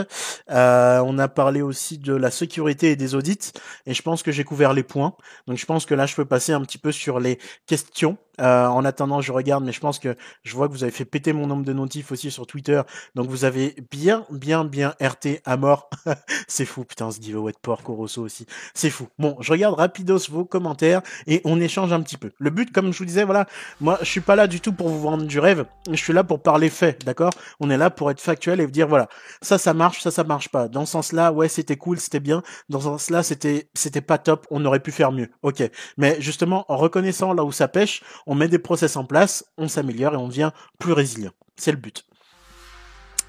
[0.47, 3.51] on a parlé aussi de la sécurité et des audits.
[3.85, 5.15] Et je pense que j'ai couvert les points.
[5.47, 7.37] Donc je pense que là je peux passer un petit peu sur les
[7.67, 8.17] questions.
[8.41, 11.05] Euh, en attendant, je regarde, mais je pense que je vois que vous avez fait
[11.05, 12.81] péter mon nombre de notifs aussi sur Twitter.
[13.15, 15.89] Donc vous avez bien, bien, bien RT à mort.
[16.47, 18.45] c'est fou, putain, ce giveaway de Porco Rosso aussi.
[18.73, 19.07] C'est fou.
[19.19, 22.31] Bon, je regarde rapidos vos commentaires et on échange un petit peu.
[22.39, 23.47] Le but, comme je vous disais, voilà,
[23.81, 25.65] moi, je suis pas là du tout pour vous vendre du rêve.
[25.89, 27.31] Je suis là pour parler fait, d'accord?
[27.59, 29.07] On est là pour être factuel et vous dire, voilà,
[29.41, 30.67] ça, ça marche, ça, ça marche pas.
[30.67, 32.43] Dans ce sens-là, ouais, c'était cool, c'était bien.
[32.69, 34.47] Dans ce sens-là, c'était, c'était pas top.
[34.51, 35.29] On aurait pu faire mieux.
[35.41, 35.63] Ok.
[35.97, 39.67] Mais justement, en reconnaissant là où ça pêche, on met des process en place, on
[39.67, 41.31] s'améliore et on devient plus résilient.
[41.57, 42.05] C'est le but.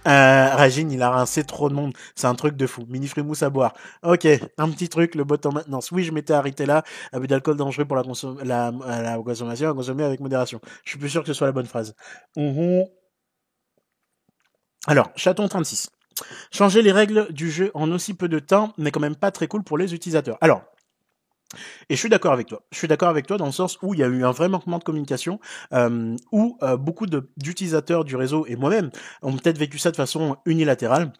[0.06, 1.92] Euh, Ragine, il a rincé trop de monde.
[2.14, 2.84] C'est un truc de fou.
[2.88, 3.74] Mini frimousse à boire.
[4.04, 5.90] Ok, un petit truc, le bot en maintenance.
[5.90, 6.84] Oui, je m'étais arrêté là.
[7.12, 8.04] Abus d'alcool dangereux pour la,
[8.44, 10.60] la, la, consommation, à consommer avec modération.
[10.84, 11.94] Je suis plus sûr que ce soit la bonne phrase.
[12.36, 12.84] Mhm.
[14.86, 15.90] Alors, chaton 36.
[16.52, 19.48] Changer les règles du jeu en aussi peu de temps n'est quand même pas très
[19.48, 20.38] cool pour les utilisateurs.
[20.40, 20.62] Alors,
[21.88, 22.62] et je suis d'accord avec toi.
[22.72, 24.48] Je suis d'accord avec toi dans le sens où il y a eu un vrai
[24.48, 25.40] manquement de communication,
[25.72, 28.90] euh, où euh, beaucoup d'utilisateurs du réseau et moi-même
[29.22, 31.12] ont peut-être vécu ça de façon unilatérale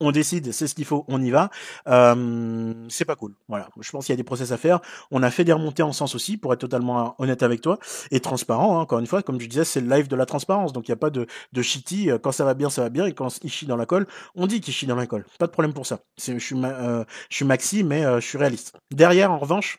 [0.00, 1.50] on décide, c'est ce qu'il faut, on y va.
[1.88, 3.34] Euh, c'est pas cool.
[3.48, 3.68] Voilà.
[3.80, 4.80] Je pense qu'il y a des process à faire.
[5.10, 7.78] On a fait des remontées en sens aussi, pour être totalement honnête avec toi
[8.10, 8.76] et transparent.
[8.76, 10.90] Hein, encore une fois, comme je disais, c'est le live de la transparence, donc il
[10.90, 12.10] n'y a pas de, de shitty.
[12.22, 14.46] Quand ça va bien, ça va bien, et quand il chie dans la colle, on
[14.46, 15.24] dit qu'il chie dans la colle.
[15.38, 16.00] Pas de problème pour ça.
[16.18, 18.74] Je suis, euh, je suis maxi, mais euh, je suis réaliste.
[18.90, 19.78] Derrière, en revanche,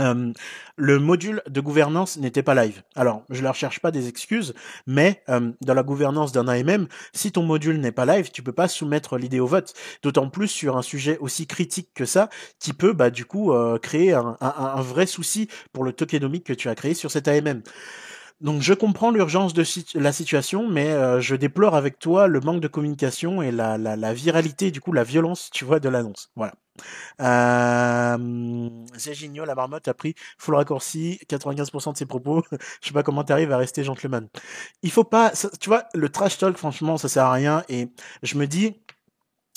[0.00, 0.32] euh,
[0.76, 2.82] le module de gouvernance n'était pas live.
[2.94, 4.54] Alors, je ne recherche pas des excuses,
[4.86, 8.52] mais euh, dans la gouvernance d'un AMM, si ton module n'est pas live, tu peux
[8.52, 9.74] pas soumettre l'idée au vote.
[10.02, 12.28] D'autant plus sur un sujet aussi critique que ça,
[12.58, 16.52] qui peut bah du coup euh, créer un, un, vrai souci pour le tokenomique que
[16.52, 17.62] tu as créé sur cet AMM.
[18.40, 19.64] Donc je comprends l'urgence de
[19.98, 24.14] la situation, mais je déplore avec toi le manque de communication et la, la, la
[24.14, 26.30] viralité, du coup la violence, tu vois, de l'annonce.
[26.36, 26.52] Voilà.
[27.20, 32.42] Euh, Serginho, la marmotte, a pris full raccourci 95% de ses propos.
[32.80, 34.28] Je sais pas comment t'arrives à rester gentleman.
[34.82, 37.64] Il faut pas, tu vois, le trash talk, franchement, ça sert à rien.
[37.68, 37.88] Et
[38.22, 38.76] je me dis,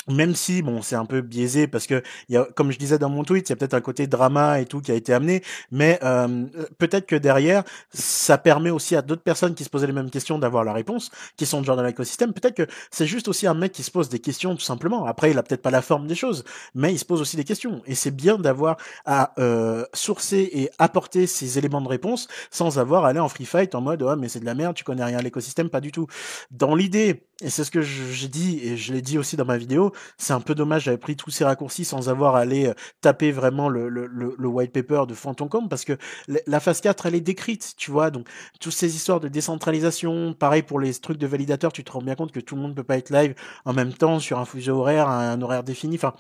[0.07, 3.09] même si bon c'est un peu biaisé parce que y a comme je disais dans
[3.09, 5.43] mon tweet il y a peut-être un côté drama et tout qui a été amené
[5.71, 6.45] mais euh,
[6.77, 7.63] peut-être que derrière
[7.93, 11.11] ça permet aussi à d'autres personnes qui se posaient les mêmes questions d'avoir la réponse
[11.37, 12.33] qui sont déjà dans l'écosystème.
[12.33, 15.05] Peut-être que c'est juste aussi un mec qui se pose des questions tout simplement.
[15.05, 16.43] Après il a peut-être pas la forme des choses
[16.73, 17.81] mais il se pose aussi des questions.
[17.85, 23.05] Et c'est bien d'avoir à euh, sourcer et apporter ces éléments de réponse sans avoir
[23.05, 25.03] à aller en free fight en mode ouais mais c'est de la merde tu connais
[25.03, 26.07] rien à l'écosystème pas du tout.
[26.51, 29.57] Dans l'idée et c'est ce que j'ai dit et je l'ai dit aussi dans ma
[29.57, 32.73] vidéo c'est un peu dommage, j'avais pris tous ces raccourcis sans avoir à aller euh,
[33.01, 35.97] taper vraiment le, le, le, white paper de Phantom parce que
[36.27, 38.11] la phase 4, elle est décrite, tu vois?
[38.11, 38.27] Donc,
[38.59, 42.15] toutes ces histoires de décentralisation, pareil pour les trucs de validateur, tu te rends bien
[42.15, 43.35] compte que tout le monde peut pas être live
[43.65, 45.95] en même temps sur un fuseau horaire, un horaire défini.
[45.95, 46.13] Enfin,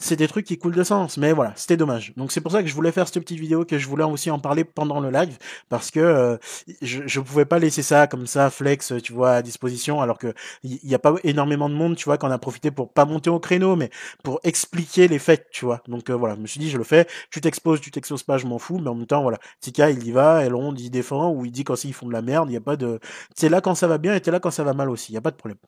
[0.00, 2.14] c'est des trucs qui coulent de sens, mais voilà, c'était dommage.
[2.16, 4.30] Donc c'est pour ça que je voulais faire cette petite vidéo, que je voulais aussi
[4.30, 5.36] en parler pendant le live,
[5.68, 6.36] parce que euh,
[6.80, 10.32] je, je pouvais pas laisser ça comme ça, flex, tu vois, à disposition, alors que
[10.62, 13.40] il y, a pas énormément de monde, tu vois, qu'on a profité pour monter au
[13.40, 13.90] créneau, mais
[14.22, 15.82] pour expliquer les faits, tu vois.
[15.88, 18.38] Donc euh, voilà, je me suis dit, je le fais, tu t'exposes, tu t'exposes pas,
[18.38, 21.30] je m'en fous, mais en même temps, voilà, Tika, il y va, Elrond, il défend,
[21.30, 23.00] ou il dit quand ils font de la merde, il y a pas de...
[23.34, 25.14] C'est là quand ça va bien, et t'es là quand ça va mal aussi, il
[25.14, 25.58] y a pas de problème.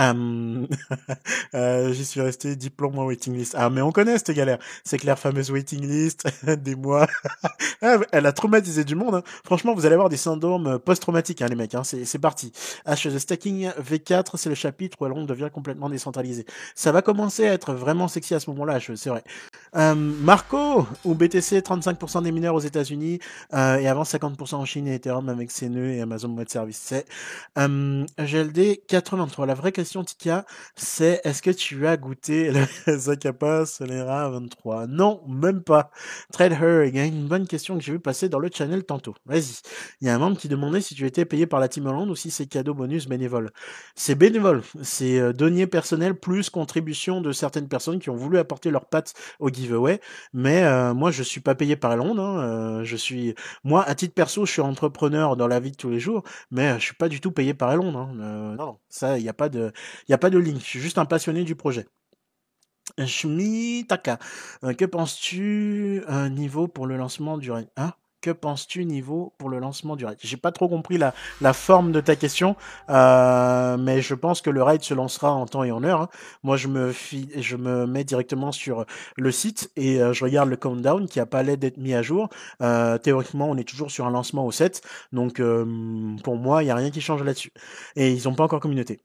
[0.00, 0.66] Euh,
[1.54, 3.54] euh, J'y suis resté diplôme en waiting list.
[3.56, 4.58] Ah, mais on connaît cette galère.
[4.84, 7.06] C'est que la fameuse waiting list, des mois.
[7.82, 9.14] Ah, elle a traumatisé du monde.
[9.14, 9.22] Hein.
[9.42, 11.74] Franchement, vous allez avoir des syndromes post-traumatiques, hein, les mecs.
[11.74, 11.82] Hein.
[11.82, 12.52] C'est parti.
[12.86, 16.44] H Stacking V4, c'est le chapitre où Elrond devient complètement décentralisé.
[16.74, 19.24] Ça va commencer à être vraiment sexy à ce moment-là, c'est vrai.
[19.76, 23.20] Euh, Marco, ou BTC, 35% des mineurs aux États-Unis
[23.54, 26.80] euh, et avant 50% en Chine et Ethereum avec ses nœuds et Amazon Web Service.
[26.82, 27.06] C'est
[27.58, 29.46] euh, GLD 83.
[29.46, 30.46] La vraie question question, Tika,
[30.76, 32.52] c'est est-ce que tu as goûté
[32.86, 35.90] le Zakapa Solera 23 Non, même pas.
[36.32, 39.16] Trade Her, il une bonne question que j'ai vu passer dans le channel tantôt.
[39.26, 39.62] Vas-y.
[40.00, 42.08] Il y a un membre qui demandait si tu étais payé par la Team Hollande
[42.08, 43.50] ou si c'est cadeau bonus bénévole.
[43.96, 44.62] C'est bénévole.
[44.80, 49.14] C'est euh, denier personnel plus contribution de certaines personnes qui ont voulu apporter leurs pattes
[49.40, 50.00] au giveaway.
[50.32, 52.22] Mais euh, moi, je suis pas payé par Londres.
[52.22, 52.78] Hein.
[52.78, 53.34] Euh, je suis,
[53.64, 56.22] moi, à titre perso, je suis entrepreneur dans la vie de tous les jours,
[56.52, 57.98] mais je suis pas du tout payé par Londres.
[57.98, 58.20] Hein.
[58.20, 59.69] Euh, non, ça, il n'y a pas de,
[60.08, 60.58] il y a pas de ligne.
[60.58, 61.86] Je suis juste un passionné du projet.
[62.98, 64.18] Shmitaka,
[64.64, 67.94] euh, que penses-tu niveau pour le lancement du hein?
[68.20, 70.18] Que penses-tu niveau pour le lancement du raid?
[70.20, 71.14] J'ai pas trop compris la,
[71.54, 72.54] forme de ta question,
[72.90, 76.02] euh, mais je pense que le raid se lancera en temps et en heure.
[76.02, 76.08] Hein.
[76.42, 76.92] Moi, je me,
[77.56, 78.84] me mets directement sur
[79.16, 82.02] le site et euh, je regarde le countdown qui a pas l'air d'être mis à
[82.02, 82.28] jour.
[82.60, 84.82] Euh, théoriquement, on est toujours sur un lancement au 7,
[85.12, 85.64] donc euh,
[86.22, 87.52] pour moi, il y a rien qui change là-dessus.
[87.96, 89.00] Et ils ont pas encore communauté.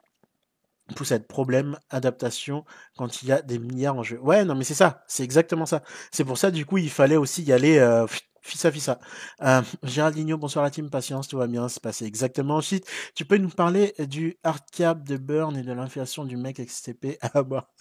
[0.95, 2.64] Poussette, problème, adaptation,
[2.95, 4.20] quand il y a des milliards en jeu.
[4.20, 5.82] Ouais, non, mais c'est ça, c'est exactement ça.
[6.12, 8.06] C'est pour ça, du coup, il fallait aussi y aller euh,
[8.46, 9.00] Fissa, fissa.
[9.42, 12.58] Euh, Géraldinho, bonsoir la team, patience, tout va bien se passer exactement.
[12.58, 17.18] Ensuite, tu peux nous parler du hardcap de Burn et de l'inflation du mec XTP
[17.34, 17.72] Ah bah,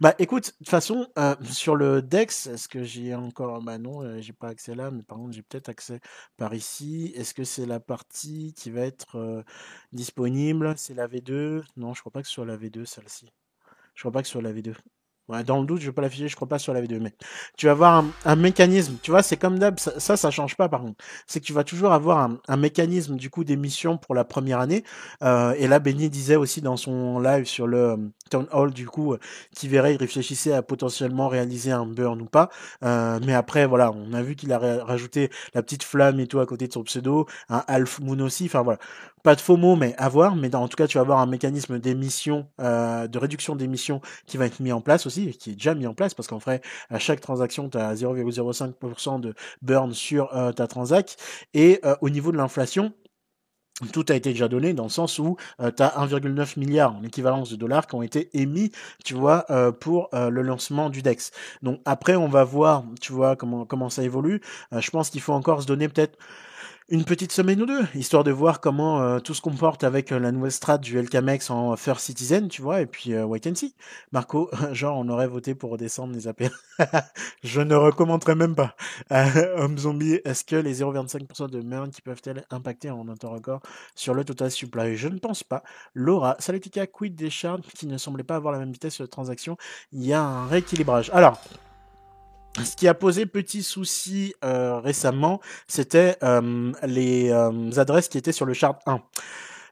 [0.00, 3.62] bah écoute, de toute façon, euh, sur le Dex, est-ce que j'ai encore...
[3.62, 6.00] Bah non, euh, j'ai pas accès là, mais par contre, j'ai peut-être accès
[6.36, 7.12] par ici.
[7.14, 9.44] Est-ce que c'est la partie qui va être euh,
[9.92, 10.74] disponible?
[10.76, 13.32] C'est la V2 Non, je crois pas que ce soit la V2, celle-ci.
[13.94, 14.74] Je crois pas que ce soit la V2.
[15.28, 17.14] Ouais, dans le doute, je vais pas l'afficher, je crois pas sur la vidéo, mais
[17.56, 20.54] tu vas avoir un, un mécanisme, tu vois, c'est comme d'hab, ça, ça, ça, change
[20.54, 21.02] pas par contre.
[21.26, 24.60] C'est que tu vas toujours avoir un, un mécanisme du coup d'émission pour la première
[24.60, 24.84] année.
[25.22, 27.96] Euh, et là, Benny disait aussi dans son live sur le euh,
[28.30, 29.18] Town Hall du coup, euh,
[29.54, 32.50] qui verrait, il réfléchissait à potentiellement réaliser un burn ou pas.
[32.82, 36.40] Euh, mais après, voilà, on a vu qu'il a rajouté la petite flamme et tout
[36.40, 38.44] à côté de son pseudo, un Half Moon aussi.
[38.44, 38.78] Enfin voilà,
[39.24, 40.36] pas de faux mots, mais à voir.
[40.36, 44.00] Mais dans, en tout cas, tu vas avoir un mécanisme d'émission, euh, de réduction d'émissions
[44.26, 46.38] qui va être mis en place aussi, qui est déjà mis en place, parce qu'en
[46.38, 46.60] vrai,
[46.90, 51.16] à chaque transaction, tu as 0,05% de burn sur euh, ta transac.
[51.54, 52.92] Et euh, au niveau de l'inflation,
[53.92, 57.02] tout a été déjà donné dans le sens où euh, tu as 1,9 milliard en
[57.02, 58.72] équivalence de dollars qui ont été émis,
[59.04, 61.30] tu vois, euh, pour le lancement du DEX.
[61.62, 64.42] Donc après, on va voir, tu vois, comment comment ça évolue.
[64.70, 66.18] Je pense qu'il faut encore se donner peut-être
[66.90, 70.18] une petite semaine ou deux, histoire de voir comment euh, tout se comporte avec euh,
[70.18, 73.54] la nouvelle strat du LKMX en First Citizen, tu vois, et puis euh, wait and
[73.54, 73.74] see.
[74.12, 76.44] Marco, genre on aurait voté pour redescendre les AP.
[77.42, 78.76] Je ne recommanderais même pas.
[79.56, 83.60] Homme zombie, est-ce que les 0,25% de merde qui peuvent-elles impacter en un temps record
[83.94, 84.94] sur le total supply?
[84.94, 85.62] Je ne pense pas.
[85.94, 89.06] Laura, salut Tika, quid des charts qui ne semblaient pas avoir la même vitesse de
[89.06, 89.56] transaction
[89.92, 91.10] Il y a un rééquilibrage.
[91.14, 91.40] Alors,
[92.62, 98.32] ce qui a posé petit souci euh, récemment, c'était euh, les euh, adresses qui étaient
[98.32, 99.00] sur le chart 1.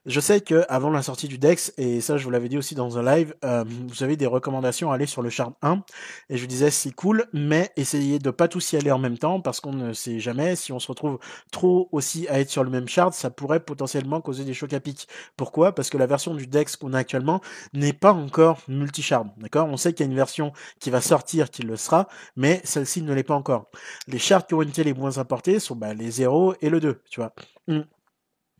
[0.05, 2.75] Je sais que avant la sortie du Dex, et ça je vous l'avais dit aussi
[2.75, 5.81] dans un live, euh, vous avez des recommandations à aller sur le chart 1,
[6.29, 9.17] et je vous disais c'est cool, mais essayez de pas tous y aller en même
[9.17, 11.19] temps, parce qu'on ne sait jamais, si on se retrouve
[11.51, 14.81] trop aussi à être sur le même chart, ça pourrait potentiellement causer des chocs à
[14.81, 15.07] pic.
[15.37, 15.73] Pourquoi?
[15.73, 17.39] Parce que la version du Dex qu'on a actuellement
[17.73, 19.69] n'est pas encore multi-chart, d'accord?
[19.69, 20.51] On sait qu'il y a une version
[20.81, 23.69] qui va sortir, qui le sera, mais celle-ci ne l'est pas encore.
[24.07, 27.01] Les charts qui ont été les moins importés sont bah, les 0 et le 2,
[27.09, 27.33] tu vois.
[27.69, 27.85] Hum.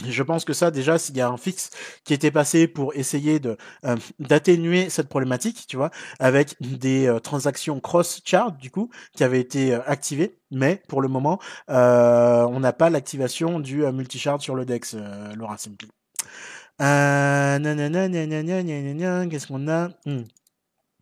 [0.07, 1.69] Je pense que ça, déjà, s'il y a un fixe
[2.03, 7.19] qui était passé pour essayer de euh, d'atténuer cette problématique, tu vois, avec des euh,
[7.19, 12.73] transactions cross-chart, du coup, qui avaient été euh, activées, mais pour le moment, on n'a
[12.73, 14.95] pas l'activation du multi-chart sur le DEX,
[15.35, 15.89] Laura Simply.
[19.29, 19.89] Qu'est-ce qu'on a?
[20.05, 20.23] Hmm.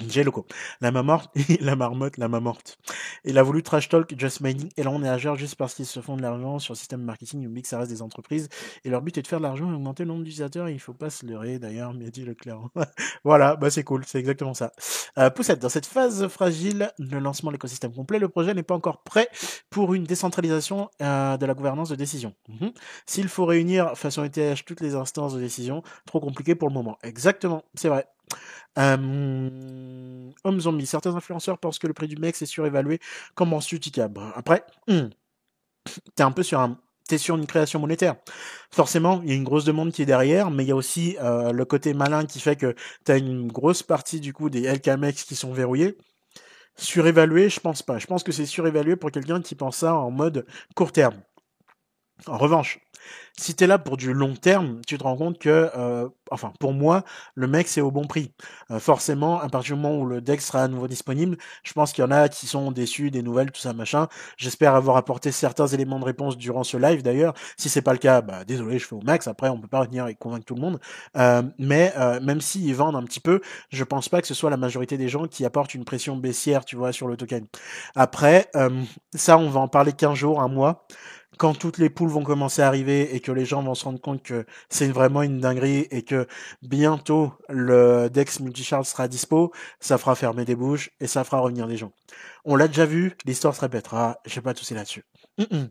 [0.10, 0.45] J'ai loco.
[0.82, 2.78] La morte, la marmotte, la morte.
[3.26, 5.86] Il a voulu trash talk just mining et là on est à juste parce qu'ils
[5.86, 7.48] se font de l'argent sur le système marketing.
[7.53, 8.49] Il que ça reste des entreprises
[8.84, 10.69] et leur but est de faire de l'argent et augmenter le nombre d'utilisateurs.
[10.69, 12.60] Il faut pas se leurrer d'ailleurs, mais dit Leclerc.
[13.23, 14.72] voilà, bah c'est cool, c'est exactement ça.
[15.18, 18.76] Euh, Poussette, dans cette phase fragile, le lancement de l'écosystème complet, le projet n'est pas
[18.76, 19.30] encore prêt
[19.69, 22.34] pour une décentralisation euh, de la gouvernance de décision.
[22.49, 22.72] Mhm.
[23.06, 26.98] S'il faut réunir façon ETH toutes les instances de décision, trop compliqué pour le moment.
[27.03, 28.06] Exactement, c'est vrai.
[28.78, 30.86] Euh, Homme zombie.
[30.86, 32.99] Certains influenceurs pensent que le prix du mec est surévalué.
[33.36, 33.80] Comment su
[34.36, 35.10] Après, hmm,
[36.16, 36.80] t'es un peu sur un
[37.18, 38.16] sur une création monétaire.
[38.72, 41.18] Forcément, il y a une grosse demande qui est derrière, mais il y a aussi
[41.22, 42.76] euh, le côté malin qui fait que
[43.06, 45.98] tu une grosse partie du coup des LKMX qui sont verrouillés.
[46.78, 47.98] Surévalué, je pense pas.
[47.98, 50.45] Je pense que c'est surévalué pour quelqu'un qui pense ça en mode
[50.76, 51.22] court terme.
[52.27, 52.80] En revanche,
[53.38, 56.53] si tu es là pour du long terme, tu te rends compte que, euh, enfin,
[56.60, 57.03] pour moi,
[57.34, 58.34] le mec, c'est au bon prix.
[58.69, 61.93] Euh, forcément, à partir du moment où le deck sera à nouveau disponible, je pense
[61.93, 64.07] qu'il y en a qui sont déçus des nouvelles, tout ça, machin.
[64.38, 67.34] J'espère avoir apporté certains éléments de réponse durant ce live, d'ailleurs.
[67.57, 69.27] Si c'est pas le cas, bah, désolé, je fais au max.
[69.27, 70.80] Après, on peut pas revenir et convaincre tout le monde.
[71.18, 74.57] Euh, mais même s'ils vendent un petit peu, je pense pas que ce soit la
[74.57, 77.45] majorité des gens qui apportent une pression baissière, tu vois, sur le token.
[77.95, 78.49] Après,
[79.15, 80.85] ça, on va en parler 15 jours, un mois
[81.41, 83.99] quand toutes les poules vont commencer à arriver et que les gens vont se rendre
[83.99, 86.27] compte que c'est vraiment une dinguerie et que
[86.61, 91.65] bientôt le Dex Multichart sera dispo, ça fera fermer des bouches et ça fera revenir
[91.65, 91.93] des gens.
[92.45, 95.03] On l'a déjà vu, l'histoire se répétera, je vais pas tousser là-dessus.
[95.39, 95.65] Mm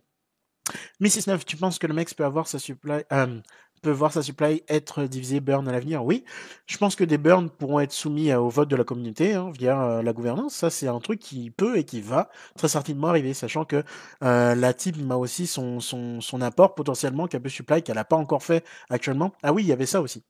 [1.01, 3.41] 9, tu penses que le mec peut avoir sa supply, euh,
[3.83, 6.25] peut voir sa supply être divisée burn à l'avenir Oui,
[6.67, 9.83] je pense que des burns pourront être soumis au vote de la communauté hein, via
[9.83, 10.55] euh, la gouvernance.
[10.55, 13.83] Ça, c'est un truc qui peut et qui va très certainement arriver, sachant que
[14.23, 18.05] euh, la team a aussi son, son, son apport potentiellement qu'elle peut supply qu'elle n'a
[18.05, 19.33] pas encore fait actuellement.
[19.43, 20.23] Ah oui, il y avait ça aussi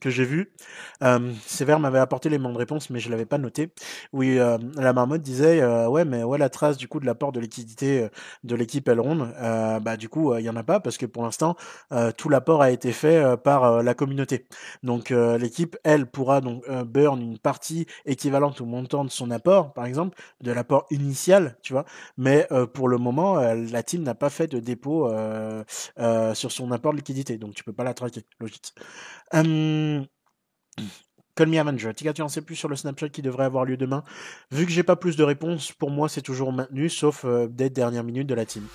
[0.00, 0.52] que j'ai vu.
[1.02, 3.70] Euh, Sévère m'avait apporté les de réponse, mais je l'avais pas noté.
[4.12, 7.32] Oui, euh, la marmotte disait euh, ouais, mais ouais la trace du coup de l'apport
[7.32, 8.08] de liquidité euh,
[8.44, 11.22] de l'équipe Elrond, euh, bah du coup il y en a pas parce que pour
[11.22, 11.56] l'instant
[12.16, 14.46] tout l'apport a été fait par la communauté.
[14.82, 19.86] Donc l'équipe elle pourra donc burn une partie équivalente au montant de son apport, par
[19.86, 21.84] exemple, de l'apport initial, tu vois.
[22.16, 25.10] Mais pour le moment la team n'a pas fait de dépôt
[26.34, 28.74] sur son apport de liquidité, donc tu peux pas la traquer, logique.
[29.32, 30.06] Hum,
[31.36, 31.92] Call me Avenger.
[31.94, 34.02] Tika, tu en sais plus sur le snapshot qui devrait avoir lieu demain.
[34.50, 37.68] Vu que j'ai pas plus de réponses, pour moi c'est toujours maintenu, sauf euh, des
[37.68, 38.66] dernières minutes de la team.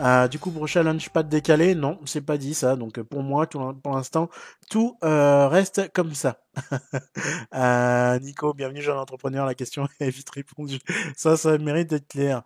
[0.00, 2.74] Euh, du coup, pour challenge pas décalé, non, c'est pas dit ça.
[2.74, 4.28] Donc pour moi, pour l'instant,
[4.68, 6.40] tout euh, reste comme ça.
[8.20, 9.46] Nico, bienvenue jeune entrepreneur.
[9.46, 10.80] La question est vite répondue.
[11.16, 12.42] Ça, ça mérite d'être clair.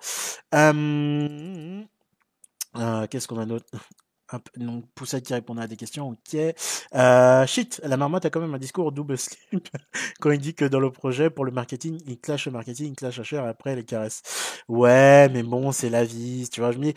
[0.52, 1.86] Hum,
[3.10, 3.66] qu'est-ce qu'on a d'autre?
[4.32, 6.36] Hop, donc Poussette qui répondait à des questions, ok.
[6.94, 9.68] Euh, shit, la marmotte a quand même un discours double slip
[10.20, 12.96] quand il dit que dans le projet, pour le marketing, il clash le marketing, il
[12.96, 14.22] clash cher et après les caresses.
[14.68, 16.92] Ouais, mais bon, c'est la vie, tu vois, je me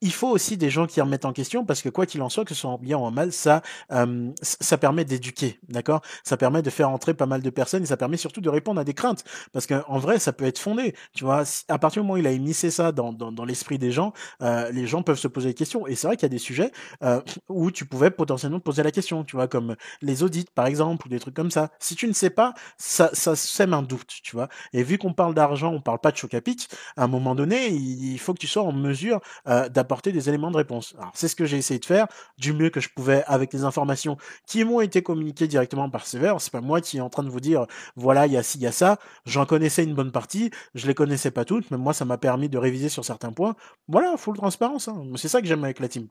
[0.00, 2.44] il faut aussi des gens qui remettent en question parce que quoi qu'il en soit,
[2.44, 3.62] que ce soit en bien ou en mal, ça,
[3.92, 6.02] euh, ça permet d'éduquer, d'accord?
[6.24, 8.80] Ça permet de faire entrer pas mal de personnes et ça permet surtout de répondre
[8.80, 11.44] à des craintes parce qu'en vrai, ça peut être fondé, tu vois.
[11.68, 14.12] À partir du moment où il a émissé ça dans, dans, dans l'esprit des gens,
[14.42, 16.38] euh, les gens peuvent se poser des questions et c'est vrai qu'il y a des
[16.38, 20.46] sujets euh, où tu pouvais potentiellement te poser la question, tu vois, comme les audits
[20.54, 21.70] par exemple ou des trucs comme ça.
[21.78, 24.48] Si tu ne sais pas, ça, ça sème un doute, tu vois.
[24.72, 27.34] Et vu qu'on parle d'argent, on parle pas de choc à pic, à un moment
[27.34, 30.94] donné, il faut que tu sois en mesure euh, apporter des éléments de réponse.
[30.98, 32.08] Alors, c'est ce que j'ai essayé de faire
[32.38, 36.34] du mieux que je pouvais avec les informations qui m'ont été communiquées directement par Sever.
[36.40, 38.58] C'est pas moi qui est en train de vous dire, voilà, il y a ci,
[38.58, 38.98] il y a ça.
[39.26, 42.48] J'en connaissais une bonne partie, je les connaissais pas toutes, mais moi, ça m'a permis
[42.48, 43.54] de réviser sur certains points.
[43.86, 44.88] Voilà, full transparence.
[44.88, 45.04] Hein.
[45.14, 46.08] C'est ça que j'aime avec la team.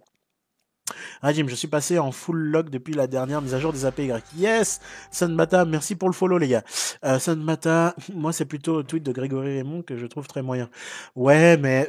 [1.22, 3.86] Ah Jim, je suis passé en full log depuis la dernière mise à jour des
[3.86, 4.12] APY.
[4.38, 4.80] Yes
[5.10, 6.64] Sanmata, merci pour le follow les gars.
[7.04, 7.18] Euh,
[8.14, 10.70] moi c'est plutôt le tweet de Grégory Raymond que je trouve très moyen.
[11.16, 11.88] Ouais, mais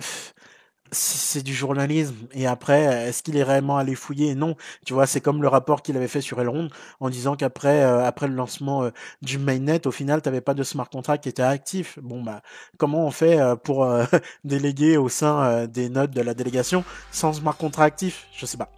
[0.91, 2.15] c'est du journalisme.
[2.33, 4.35] Et après, est-ce qu'il est réellement allé fouiller?
[4.35, 4.57] Non.
[4.85, 6.69] Tu vois, c'est comme le rapport qu'il avait fait sur Elrond
[7.01, 8.91] en disant qu'après euh, après le lancement euh,
[9.23, 11.99] du mainnet, au final, tu n'avais pas de smart contract qui était actif.
[12.03, 12.43] Bon, bah,
[12.79, 13.89] comment on fait euh, pour
[14.45, 18.27] déléguer au sein des notes de la délégation sans smart contract actif?
[18.37, 18.71] Je sais pas.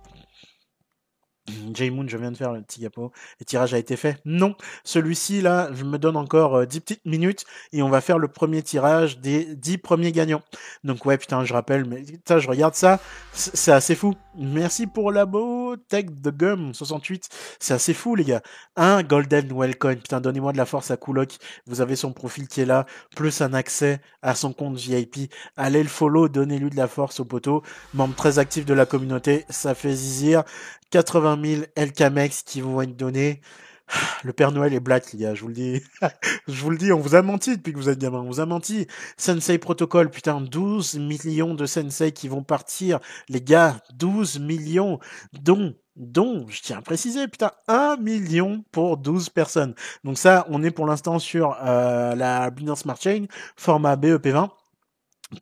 [1.75, 3.13] J-Moon, je viens de faire le petit gapo.
[3.41, 4.55] Le tirage a été fait Non.
[4.85, 8.29] Celui-ci, là, je me donne encore 10 euh, petites minutes et on va faire le
[8.29, 10.43] premier tirage des 10 premiers gagnants.
[10.85, 13.01] Donc, ouais, putain, je rappelle, mais putain, je regarde ça.
[13.33, 14.15] C'est assez fou.
[14.37, 17.29] Merci pour beau Tech the Gum 68.
[17.59, 18.43] C'est assez fou, les gars.
[18.77, 19.97] Un Golden Wellcoin.
[19.97, 21.37] Putain, donnez-moi de la force à Kulok.
[21.67, 25.33] Vous avez son profil qui est là, plus un accès à son compte VIP.
[25.57, 27.63] Allez le follow, donnez-lui de la force au poteau.
[27.95, 29.45] Membre très actif de la communauté.
[29.49, 30.45] Ça fait zizir.
[30.91, 33.41] 80 000 LKMX qui vont être donnés.
[34.25, 35.83] Le Père Noël est black, les gars, je vous le dis.
[36.49, 38.41] je vous le dis, on vous a menti depuis que vous êtes gamin, on vous
[38.41, 38.87] a menti.
[39.17, 44.99] Sensei Protocol, putain, 12 millions de Sensei qui vont partir, les gars, 12 millions,
[45.33, 49.75] dont, dont, je tiens à préciser, putain, 1 million pour 12 personnes.
[50.05, 54.51] Donc ça, on est pour l'instant sur euh, la Binance Smart Chain, format BEP20.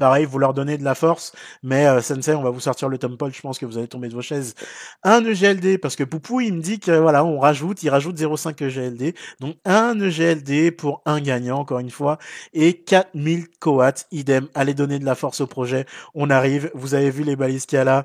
[0.01, 1.33] Pareil, vous leur donnez de la force,
[1.63, 3.87] mais euh, Sensei, on va vous sortir le Tom Paul, je pense que vous allez
[3.87, 4.57] tomber de vos chaises.
[5.05, 8.65] Un EGLD, parce que Poupou, il me dit que voilà, on rajoute, il rajoute 0,5
[8.65, 9.15] EGLD.
[9.39, 12.19] Donc un EGLD pour un gagnant, encore une fois,
[12.53, 14.49] et 4000 coats, idem.
[14.55, 15.87] Allez donner de la force au projet.
[16.15, 18.05] On arrive, vous avez vu les balises qu'il y a là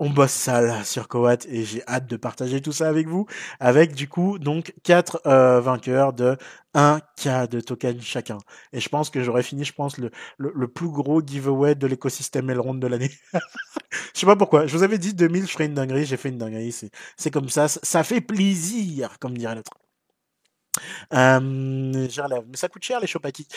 [0.00, 3.26] on bosse sale sur Coat et j'ai hâte de partager tout ça avec vous,
[3.60, 6.38] avec du coup donc quatre euh, vainqueurs de
[6.74, 8.38] 1 K de tokens chacun.
[8.72, 12.48] Et je pense que j'aurais fini, je pense, le, le, plus gros giveaway de l'écosystème
[12.48, 13.10] Elrond de l'année.
[14.14, 14.66] je sais pas pourquoi.
[14.66, 16.74] Je vous avais dit 2000, je ferais une dinguerie, j'ai fait une dinguerie.
[17.16, 19.72] C'est comme ça, ça fait plaisir, comme dirait l'autre.
[21.12, 23.50] Euh, Mais ça coûte cher les Chocapic.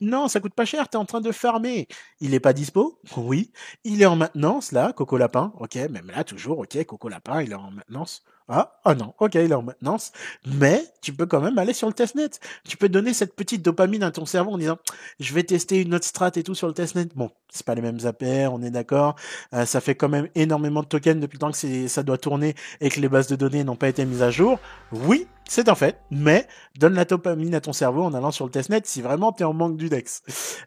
[0.00, 1.88] Non, ça coûte pas cher, t'es en train de farmer.
[2.20, 3.00] Il est pas dispo?
[3.16, 3.52] Oui.
[3.84, 5.52] Il est en maintenance, là, Coco Lapin.
[5.58, 8.22] Ok, même là, toujours, ok, Coco Lapin, il est en maintenance.
[8.52, 10.10] Ah, oh non, ok, il est en maintenance.
[10.44, 12.30] Mais tu peux quand même aller sur le testnet.
[12.68, 14.76] Tu peux donner cette petite dopamine à ton cerveau en disant
[15.20, 17.06] je vais tester une autre strat et tout sur le testnet.
[17.14, 19.14] Bon, c'est pas les mêmes APR, on est d'accord.
[19.54, 22.56] Euh, ça fait quand même énormément de tokens depuis le temps que ça doit tourner
[22.80, 24.58] et que les bases de données n'ont pas été mises à jour.
[24.90, 28.50] Oui, c'est un fait, mais donne la dopamine à ton cerveau en allant sur le
[28.50, 30.22] testnet si vraiment tu es en manque du DEX.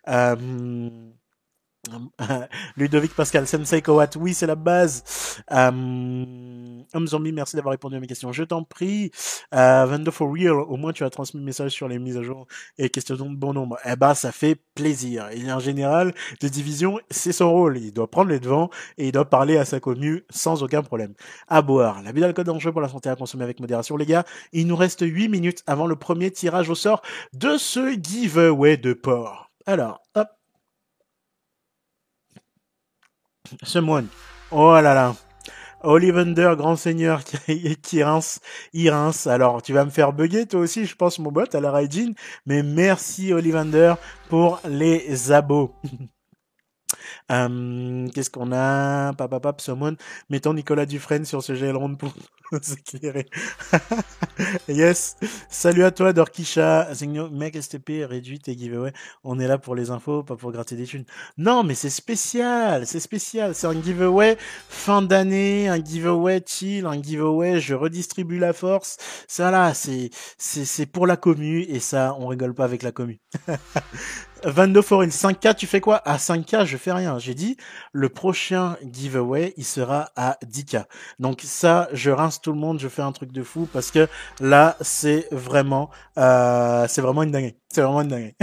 [0.07, 0.89] Euh,
[2.77, 5.03] Ludovic Pascal, Sensei Kowat, oui, c'est la base.
[5.51, 5.69] Euh,
[6.93, 8.31] Homme Zombie, merci d'avoir répondu à mes questions.
[8.31, 9.11] Je t'en prie.
[9.53, 12.23] Euh, Vendo for Real, au moins tu as transmis le message sur les mises à
[12.23, 12.47] jour
[12.77, 13.77] et questions de bon nombre.
[13.85, 15.27] Eh ben, ça fait plaisir.
[15.35, 17.77] Il est en général de division, c'est son rôle.
[17.77, 21.13] Il doit prendre les devants et il doit parler à sa commune sans aucun problème.
[21.47, 22.01] À boire.
[22.01, 23.97] La d'alcool dangereux pour la santé à consommer avec modération.
[23.97, 24.23] Les gars,
[24.53, 27.01] il nous reste 8 minutes avant le premier tirage au sort
[27.33, 29.51] de ce giveaway de port.
[29.65, 30.29] Alors, hop.
[33.63, 34.07] Someone.
[34.51, 35.15] Oh là là.
[35.81, 38.39] Ollivander, grand seigneur qui, qui rince,
[38.71, 39.27] il rince.
[39.27, 42.13] Alors, tu vas me faire bugger toi aussi, je pense, mon bot à la Raijin.
[42.45, 43.95] Mais merci Ollivander
[44.29, 45.75] pour les abos.
[47.29, 49.13] Qu'est-ce qu'on a?
[49.13, 49.95] Papa Pap Somon.
[50.29, 52.13] Mettons Nicolas Dufresne sur ce GL pour
[52.61, 53.25] s'éclairer.
[54.67, 55.15] yes.
[55.49, 56.89] Salut à toi, Dorkisha.
[57.31, 58.93] Mec, STP, réduit tes giveaway.
[59.23, 61.05] On est là pour les infos, pas pour gratter des thunes.
[61.37, 62.85] Non, mais c'est spécial.
[62.85, 63.55] C'est spécial.
[63.55, 64.37] C'est un giveaway
[64.69, 68.97] fin d'année, un giveaway chill, un giveaway je redistribue la force.
[69.27, 73.19] Ça là, c'est pour la commu et ça, on rigole pas avec la commu.
[74.45, 75.97] 22 Foril, 5K, tu fais quoi?
[75.97, 77.17] À 5K, je fais rien.
[77.19, 77.57] J'ai dit,
[77.91, 80.85] le prochain giveaway, il sera à 10K.
[81.19, 84.07] Donc ça, je rince tout le monde, je fais un truc de fou parce que
[84.39, 87.55] là, c'est vraiment, euh, c'est vraiment une dinguerie.
[87.71, 88.35] C'est vraiment une dinguerie.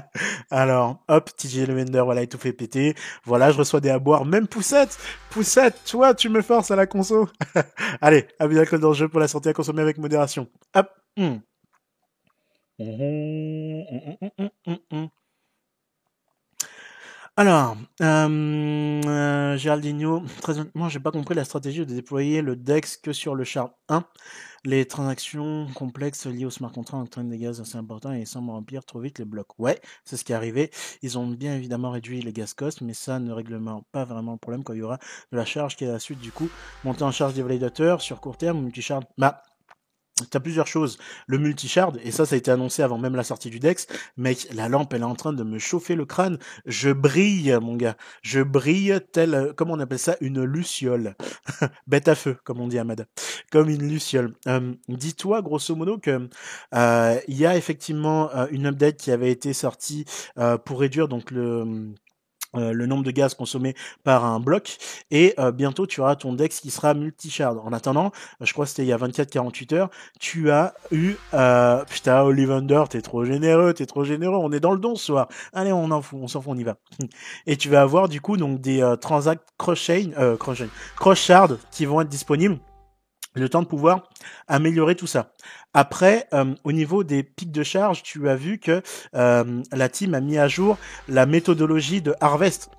[0.50, 2.94] Alors, hop, TJ Levender, voilà, il tout fait péter.
[3.24, 4.24] Voilà, je reçois des aboires.
[4.24, 4.98] Même Poussette,
[5.30, 7.28] Poussette, toi, tu me forces à la conso.
[8.00, 10.48] Allez, abus d'alcool dans le jeu pour la santé à consommer avec modération.
[10.74, 10.88] Hop.
[11.16, 11.38] Hmm.
[17.38, 22.96] Alors, euh, euh, Géraldinho, très honnêtement, j'ai pas compris la stratégie de déployer le DEX
[22.96, 24.02] que sur le char 1.
[24.64, 28.84] Les transactions complexes liées au smart contract entraînent des gaz assez importants et semblent remplir
[28.84, 29.56] trop vite les blocs.
[29.60, 30.72] Ouais, c'est ce qui est arrivé.
[31.02, 33.60] Ils ont bien évidemment réduit les gas costs, mais ça ne règle
[33.92, 34.98] pas vraiment le problème quand il y aura
[35.30, 36.48] de la charge qui est à la suite du coup.
[36.82, 39.04] Monter en charge des validateurs sur court terme, multi-charge.
[39.16, 39.44] Bah,
[40.30, 40.98] T'as plusieurs choses.
[41.26, 43.86] Le multi-shard, et ça, ça a été annoncé avant même la sortie du Dex.
[44.16, 46.38] Mec, la lampe, elle est en train de me chauffer le crâne.
[46.66, 47.96] Je brille, mon gars.
[48.22, 51.16] Je brille tel, comment on appelle ça, une luciole.
[51.86, 52.84] Bête à feu, comme on dit à.
[53.50, 54.34] Comme une luciole.
[54.46, 56.28] Euh, dis-toi, grosso modo, que
[56.74, 60.04] euh, il y a effectivement euh, une update qui avait été sortie
[60.64, 61.92] pour réduire donc le
[62.56, 64.78] euh, le nombre de gaz consommé par un bloc
[65.10, 67.58] et euh, bientôt tu auras ton dex qui sera multi-shard.
[67.62, 68.10] En attendant,
[68.40, 72.84] je crois que c'était il y a 24-48 heures, tu as eu euh, putain Ollivander,
[72.88, 75.28] t'es trop généreux, t'es trop généreux, on est dans le don ce soir.
[75.52, 76.76] Allez, on en fout, on s'en fout, on y va.
[77.46, 80.12] Et tu vas avoir du coup donc des transacts cross-chain,
[80.96, 82.58] cross-shard qui vont être disponibles
[83.38, 84.08] le temps de pouvoir
[84.46, 85.32] améliorer tout ça.
[85.74, 88.82] Après, euh, au niveau des pics de charge, tu as vu que
[89.14, 90.78] euh, la team a mis à jour
[91.08, 92.70] la méthodologie de Harvest.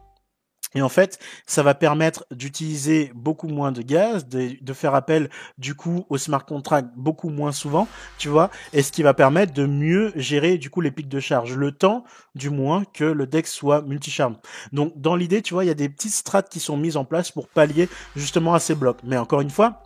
[0.75, 1.17] Et en fait,
[1.47, 6.45] ça va permettre d'utiliser beaucoup moins de gaz, de, faire appel du coup au smart
[6.45, 7.87] contract beaucoup moins souvent,
[8.19, 11.19] tu vois, et ce qui va permettre de mieux gérer du coup les pics de
[11.19, 12.03] charge, le temps
[12.35, 14.37] du moins que le DEX soit multi-charme.
[14.71, 17.05] Donc dans l'idée, tu vois, il y a des petites strates qui sont mises en
[17.05, 18.99] place pour pallier justement à ces blocs.
[19.03, 19.81] Mais encore une fois,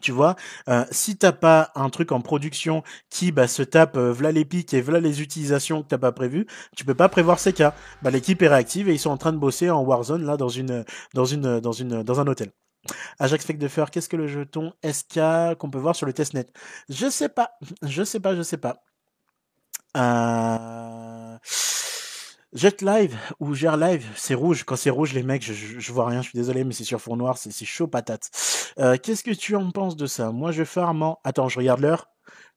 [0.00, 0.36] tu vois,
[0.68, 4.44] euh, si t'as pas un truc en production qui bah, se tape euh, v'là les
[4.44, 6.46] pics et v'là les utilisations que t'as pas prévues,
[6.76, 7.74] tu peux pas prévoir ces cas.
[8.02, 10.48] Bah, l'équipe est réactive et ils sont en train de bosser en Warzone là dans
[10.48, 12.50] une dans une dans une dans un hôtel.
[13.18, 15.20] Ajax Fake de Fer, qu'est-ce que le jeton SK
[15.58, 16.46] qu'on peut voir sur le testnet
[16.88, 17.50] Je sais pas,
[17.82, 18.82] je sais pas, je sais pas.
[19.96, 21.19] Euh...
[22.52, 24.64] Jet Live ou Gère Live, c'est rouge.
[24.64, 27.00] Quand c'est rouge, les mecs, je, je, vois rien, je suis désolé, mais c'est sur
[27.00, 28.28] fond noir, c'est chaud patate.
[28.78, 30.32] Euh, Qu'est-ce que tu en penses de ça?
[30.32, 31.20] Moi, je farm en...
[31.22, 32.08] Attends, je regarde l'heure.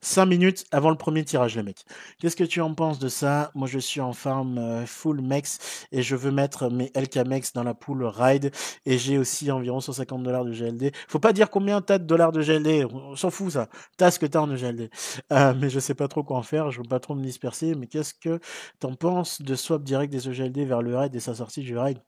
[0.03, 1.85] 5 minutes avant le premier tirage, les mecs.
[2.19, 3.51] Qu'est-ce que tu en penses de ça?
[3.55, 7.53] Moi, je suis en farm euh, full mex et je veux mettre mes LK mex
[7.53, 8.51] dans la pool ride
[8.85, 10.91] et j'ai aussi environ 150 dollars de GLD.
[11.07, 13.69] Faut pas dire combien t'as de dollars de GLD, on s'en fout ça.
[13.97, 14.89] T'as ce que t'as en GLD.
[15.31, 17.73] Euh, mais je sais pas trop quoi en faire, je veux pas trop me disperser.
[17.75, 18.39] Mais qu'est-ce que
[18.79, 21.99] t'en penses de swap direct des EGLD vers le ride et sa sortie du ride?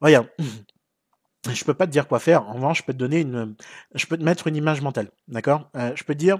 [0.00, 0.28] Regarde,
[1.54, 2.48] je peux pas te dire quoi faire.
[2.48, 3.54] En revanche, je peux te donner une,
[3.94, 5.70] je peux te mettre une image mentale, d'accord?
[5.76, 6.38] Euh, Je peux te dire,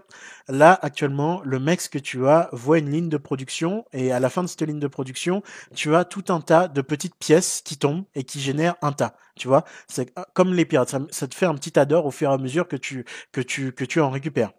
[0.48, 4.30] là actuellement, le mec que tu as voit une ligne de production et à la
[4.30, 5.42] fin de cette ligne de production,
[5.74, 9.16] tu as tout un tas de petites pièces qui tombent et qui génèrent un tas.
[9.36, 12.10] Tu vois, c'est euh, comme les pirates, ça, te fait un petit tas d'or au
[12.10, 14.52] fur et à mesure que tu que tu que tu en récupères.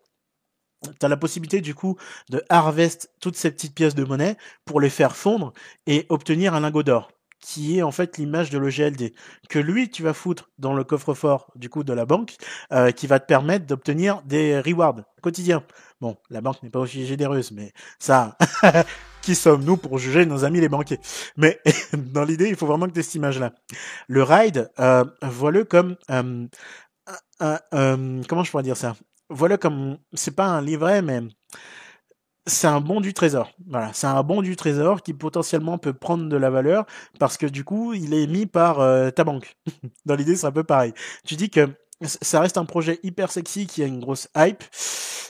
[0.99, 1.97] Tu as la possibilité du coup
[2.29, 5.53] de harvest toutes ces petites pièces de monnaie pour les faire fondre
[5.87, 7.09] et obtenir un lingot d'or
[7.39, 9.13] qui est en fait l'image de l'OGLD,
[9.49, 12.35] que lui tu vas foutre dans le coffre-fort du coup de la banque,
[12.71, 15.63] euh, qui va te permettre d'obtenir des rewards quotidiens.
[16.01, 18.37] Bon, la banque n'est pas aussi généreuse, mais ça,
[19.21, 20.99] qui sommes-nous pour juger nos amis les banquiers?
[21.35, 21.59] Mais
[21.93, 23.53] dans l'idée, il faut vraiment que tu cette image-là.
[24.07, 25.97] Le ride, euh, vois-le comme...
[26.09, 26.47] Euh,
[27.41, 28.95] euh, comment je pourrais dire ça?
[29.29, 29.97] Voilà comme...
[30.13, 31.21] C'est pas un livret, mais
[32.49, 33.51] c'est un bon du trésor.
[33.67, 36.85] Voilà, c'est un bon du trésor qui potentiellement peut prendre de la valeur
[37.19, 39.55] parce que du coup, il est émis par euh, ta banque.
[40.05, 40.93] Dans l'idée, c'est un peu pareil.
[41.25, 41.69] Tu dis que
[42.01, 44.63] ça reste un projet hyper sexy qui a une grosse hype,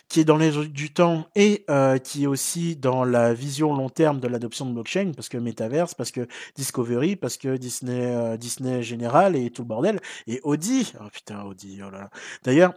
[0.08, 3.90] qui est dans les du temps et euh, qui est aussi dans la vision long
[3.90, 8.38] terme de l'adoption de blockchain parce que Metaverse, parce que Discovery, parce que Disney, euh,
[8.38, 10.94] Disney général et tout le bordel et Audi.
[11.00, 11.80] Oh putain, Audi.
[11.86, 12.10] Oh là.
[12.44, 12.74] D'ailleurs,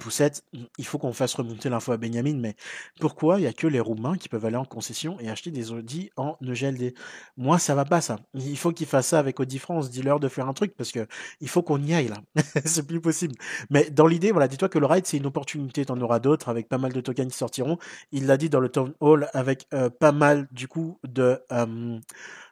[0.00, 0.44] Poussette,
[0.78, 2.54] il faut qu'on fasse remonter l'info à Benjamin, mais
[3.00, 5.72] pourquoi il n'y a que les Roumains qui peuvent aller en concession et acheter des
[5.72, 6.94] Audi en EGLD
[7.36, 8.18] Moi, ça va pas, ça.
[8.34, 9.90] Il faut qu'ils fassent ça avec Audi France.
[9.90, 11.06] Dis-leur de faire un truc parce que
[11.40, 12.18] il faut qu'on y aille, là.
[12.64, 13.34] c'est plus possible.
[13.70, 15.84] Mais dans l'idée, voilà, dis-toi que le ride, c'est une opportunité.
[15.84, 17.78] T'en auras d'autres avec pas mal de tokens qui sortiront.
[18.12, 21.98] Il l'a dit dans le Town Hall avec euh, pas mal, du coup, de euh,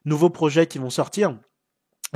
[0.05, 1.37] nouveaux projets qui vont sortir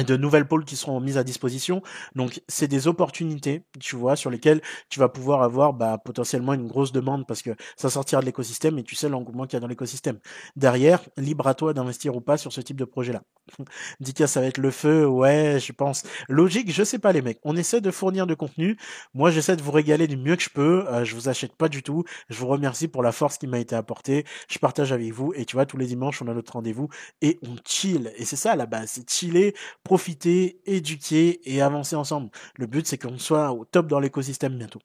[0.02, 1.82] de nouvelles pôles qui seront mises à disposition.
[2.14, 6.66] Donc c'est des opportunités, tu vois, sur lesquelles tu vas pouvoir avoir bah, potentiellement une
[6.66, 9.60] grosse demande parce que ça sortira de l'écosystème et tu sais l'engouement qu'il y a
[9.60, 10.18] dans l'écosystème.
[10.56, 13.22] Derrière, libre à toi d'investir ou pas sur ce type de projet-là.
[14.00, 16.02] Dika, ça va être le feu, ouais, je pense.
[16.28, 17.38] Logique, je sais pas les mecs.
[17.44, 18.76] On essaie de fournir de contenu.
[19.12, 20.86] Moi, j'essaie de vous régaler du mieux que je peux.
[20.88, 22.04] Euh, je vous achète pas du tout.
[22.30, 24.24] Je vous remercie pour la force qui m'a été apportée.
[24.48, 26.88] Je partage avec vous et tu vois, tous les dimanches, on a notre rendez-vous
[27.22, 28.12] et on chill.
[28.16, 29.54] Et c'est ça la base, c'est chiller
[29.84, 32.30] profiter, éduquer et avancer ensemble.
[32.56, 34.80] Le but, c'est qu'on soit au top dans l'écosystème bientôt.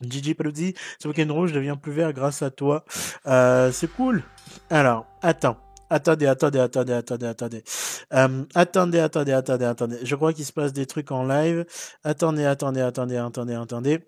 [0.00, 2.84] Gigi Paluzzi, ce week-end rouge devient plus vert grâce à toi.
[3.26, 4.24] Euh, c'est cool.
[4.70, 5.56] Alors, attends.
[5.88, 7.64] Attendez, attendez, attendez, attendez, attendez.
[8.12, 9.98] Euh, attendez, attendez, attendez, attendez.
[10.02, 11.64] Je crois qu'il se passe des trucs en live.
[12.02, 14.00] Attendez, attendez, attendez, attendez, attendez.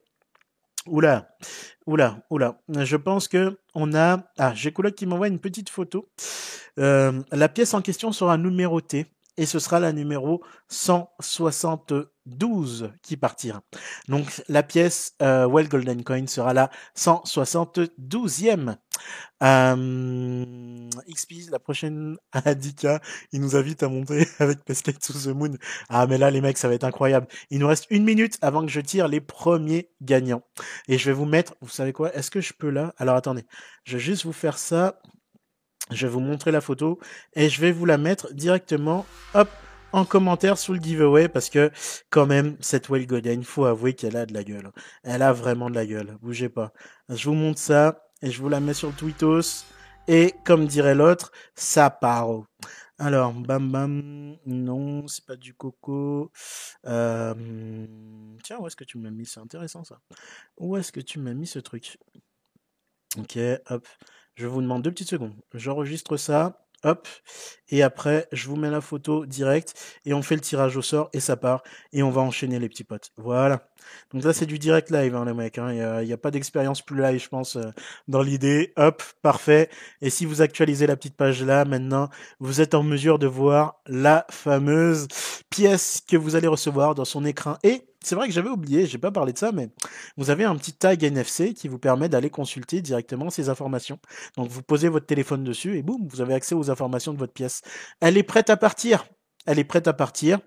[0.86, 1.28] Oula,
[1.86, 2.58] oula, oula.
[2.68, 4.24] Je pense que on a.
[4.38, 6.08] Ah, j'ai coloc qui m'envoie une petite photo.
[6.78, 9.06] Euh, la pièce en question sera numérotée
[9.38, 13.62] et ce sera la numéro 172 qui partira.
[14.08, 18.76] Donc la pièce euh, Well Golden Coin sera la 172e.
[19.44, 23.00] Euh, XP, la prochaine Adika,
[23.32, 25.52] il nous invite à monter avec Pesquet to the Moon.
[25.88, 27.28] Ah mais là les mecs, ça va être incroyable.
[27.50, 30.42] Il nous reste une minute avant que je tire les premiers gagnants.
[30.88, 32.92] Et je vais vous mettre, vous savez quoi, est-ce que je peux là?
[32.98, 33.44] Alors attendez,
[33.84, 34.98] je vais juste vous faire ça.
[35.90, 36.98] Je vais vous montrer la photo
[37.34, 39.48] et je vais vous la mettre directement, hop,
[39.92, 41.70] en commentaire sous le giveaway parce que
[42.10, 44.70] quand même cette Well il faut avouer qu'elle a de la gueule.
[45.02, 46.18] Elle a vraiment de la gueule.
[46.20, 46.72] Bougez pas.
[47.08, 49.64] Je vous montre ça et je vous la mets sur le tweetos
[50.08, 52.28] et comme dirait l'autre, ça part.
[52.98, 56.32] Alors, bam bam, non, c'est pas du coco.
[56.86, 57.86] Euh,
[58.42, 60.00] tiens, où est-ce que tu m'as mis C'est intéressant ça.
[60.56, 61.98] Où est-ce que tu m'as mis ce truc?
[63.16, 63.38] Ok,
[63.70, 63.86] hop.
[64.38, 65.34] Je vous demande deux petites secondes.
[65.52, 66.64] J'enregistre ça.
[66.84, 67.08] Hop.
[67.70, 69.74] Et après, je vous mets la photo direct
[70.04, 71.64] et on fait le tirage au sort et ça part.
[71.92, 73.10] Et on va enchaîner les petits potes.
[73.16, 73.68] Voilà.
[74.12, 75.58] Donc là, c'est du direct live, hein, les mecs.
[75.58, 75.72] Hein.
[75.72, 77.72] Il n'y a, pas d'expérience plus live, je pense, euh,
[78.06, 78.72] dans l'idée.
[78.76, 79.70] Hop, parfait.
[80.02, 82.08] Et si vous actualisez la petite page là, maintenant,
[82.38, 85.08] vous êtes en mesure de voir la fameuse
[85.50, 88.98] pièce que vous allez recevoir dans son écran et c'est vrai que j'avais oublié, j'ai
[88.98, 89.68] pas parlé de ça, mais
[90.16, 93.98] vous avez un petit tag NFC qui vous permet d'aller consulter directement ces informations.
[94.36, 97.32] Donc vous posez votre téléphone dessus et boum, vous avez accès aux informations de votre
[97.32, 97.62] pièce.
[98.00, 99.06] Elle est prête à partir.
[99.46, 100.38] Elle est prête à partir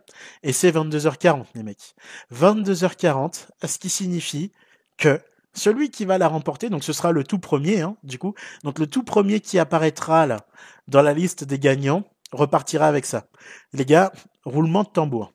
[0.43, 1.95] et c'est 22h40 les mecs.
[2.33, 4.51] 22h40, ce qui signifie
[4.97, 5.19] que
[5.53, 8.33] celui qui va la remporter, donc ce sera le tout premier, hein, du coup,
[8.63, 10.45] donc le tout premier qui apparaîtra là
[10.87, 13.27] dans la liste des gagnants repartira avec ça.
[13.73, 14.13] Les gars,
[14.45, 15.33] roulement de tambour.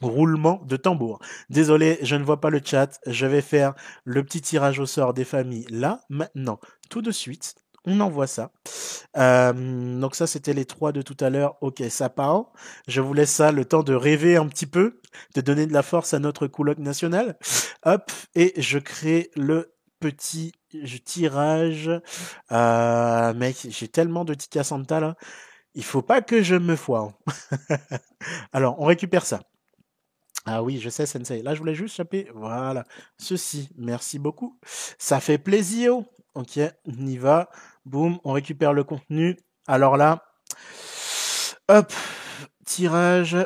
[0.00, 1.18] Roulement de tambour.
[1.50, 3.00] Désolé, je ne vois pas le chat.
[3.06, 3.74] Je vais faire
[4.04, 6.60] le petit tirage au sort des familles là, maintenant,
[6.90, 7.54] tout de suite.
[7.88, 8.50] On envoie ça.
[9.16, 11.56] Euh, donc ça, c'était les trois de tout à l'heure.
[11.60, 12.46] Ok, ça part.
[12.88, 15.00] Je vous laisse ça le temps de rêver un petit peu,
[15.36, 17.38] de donner de la force à notre couloc national.
[17.84, 20.52] Hop, et je crée le petit
[21.04, 21.90] tirage.
[22.50, 25.16] Euh, mec, j'ai tellement de Tika Santa là.
[25.74, 27.10] Il faut pas que je me foire.
[28.52, 29.42] Alors, on récupère ça.
[30.46, 31.42] Ah oui, je sais, Sensei.
[31.42, 32.28] Là, je voulais juste choper.
[32.34, 32.84] Voilà.
[33.18, 33.68] Ceci.
[33.76, 34.58] Merci beaucoup.
[34.96, 35.96] Ça fait plaisir.
[36.34, 37.50] Ok, on y va.
[37.84, 39.36] Boum, on récupère le contenu.
[39.66, 40.24] Alors là,
[41.68, 41.92] hop,
[42.64, 43.36] tirage.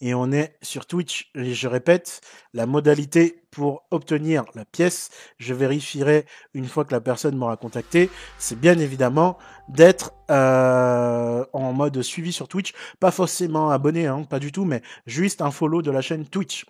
[0.00, 1.30] Et on est sur Twitch.
[1.34, 2.20] Et je répète,
[2.54, 6.24] la modalité pour obtenir la pièce, je vérifierai
[6.54, 9.36] une fois que la personne m'aura contacté, c'est bien évidemment
[9.68, 12.72] d'être euh, en mode suivi sur Twitch.
[12.98, 16.64] Pas forcément abonné, hein, pas du tout, mais juste un follow de la chaîne Twitch.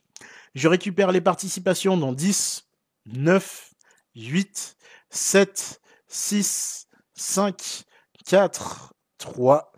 [0.54, 2.66] Je récupère les participations dans 10,
[3.06, 3.70] 9,
[4.16, 4.76] 8,
[5.10, 7.84] 7, 6, 5,
[8.26, 9.72] 4, 3,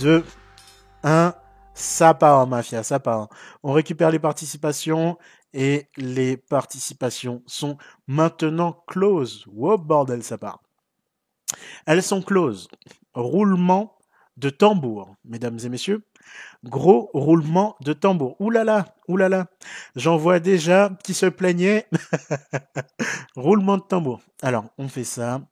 [0.00, 0.24] 2,
[1.04, 1.34] 1.
[1.74, 3.28] Ça part, mafia, ça part.
[3.62, 5.18] On récupère les participations
[5.54, 7.76] et les participations sont
[8.06, 9.46] maintenant closes.
[9.52, 10.62] Wow, bordel, ça part.
[11.86, 12.68] Elles sont closes.
[13.14, 13.96] Roulement
[14.36, 16.04] de tambour, mesdames et messieurs.
[16.64, 18.36] Gros roulement de tambour.
[18.40, 18.64] Là
[19.28, 19.46] là.
[19.96, 21.86] J'en vois déjà qui se plaignaient.
[23.36, 24.20] roulement de tambour.
[24.42, 25.42] Alors, on fait ça.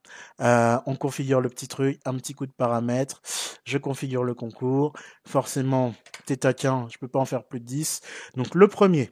[0.41, 3.21] Euh, on configure le petit truc, un petit coup de paramètres.
[3.65, 4.93] Je configure le concours.
[5.27, 5.95] Forcément,
[6.27, 8.01] t'es taquin, je peux pas en faire plus de 10.
[8.37, 9.11] Donc, le premier,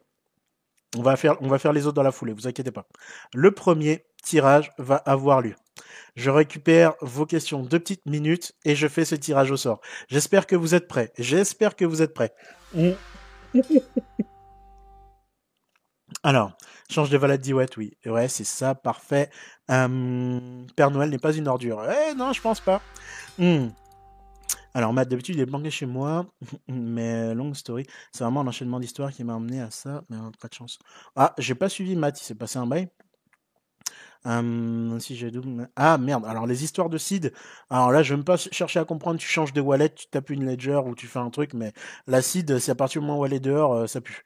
[0.97, 2.86] on va faire, les autres dans la foulée, vous inquiétez pas.
[3.35, 5.55] Le premier tirage va avoir lieu.
[6.16, 9.81] Je récupère vos questions deux petites minutes et je fais ce tirage au sort.
[10.09, 11.12] J'espère que vous êtes prêts.
[11.19, 12.32] J'espère que vous êtes prêts.
[16.23, 16.52] Alors,
[16.90, 17.97] change de valade ouais, oui.
[18.06, 19.31] Ouais, c'est ça, parfait.
[19.70, 20.40] Euh,
[20.74, 21.86] Père Noël n'est pas une ordure.
[21.89, 22.81] Eh non, je pense pas.
[23.39, 23.69] Hmm.
[24.74, 26.27] Alors, Matt, d'habitude, il est planqué chez moi,
[26.69, 27.85] mais long story.
[28.12, 30.78] C'est vraiment un enchaînement d'histoires qui m'a amené à ça, mais pas de chance.
[31.16, 32.89] Ah, j'ai pas suivi Matt, il s'est passé un bail.
[35.01, 35.69] si j'ai double...
[35.77, 37.32] Ah merde, alors les histoires de seed,
[37.70, 40.31] alors là je vais même pas chercher à comprendre, tu changes de wallet, tu tapes
[40.31, 41.73] une ledger ou tu fais un truc, mais
[42.07, 44.24] la seed, c'est à partir du moment où elle est dehors, euh, ça pue.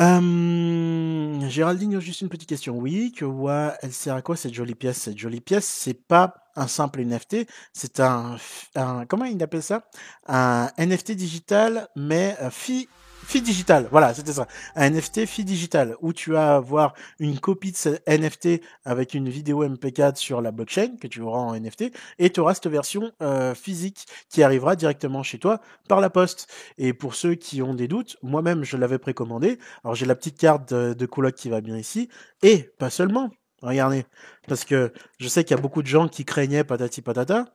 [0.00, 2.76] Euh, Géraldine, juste une petite question.
[2.76, 4.98] Oui, que ouais, elle sert à quoi cette jolie pièce?
[4.98, 8.36] Cette jolie pièce, c'est pas un simple NFT, c'est un,
[8.74, 9.88] un, comment il appelle ça?
[10.26, 12.88] Un NFT digital, mais euh, fi
[13.26, 14.46] Fille digital, voilà, c'était ça.
[14.76, 19.28] Un NFT fille digital où tu vas avoir une copie de ce NFT avec une
[19.28, 21.86] vidéo MP4 sur la blockchain que tu auras en NFT
[22.20, 26.46] et tu auras cette version euh, physique qui arrivera directement chez toi par la poste.
[26.78, 29.58] Et pour ceux qui ont des doutes, moi-même je l'avais précommandé.
[29.82, 32.08] Alors j'ai la petite carte de, de coloc qui va bien ici
[32.44, 33.32] et pas seulement.
[33.66, 34.06] Regardez,
[34.46, 37.46] parce que je sais qu'il y a beaucoup de gens qui craignaient patati patata.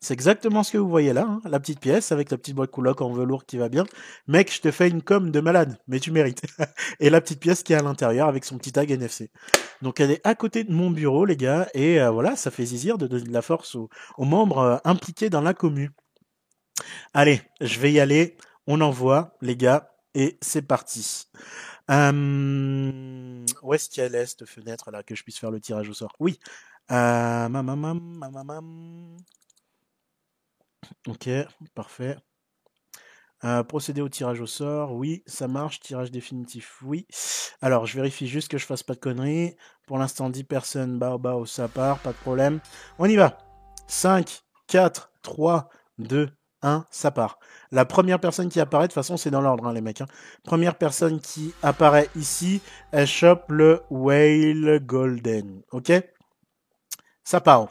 [0.00, 2.72] C'est exactement ce que vous voyez là, hein, la petite pièce avec la petite boîte
[2.72, 3.84] couloc en velours qui va bien.
[4.26, 6.42] Mec, je te fais une com de malade, mais tu mérites.
[7.00, 9.30] et la petite pièce qui est à l'intérieur avec son petit tag NFC.
[9.80, 12.64] Donc elle est à côté de mon bureau, les gars, et euh, voilà, ça fait
[12.64, 13.88] zizir de donner de la force aux,
[14.18, 15.90] membres euh, impliqués dans la commu.
[17.14, 18.36] Allez, je vais y aller.
[18.66, 21.28] On envoie, les gars, et c'est parti.
[21.90, 23.90] Euh, où est-ce
[24.26, 26.14] cette fenêtre là que je puisse faire le tirage au sort?
[26.20, 26.38] Oui.
[26.90, 27.48] Euh,
[31.08, 31.28] ok,
[31.74, 32.16] parfait.
[33.42, 35.80] Euh, procéder au tirage au sort, oui, ça marche.
[35.80, 37.06] Tirage définitif, oui.
[37.62, 39.56] Alors, je vérifie juste que je fasse pas de conneries.
[39.86, 42.60] Pour l'instant, 10 personnes, bah, bah, ça part, pas de problème.
[42.98, 43.38] On y va.
[43.88, 46.30] 5, 4, 3, 2,
[46.62, 47.38] 1, ça part.
[47.70, 50.00] La première personne qui apparaît, de toute façon, c'est dans l'ordre, hein, les mecs.
[50.00, 50.06] Hein.
[50.44, 52.60] Première personne qui apparaît ici,
[52.92, 55.62] elle chope le Whale Golden.
[55.72, 55.92] Ok?
[57.24, 57.68] Ça part.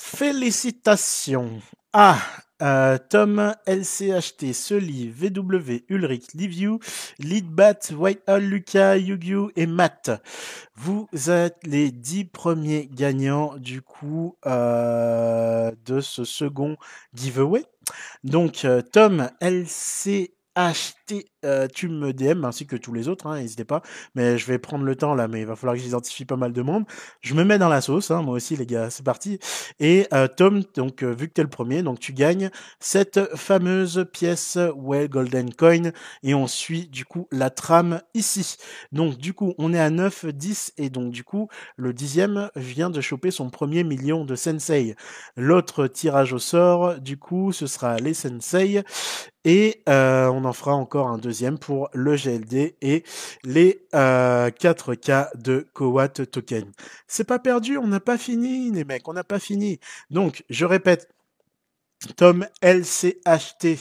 [0.00, 1.60] Félicitations.
[1.92, 2.18] Ah,
[2.62, 6.78] euh, Tom LCHT, Sully, VW, Ulrich, Liviu,
[7.18, 10.10] Leadbat, Whitehall, Lucas, Yugiu et Matt.
[10.76, 16.76] Vous êtes les dix premiers gagnants du coup euh, de ce second
[17.14, 17.64] giveaway.
[18.24, 23.64] Donc euh, Tom LCHT euh, tu me DM ainsi que tous les autres, hein, n'hésitez
[23.64, 23.82] pas.
[24.14, 26.52] Mais je vais prendre le temps là, mais il va falloir que j'identifie pas mal
[26.52, 26.84] de monde.
[27.20, 29.38] Je me mets dans la sauce, hein, moi aussi les gars, c'est parti.
[29.80, 32.50] Et euh, Tom, donc vu que tu es le premier, donc tu gagnes
[32.80, 35.92] cette fameuse pièce Well Golden Coin
[36.22, 38.56] et on suit du coup la trame ici.
[38.92, 42.90] Donc du coup on est à 9, 10 et donc du coup le dixième vient
[42.90, 44.96] de choper son premier million de sensei.
[45.36, 48.82] L'autre tirage au sort, du coup ce sera les sensei
[49.44, 53.04] et euh, on en fera encore un deuxième pour le GLD et
[53.44, 56.70] les 4K euh, de Kowat Token.
[57.06, 59.80] C'est pas perdu, on n'a pas fini les mecs, on n'a pas fini.
[60.10, 61.08] Donc je répète,
[62.16, 63.78] Tom LCHT,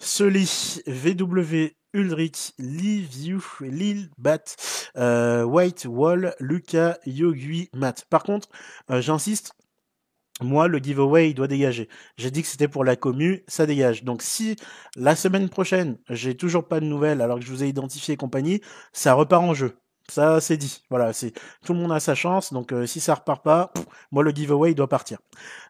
[0.00, 4.56] Soli, VW, Ulrich, Liviu, Lil, Bat,
[4.96, 8.04] euh, White, Wall, Lucas, Yogui, Matt.
[8.10, 8.48] Par contre,
[8.90, 9.52] euh, j'insiste,
[10.40, 11.88] moi, le giveaway, il doit dégager.
[12.16, 14.04] J'ai dit que c'était pour la commu, ça dégage.
[14.04, 14.56] Donc si
[14.96, 18.16] la semaine prochaine, j'ai toujours pas de nouvelles alors que je vous ai identifié et
[18.16, 18.60] compagnie,
[18.92, 19.76] ça repart en jeu.
[20.10, 20.82] Ça, c'est dit.
[20.88, 21.32] Voilà, c'est
[21.64, 22.52] tout le monde a sa chance.
[22.52, 23.72] Donc, euh, si ça repart pas,
[24.10, 25.18] moi le giveaway il doit partir.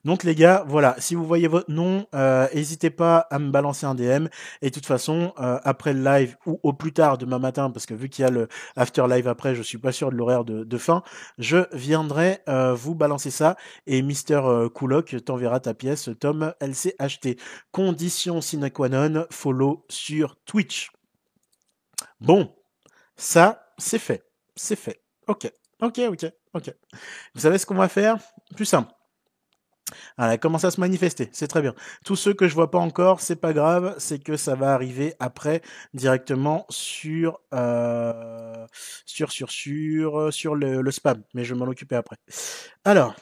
[0.05, 0.95] Donc, les gars, voilà.
[0.99, 2.07] Si vous voyez votre nom,
[2.55, 4.29] n'hésitez euh, pas à me balancer un DM.
[4.63, 7.85] Et de toute façon, euh, après le live ou au plus tard demain matin, parce
[7.85, 10.45] que vu qu'il y a le after live après, je suis pas sûr de l'horaire
[10.45, 11.03] de, fin,
[11.39, 12.41] je viendrai
[12.77, 13.57] vous balancer ça.
[13.89, 14.41] Et Mister
[14.73, 16.11] Coolock t'enverra ta pièce.
[16.21, 17.39] Tom LCHT.
[17.73, 20.93] Condition sine qua non, follow sur Twitch.
[22.21, 22.53] Bon,
[23.17, 24.28] ça c'est fait
[24.59, 25.03] c'est fait.
[25.27, 26.75] Ok, ok, ok, ok.
[27.35, 28.19] Vous savez ce qu'on va faire?
[28.57, 28.93] Plus simple.
[30.19, 31.75] Elle a commencé à se manifester, c'est très bien.
[32.05, 35.15] Tous ceux que je vois pas encore, c'est pas grave, c'est que ça va arriver
[35.19, 35.63] après
[35.95, 38.67] directement sur euh,
[39.07, 42.17] sur sur sur sur le, le spam, mais je vais m'en occuper après.
[42.85, 43.15] Alors,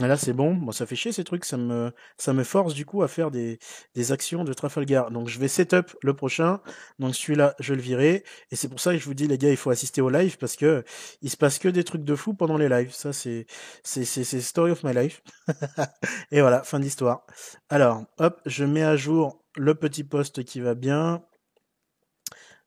[0.00, 0.54] Là, c'est bon.
[0.54, 1.44] Bon, ça fait chier ces trucs.
[1.44, 3.58] Ça me, ça me force du coup à faire des,
[3.94, 5.10] des actions de Trafalgar.
[5.10, 6.60] Donc, je vais setup le prochain.
[6.98, 8.24] Donc, celui-là, je le virer.
[8.50, 10.38] Et c'est pour ça que je vous dis, les gars, il faut assister au live
[10.38, 10.84] parce que
[11.22, 12.92] il se passe que des trucs de fou pendant les lives.
[12.92, 13.46] Ça, c'est,
[13.82, 15.22] c'est, c'est, c'est story of my life.
[16.30, 17.26] et voilà, fin d'histoire.
[17.68, 21.22] Alors, hop, je mets à jour le petit poste qui va bien.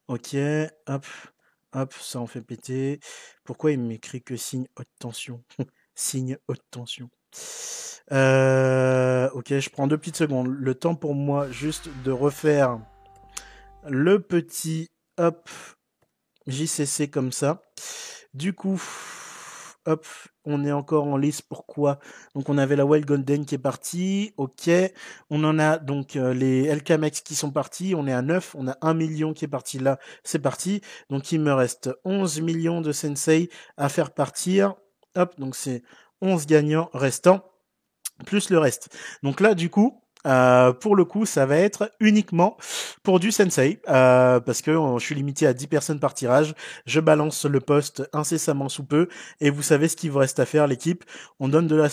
[0.07, 0.35] Ok,
[0.87, 1.05] hop,
[1.73, 2.99] hop, ça en fait péter.
[3.43, 5.43] Pourquoi il m'écrit que signe haute tension?
[5.95, 7.09] Signe haute tension.
[8.11, 10.47] Euh, ok, je prends deux petites secondes.
[10.47, 12.79] Le temps pour moi juste de refaire
[13.87, 15.49] le petit hop
[16.47, 17.61] JCC comme ça.
[18.33, 18.81] Du coup,
[19.85, 20.05] hop,
[20.45, 21.43] on est encore en liste.
[21.47, 21.99] Pourquoi?
[22.35, 24.33] Donc on avait la Wild Golden qui est partie.
[24.37, 24.69] Ok,
[25.29, 27.93] on en a donc euh, les LKMX qui sont partis.
[27.95, 28.55] On est à 9.
[28.57, 29.99] On a 1 million qui est parti là.
[30.23, 30.81] C'est parti.
[31.09, 34.75] Donc il me reste 11 millions de Sensei à faire partir.
[35.15, 35.83] Hop, donc c'est
[36.23, 37.43] 11 gagnants restants,
[38.25, 38.95] plus le reste.
[39.21, 42.57] Donc là, du coup, euh, pour le coup, ça va être uniquement
[43.03, 46.55] pour du sensei, euh, parce que je suis limité à 10 personnes par tirage.
[46.85, 49.07] Je balance le poste incessamment sous peu,
[49.41, 51.03] et vous savez ce qu'il vous reste à faire, l'équipe.
[51.39, 51.89] On donne de la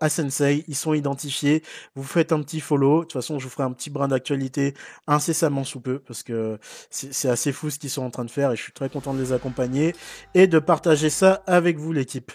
[0.00, 1.62] à sensei, ils sont identifiés.
[1.94, 3.00] Vous faites un petit follow.
[3.00, 4.74] De toute façon, je vous ferai un petit brin d'actualité
[5.06, 6.58] incessamment sous peu, parce que
[6.90, 9.14] c'est assez fou ce qu'ils sont en train de faire, et je suis très content
[9.14, 9.94] de les accompagner
[10.34, 12.32] et de partager ça avec vous, l'équipe.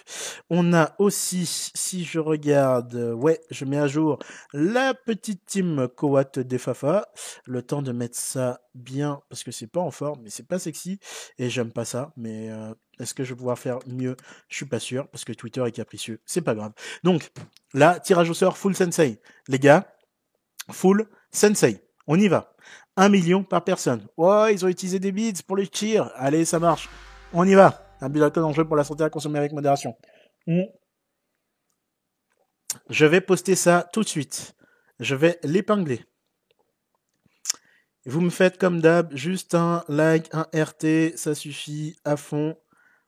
[0.50, 4.18] On a aussi, si je regarde, ouais, je mets à jour
[4.52, 7.08] la petite team Kowat Defafa.
[7.44, 10.58] Le temps de mettre ça bien, parce que c'est pas en forme, mais c'est pas
[10.58, 10.98] sexy,
[11.38, 14.16] et j'aime pas ça, mais euh, est-ce que je vais pouvoir faire mieux?
[14.48, 16.72] Je suis pas sûr, parce que Twitter est capricieux, c'est pas grave.
[17.02, 17.30] Donc,
[17.74, 19.20] là, tirage au sort, full sensei.
[19.48, 19.92] Les gars,
[20.70, 21.82] full sensei.
[22.06, 22.54] On y va.
[22.96, 24.06] Un million par personne.
[24.16, 26.10] Ouais, ils ont utilisé des beats pour les tirs.
[26.16, 26.88] Allez, ça marche.
[27.32, 27.84] On y va.
[28.00, 29.94] Un but d'alcool jeu pour la santé à consommer avec modération.
[32.88, 34.54] Je vais poster ça tout de suite
[35.00, 36.04] je vais l'épingler.
[38.06, 42.56] Vous me faites comme d'hab, juste un like, un RT, ça suffit à fond.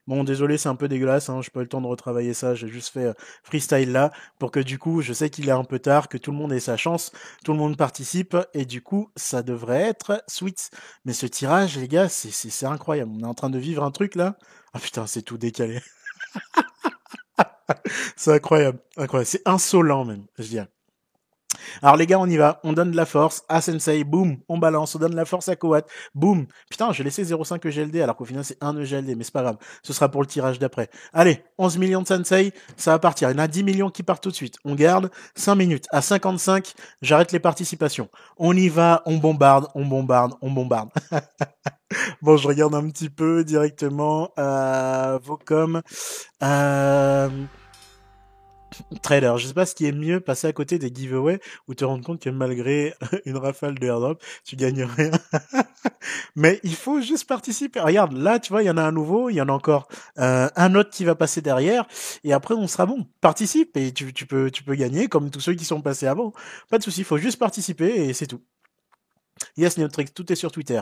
[0.07, 2.69] Bon, désolé, c'est un peu dégueulasse, hein, je pas le temps de retravailler ça, j'ai
[2.69, 3.13] juste fait euh,
[3.45, 6.33] freestyle là, pour que du coup, je sais qu'il est un peu tard, que tout
[6.33, 7.13] le monde ait sa chance,
[7.45, 10.71] tout le monde participe, et du coup, ça devrait être sweet.
[11.05, 13.13] Mais ce tirage, les gars, c'est incroyable.
[13.15, 14.37] On est en train de vivre un truc là.
[14.75, 15.81] Ah putain, c'est tout décalé.
[18.17, 19.27] c'est incroyable, incroyable.
[19.27, 20.69] C'est insolent même, je dirais.
[21.83, 22.61] Alors les gars, on y va.
[22.65, 24.05] On donne de la force à Sensei.
[24.05, 24.39] Boum.
[24.49, 24.95] On balance.
[24.95, 25.83] On donne de la force à Kowat.
[26.15, 26.47] Boum.
[26.71, 29.17] Putain, j'ai laissé 0,5 EGLD alors qu'au final c'est 1 EGLD.
[29.17, 29.57] Mais c'est pas grave.
[29.83, 30.91] Ce sera pour le tirage d'après.
[31.13, 32.53] Allez, 11 millions de Sensei.
[32.77, 33.31] Ça va partir.
[33.31, 34.57] Il y en a 10 millions qui partent tout de suite.
[34.65, 35.87] On garde 5 minutes.
[35.91, 38.09] À 55, j'arrête les participations.
[38.37, 39.03] On y va.
[39.07, 39.69] On bombarde.
[39.75, 40.35] On bombarde.
[40.43, 40.91] On bombarde.
[42.23, 45.19] bon, je regarde un petit peu directement euh.
[46.43, 47.29] Euh,
[49.03, 49.35] trader.
[49.37, 52.05] Je sais pas ce qui est mieux, passer à côté des giveaways ou te rendre
[52.05, 52.95] compte que malgré
[53.25, 55.11] une rafale de airdrop, tu gagnes rien.
[56.37, 57.81] Mais il faut juste participer.
[57.81, 59.89] Regarde, là, tu vois, il y en a un nouveau, il y en a encore
[60.19, 61.87] euh, un autre qui va passer derrière,
[62.25, 63.07] et après on sera bon.
[63.21, 66.33] Participe et tu, peux, gagner comme tous ceux qui sont passés avant.
[66.71, 68.43] Pas de souci, il faut juste participer et c'est tout.
[69.57, 70.81] Yes, Neotrix, tout est sur Twitter.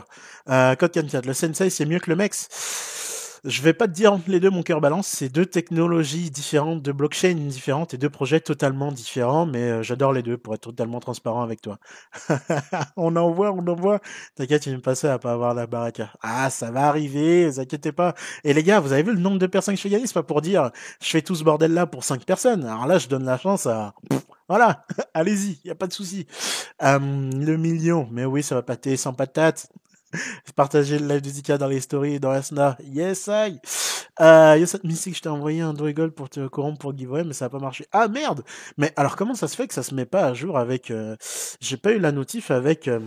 [0.49, 3.18] Euh, Code 44, le Sensei c'est mieux que le Mex.
[3.45, 5.07] Je vais pas te dire entre les deux, mon cœur balance.
[5.07, 10.11] C'est deux technologies différentes, deux blockchains différentes et deux projets totalement différents, mais euh, j'adore
[10.11, 11.79] les deux pour être totalement transparent avec toi.
[12.97, 13.99] on en voit, on en voit.
[14.35, 16.11] T'inquiète, tu me passer à pas avoir la baraka.
[16.21, 18.13] Ah, ça va arriver, vous inquiétez pas.
[18.43, 20.07] Et les gars, vous avez vu le nombre de personnes que je fais gagner?
[20.07, 20.71] C'est pas pour dire,
[21.01, 22.65] je fais tout ce bordel là pour cinq personnes.
[22.65, 23.93] Alors là, je donne la chance à...
[24.49, 26.27] Voilà, allez-y, y a pas de souci.
[26.81, 29.69] Le million, mais oui, ça va pâter sans patate.
[30.55, 32.77] Partagez le live de Zika dans les stories dans Asna.
[32.83, 33.59] Yes, I.
[34.21, 37.45] Euh, Yes, Mystique, je t'ai envoyé un Driggle pour te corrompre pour giveaway, mais ça
[37.45, 37.85] n'a pas marché.
[37.91, 38.43] Ah merde
[38.77, 40.91] Mais alors, comment ça se fait que ça se met pas à jour avec.
[40.91, 41.15] Euh...
[41.61, 42.87] J'ai pas eu la notif avec.
[42.87, 42.99] Euh...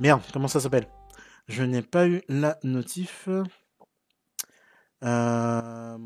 [0.00, 0.88] Merde, comment ça s'appelle?
[1.48, 3.28] Je n'ai pas eu la notif.
[5.04, 5.98] Euh...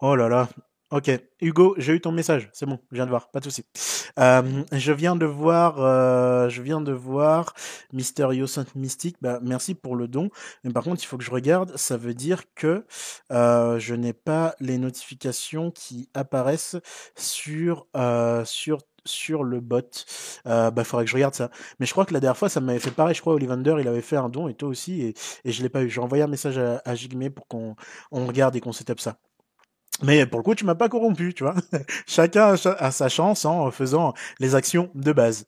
[0.00, 0.48] Oh là là,
[0.90, 1.10] Ok,
[1.42, 3.62] Hugo, j'ai eu ton message, c'est bon, je viens de voir, pas de souci.
[4.18, 7.52] Euh, je viens de voir, euh, je viens de voir
[7.92, 9.18] Mysterio Saint Mystique.
[9.20, 10.30] Bah, merci pour le don.
[10.64, 11.76] Mais par contre, il faut que je regarde.
[11.76, 12.86] Ça veut dire que
[13.32, 16.76] euh, je n'ai pas les notifications qui apparaissent
[17.16, 19.82] sur euh, sur sur le bot.
[20.46, 21.50] Euh, bah, faudrait que je regarde ça.
[21.80, 23.14] Mais je crois que la dernière fois, ça m'avait fait pareil.
[23.14, 25.68] Je crois Olivander, il avait fait un don et toi aussi, et, et je l'ai
[25.68, 25.90] pas eu.
[25.90, 27.76] J'ai envoyé un message à, à Jigme pour qu'on
[28.10, 29.18] on regarde et qu'on setup ça.
[30.02, 31.54] Mais pour le coup, tu m'as pas corrompu, tu vois.
[32.06, 35.46] Chacun a sa chance en faisant les actions de base.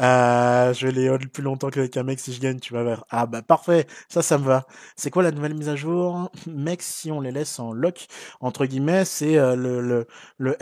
[0.00, 2.82] Euh, je vais les hold plus longtemps qu'avec un mec si je gagne, tu vas
[2.82, 3.04] voir.
[3.10, 4.66] Ah bah parfait, ça, ça me va.
[4.96, 6.30] C'est quoi la nouvelle mise à jour?
[6.48, 8.06] Mec, si on les laisse en lock,
[8.40, 10.06] entre guillemets, c'est euh, le, le,
[10.38, 10.56] le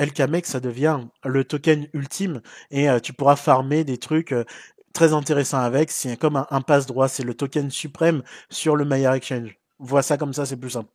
[0.44, 4.34] ça devient le token ultime et euh, tu pourras farmer des trucs
[4.92, 5.90] très intéressants avec.
[5.90, 9.56] C'est comme un, un passe droit, c'est le token suprême sur le Maya Exchange.
[9.78, 10.90] Vois ça comme ça, c'est plus simple.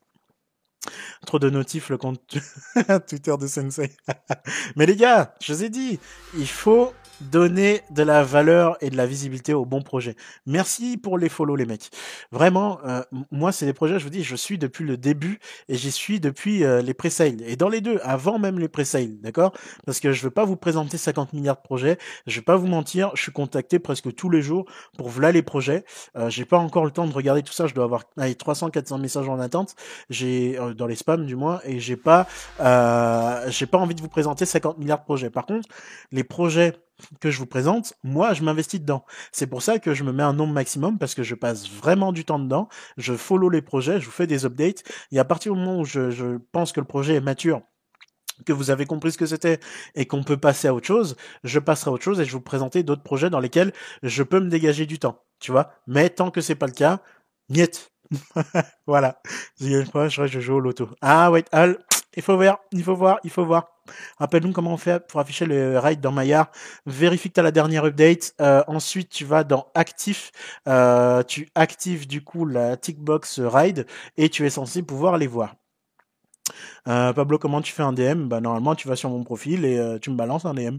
[1.26, 2.38] Trop de notifs le compte
[3.08, 3.92] Twitter de Sensei.
[4.76, 6.00] Mais les gars, je vous ai dit,
[6.38, 10.16] il faut donner de la valeur et de la visibilité aux bons projets.
[10.46, 11.90] Merci pour les follow les mecs.
[12.32, 13.02] Vraiment, euh,
[13.32, 15.40] moi c'est des projets, je vous dis, je suis depuis le début
[15.70, 17.42] et j'y suis depuis euh, les pré-sales.
[17.46, 19.54] Et dans les deux, avant même les pré-sales, d'accord?
[19.86, 21.98] Parce que je veux pas vous présenter 50 milliards de projets,
[22.28, 24.66] je vais pas vous mentir, je suis contacté presque tous les jours
[24.98, 25.86] pour voilà les projets.
[26.16, 28.70] Euh, j'ai pas encore le temps de regarder tout ça, je dois avoir allez, 300
[28.70, 29.76] 400 messages en attente,
[30.10, 32.28] j'ai euh, dans les spams du moins et j'ai pas
[32.60, 35.30] euh, j'ai pas envie de vous présenter 50 milliards de projets.
[35.30, 35.68] Par contre,
[36.12, 36.74] les projets
[37.20, 39.06] que je vous présente, moi, je m'investis dedans.
[39.32, 42.12] C'est pour ça que je me mets un nombre maximum parce que je passe vraiment
[42.12, 42.70] du temps dedans.
[42.98, 44.84] Je follow les projets, je vous fais des updates.
[45.12, 47.62] Et à partir du moment où je, je pense que le projet est mature,
[48.46, 49.60] que vous avez compris ce que c'était
[49.96, 52.42] et qu'on peut passer à autre chose, je passerai à autre chose et je vous
[52.42, 53.74] présenter d'autres projets dans lesquels
[54.04, 55.24] je peux me dégager du temps.
[55.40, 55.72] Tu vois?
[55.88, 57.02] Mais tant que c'est pas le cas,
[57.50, 57.92] miette.
[58.88, 59.22] voilà.
[59.62, 60.90] Une fois, je, je joue au loto.
[61.02, 61.78] Ah, wait, Al,
[62.16, 63.70] il faut voir, il faut voir, il faut voir.
[64.18, 66.52] Rappelle-nous comment on fait pour afficher le raid dans Maillard.
[66.86, 68.34] Vérifie que tu as la dernière update.
[68.42, 70.32] Euh, ensuite, tu vas dans Actif.
[70.68, 73.86] Euh, tu actives du coup la tickbox raid
[74.18, 75.56] et tu es censé pouvoir les voir.
[76.88, 79.78] Euh, Pablo, comment tu fais un DM Bah normalement tu vas sur mon profil et
[79.78, 80.78] euh, tu me balances un DM.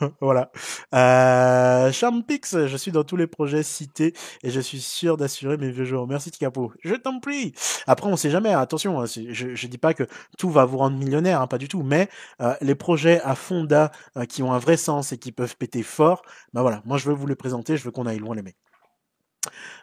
[0.20, 0.50] voilà.
[0.94, 5.84] Euh, je suis dans tous les projets cités et je suis sûr d'assurer mes vieux
[5.84, 6.06] jours.
[6.06, 6.72] Merci Ticapo.
[6.84, 7.52] Je t'en prie.
[7.86, 8.52] Après on sait jamais.
[8.54, 10.04] Attention, hein, je, je dis pas que
[10.38, 11.82] tout va vous rendre millionnaire, hein, pas du tout.
[11.82, 12.08] Mais
[12.40, 13.90] euh, les projets à fonda
[14.28, 16.22] qui ont un vrai sens et qui peuvent péter fort,
[16.52, 16.82] bah voilà.
[16.84, 17.76] Moi je veux vous les présenter.
[17.76, 18.56] Je veux qu'on aille loin les mecs.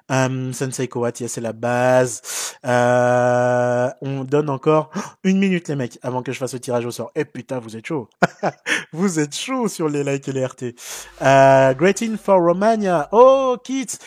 [0.08, 2.22] Um, Sensei Kowati, c'est la base.
[2.64, 4.92] Euh, on donne encore
[5.24, 7.12] une minute, les mecs, avant que je fasse le tirage au sort.
[7.16, 8.08] Eh, putain, vous êtes chaud.
[8.94, 10.64] vous êtes chaud sur les likes et les RT.
[11.22, 13.10] Uh, greeting for Romania.
[13.12, 13.98] Oh, kids.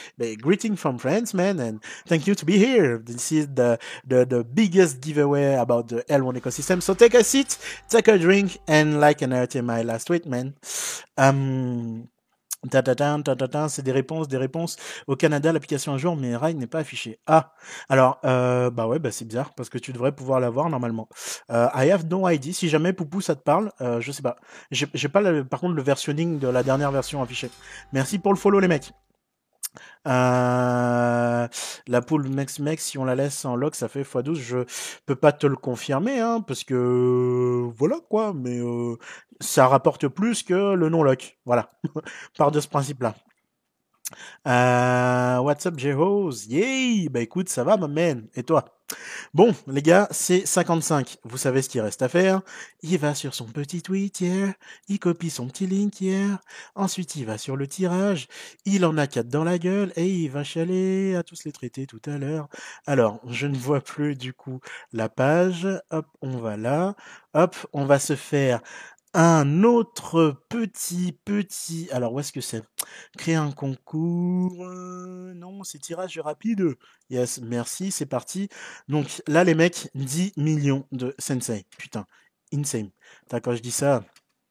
[0.41, 1.59] greeting from France, man.
[1.59, 2.99] And thank you to be here.
[2.99, 6.81] This is the, the, biggest giveaway about the L1 ecosystem.
[6.81, 7.59] So take a seat,
[7.89, 10.55] take a drink, and like an RT my last tweet, man.
[11.17, 12.09] Um,
[13.69, 14.77] c'est des réponses, des réponses.
[15.07, 17.19] Au Canada, l'application un jour, mais Rail n'est pas affichée.
[17.27, 17.53] Ah,
[17.89, 21.09] alors, euh, bah ouais, bah c'est bizarre, parce que tu devrais pouvoir l'avoir normalement.
[21.51, 22.53] Euh, I have no ID.
[22.53, 24.37] Si jamais Poupou, ça te parle, euh, je sais pas.
[24.71, 27.51] J'ai pas, le, par contre, le versionning de la dernière version affichée.
[27.93, 28.93] Merci pour le follow, les mecs.
[30.07, 31.49] Euh,
[31.87, 34.35] la poule Mex Mex, si on la laisse en lock, ça fait x12.
[34.35, 34.59] Je
[35.07, 38.97] peux pas te le confirmer, hein, parce que voilà quoi, mais euh,
[39.41, 41.39] ça rapporte plus que le non-lock.
[41.45, 41.71] Voilà,
[42.39, 43.15] part de ce principe-là.
[44.47, 46.47] Euh, what's up, Jehos?
[46.49, 47.09] Yay!
[47.09, 48.29] Bah écoute, ça va, ma man.
[48.35, 48.78] Et toi?
[49.35, 51.19] Bon, les gars, c'est 55.
[51.25, 52.41] Vous savez ce qu'il reste à faire.
[52.83, 54.55] Il va sur son petit tweet hier,
[54.89, 56.39] il copie son petit link hier,
[56.75, 58.29] ensuite il va sur le tirage,
[58.65, 61.87] il en a quatre dans la gueule et il va chialer à tous les traiter
[61.87, 62.49] tout à l'heure.
[62.87, 64.61] Alors, je ne vois plus du coup
[64.93, 65.69] la page.
[65.91, 66.95] Hop, on va là.
[67.35, 68.61] Hop, on va se faire
[69.15, 71.89] un autre petit, petit.
[71.93, 72.63] Alors, où est-ce que c'est?
[73.17, 74.65] Créer un concours.
[74.67, 76.75] euh, non, c'est tirage rapide.
[77.11, 78.49] Yes, merci, c'est parti.
[78.89, 81.65] Donc là, les mecs, 10 millions de sensei.
[81.79, 82.07] Putain,
[82.53, 82.91] insane.
[83.23, 84.05] Putain, quand je dis ça,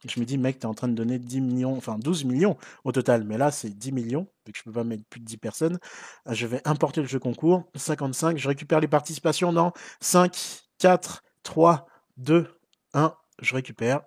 [0.07, 2.91] je me dis, mec, t'es en train de donner 10 millions, enfin 12 millions au
[2.91, 3.23] total.
[3.25, 5.79] Mais là, c'est 10 millions, vu que je peux pas mettre plus de 10 personnes.
[6.27, 7.63] Euh, Je vais importer le jeu concours.
[7.75, 10.35] 55, je récupère les participations dans 5,
[10.79, 12.47] 4, 3, 2,
[12.93, 13.15] 1.
[13.41, 14.01] Je récupère.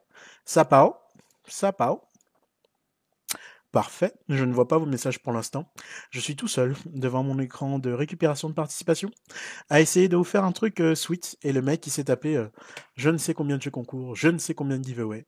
[0.52, 0.96] Ça pao.
[1.46, 2.02] Ça pao.
[3.70, 5.72] Parfait, je ne vois pas vos messages pour l'instant.
[6.10, 9.12] Je suis tout seul devant mon écran de récupération de participation
[9.68, 12.36] à essayer de vous faire un truc euh, sweet et le mec il s'est tapé
[12.36, 12.48] euh,
[12.96, 15.24] je ne sais combien de jeux concours, je ne sais combien de giveaways.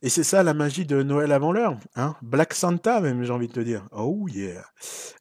[0.00, 3.48] Et c'est ça la magie de Noël avant l'heure, hein Black Santa même j'ai envie
[3.48, 3.86] de te dire.
[3.92, 4.64] Oh yeah.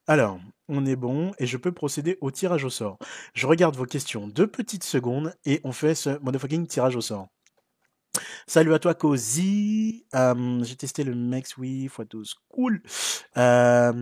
[0.07, 0.39] Alors,
[0.69, 2.97] on est bon et je peux procéder au tirage au sort.
[3.33, 7.27] Je regarde vos questions deux petites secondes et on fait ce motherfucking tirage au sort.
[8.47, 10.05] Salut à toi, Cozy.
[10.15, 12.35] Euh, J'ai testé le Max Wii x12.
[12.49, 12.81] Cool.
[13.37, 13.93] Euh...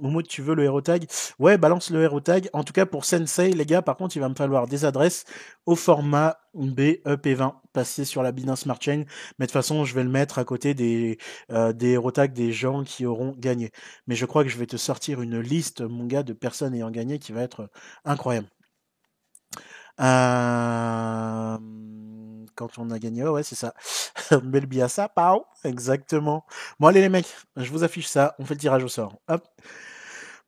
[0.00, 1.06] Momo, tu veux le hero tag?
[1.38, 2.48] Ouais, balance le hero tag.
[2.52, 5.24] En tout cas, pour Sensei, les gars, par contre, il va me falloir des adresses
[5.66, 9.04] au format BEP20 passé sur la Binance Smart Chain.
[9.38, 11.18] Mais de toute façon, je vais le mettre à côté des,
[11.50, 13.70] euh, des hero tags des gens qui auront gagné.
[14.06, 16.90] Mais je crois que je vais te sortir une liste, mon gars, de personnes ayant
[16.90, 17.70] gagné qui va être
[18.04, 18.48] incroyable.
[20.00, 21.58] Euh,
[22.54, 23.74] Quand on a gagné, ouais, c'est ça.
[24.42, 26.44] Belbiassa, pao, exactement.
[26.80, 29.18] Bon, allez les mecs, je vous affiche ça, on fait le tirage au sort.
[29.28, 29.42] Hop.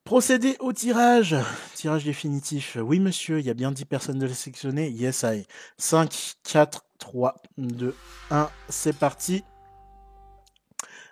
[0.05, 1.35] Procédez au tirage.
[1.75, 2.77] Tirage définitif.
[2.81, 4.91] Oui, monsieur, il y a bien 10 personnes de sélectionner.
[4.91, 5.47] Yes, I.
[5.79, 7.95] 5, 4, 3, 2,
[8.31, 8.51] 1.
[8.69, 9.43] C'est parti.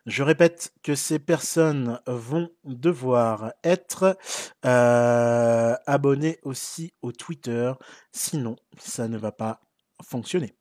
[0.06, 4.18] Je répète que ces personnes vont devoir être
[4.64, 7.72] euh, abonnées aussi au Twitter,
[8.10, 9.60] sinon ça ne va pas
[10.02, 10.56] fonctionner.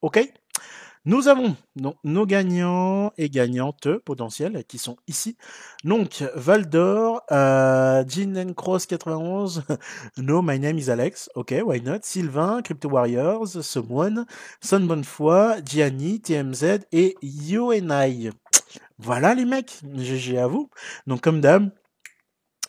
[0.00, 0.20] Ok?
[1.06, 1.54] Nous avons
[2.04, 5.36] nos gagnants et gagnantes potentielles qui sont ici.
[5.82, 9.64] Donc Valdor, euh, Jin Cross 91,
[10.16, 14.24] No, my name is Alex, ok, why not, Sylvain, Crypto Warriors, Someone,
[14.62, 18.30] Son Bonnefoy, Gianni, TMZ et YoNI.
[18.98, 20.70] Voilà les mecs, GG à vous.
[21.06, 21.70] Donc comme d'hab,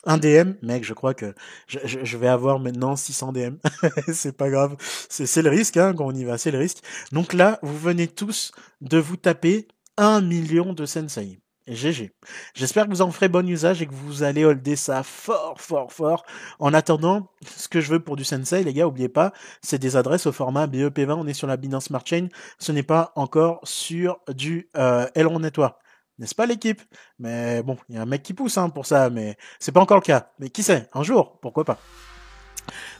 [0.06, 1.34] un DM, mec, je crois que
[1.66, 3.56] je, vais avoir maintenant 600 DM.
[4.12, 4.76] c'est pas grave,
[5.08, 6.78] c'est le risque hein, quand on y va, c'est le risque.
[7.12, 9.66] Donc là, vous venez tous de vous taper
[9.96, 11.40] un million de sensei.
[11.68, 12.12] GG.
[12.54, 15.92] J'espère que vous en ferez bon usage et que vous allez holder ça fort, fort,
[15.92, 16.24] fort.
[16.60, 19.32] En attendant, ce que je veux pour du sensei, les gars, oubliez pas,
[19.62, 21.14] c'est des adresses au format BEP20.
[21.14, 22.28] On est sur la Binance Smart Chain.
[22.60, 25.76] Ce n'est pas encore sur du euh, Elrond Network.
[26.18, 26.82] N'est-ce pas l'équipe?
[27.18, 29.80] Mais bon, il y a un mec qui pousse hein, pour ça, mais c'est pas
[29.80, 30.32] encore le cas.
[30.38, 31.78] Mais qui sait, un jour, pourquoi pas.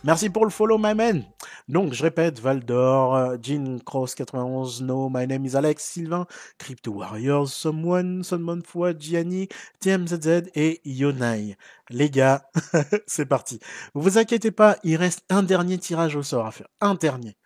[0.05, 1.25] Merci pour le follow, my man.
[1.69, 6.27] Donc, je répète, Valdor, euh, Jean Cross 91, No, my name is Alex, Sylvain,
[6.59, 9.49] Crypto Warriors, Someone, Sonmon Foi, Gianni,
[9.81, 11.57] TMZZ et Yonai.
[11.91, 12.49] Les gars,
[13.07, 13.59] c'est parti.
[13.95, 16.69] Vous vous inquiétez pas, il reste un dernier tirage au sort à faire.
[16.81, 17.37] Un dernier.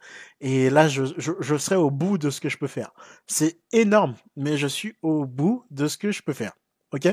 [0.41, 2.93] Et là, je, je, je serai au bout de ce que je peux faire.
[3.27, 6.53] C'est énorme, mais je suis au bout de ce que je peux faire.
[6.93, 7.09] Ok?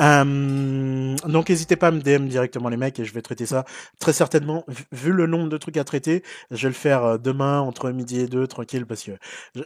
[0.00, 3.64] Euh, donc n'hésitez pas à me DM directement les mecs et je vais traiter ça
[3.98, 4.64] très certainement.
[4.92, 8.20] Vu- le nombre de trucs à traiter, je vais le faire euh, demain entre midi
[8.20, 9.12] et deux tranquille parce que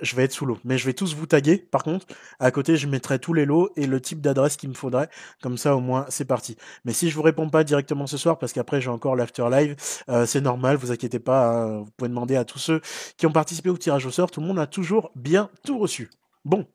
[0.02, 0.58] je vais être sous l'eau.
[0.64, 1.58] Mais je vais tous vous taguer.
[1.58, 2.06] Par contre,
[2.38, 5.08] à côté je mettrai tous les lots et le type d'adresse qu'il me faudrait.
[5.42, 6.56] Comme ça au moins c'est parti.
[6.84, 9.76] Mais si je vous réponds pas directement ce soir parce qu'après j'ai encore l'after live,
[10.08, 10.76] euh, c'est normal.
[10.76, 11.48] Vous inquiétez pas.
[11.50, 12.80] hein, vous pouvez demander à tous ceux
[13.16, 14.30] qui ont participé au tirage au sort.
[14.30, 16.10] Tout le monde a toujours bien tout reçu.
[16.44, 16.66] Bon.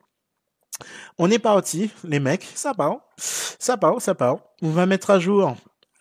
[1.17, 4.39] On est parti, les mecs, ça part, ça part, ça part.
[4.61, 5.55] On va mettre à jour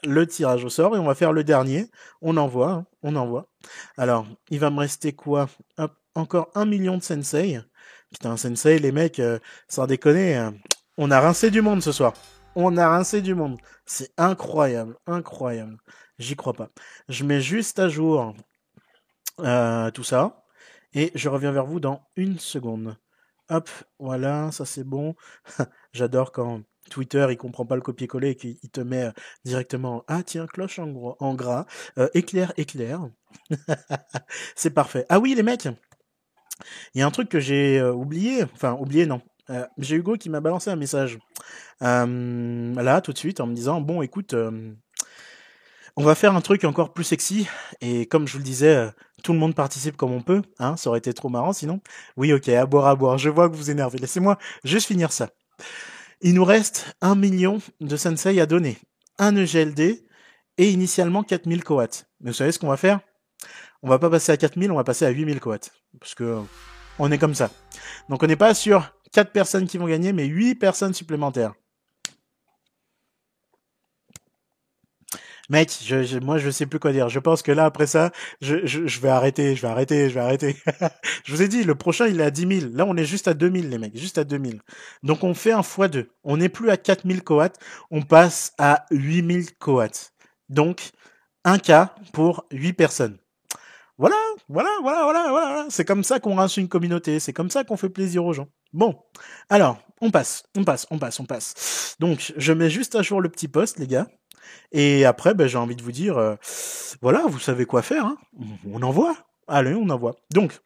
[0.04, 1.86] le tirage au sort et on va faire le dernier.
[2.20, 3.48] On envoie, hein, on envoie.
[3.96, 5.48] Alors, il va me rester quoi?
[5.78, 7.60] Hop, Encore un million de sensei.
[8.10, 9.38] Putain, sensei, les mecs, euh,
[9.68, 10.50] sans déconner, euh,
[10.98, 12.12] on a rincé du monde ce soir.
[12.56, 13.58] On a rincé du monde.
[13.86, 15.78] C'est incroyable, incroyable.
[16.18, 16.70] J'y crois pas.
[17.08, 18.34] Je mets juste à jour
[19.40, 20.44] euh, tout ça
[20.92, 22.96] et je reviens vers vous dans une seconde.
[23.50, 23.68] Hop,
[23.98, 25.14] voilà, ça c'est bon.
[25.92, 29.12] J'adore quand Twitter il comprend pas le copier-coller et qu'il il te met euh,
[29.44, 31.66] directement ah tiens cloche en gras
[31.98, 33.08] euh, éclair éclair.
[34.56, 35.68] C'est parfait ah oui les mecs
[36.94, 39.20] il y a un truc que j'ai euh, oublié enfin oublié non.
[39.76, 41.18] J'ai Hugo qui m'a balancé un message
[41.80, 44.34] là tout de suite en me disant bon écoute
[45.96, 47.46] On va faire un truc encore plus sexy.
[47.80, 48.90] Et comme je vous le disais, euh,
[49.22, 50.42] tout le monde participe comme on peut.
[50.58, 51.80] Hein, ça aurait été trop marrant sinon.
[52.16, 53.16] Oui, ok, à boire, à boire.
[53.16, 53.98] Je vois que vous énervez.
[53.98, 55.30] Laissez-moi juste finir ça.
[56.20, 58.78] Il nous reste un million de sensei à donner.
[59.18, 60.04] Un EGLD
[60.58, 61.86] et initialement 4000 coats.
[62.20, 63.00] Mais vous savez ce qu'on va faire?
[63.82, 65.58] On va pas passer à 4000, on va passer à 8000 coats.
[66.00, 66.40] Parce que
[66.98, 67.50] on est comme ça.
[68.08, 71.54] Donc on n'est pas sur 4 personnes qui vont gagner, mais 8 personnes supplémentaires.
[75.50, 77.08] Mec, je, je, moi je sais plus quoi dire.
[77.08, 78.10] Je pense que là après ça,
[78.40, 80.56] je, vais arrêter, je vais arrêter, je vais arrêter.
[81.24, 82.72] je vous ai dit, le prochain il est à 10 000.
[82.74, 84.60] Là on est juste à 2000 les mecs, juste à 2000.
[85.02, 86.06] Donc on fait un x2.
[86.24, 87.52] On n'est plus à 4000 coats,
[87.90, 90.10] on passe à 8000 coats.
[90.48, 90.90] Donc
[91.44, 93.18] un cas pour 8 personnes.
[93.96, 94.16] Voilà,
[94.48, 95.66] voilà, voilà, voilà, voilà.
[95.68, 97.20] C'est comme ça qu'on rince une communauté.
[97.20, 98.48] C'est comme ça qu'on fait plaisir aux gens.
[98.72, 98.96] Bon,
[99.48, 101.96] alors, on passe, on passe, on passe, on passe.
[102.00, 104.08] Donc, je mets juste à jour le petit poste, les gars.
[104.72, 106.36] Et après, ben, j'ai envie de vous dire, euh,
[107.00, 108.06] voilà, vous savez quoi faire.
[108.06, 108.18] Hein
[108.70, 109.16] on envoie.
[109.46, 110.16] Allez, on envoie.
[110.32, 110.58] Donc,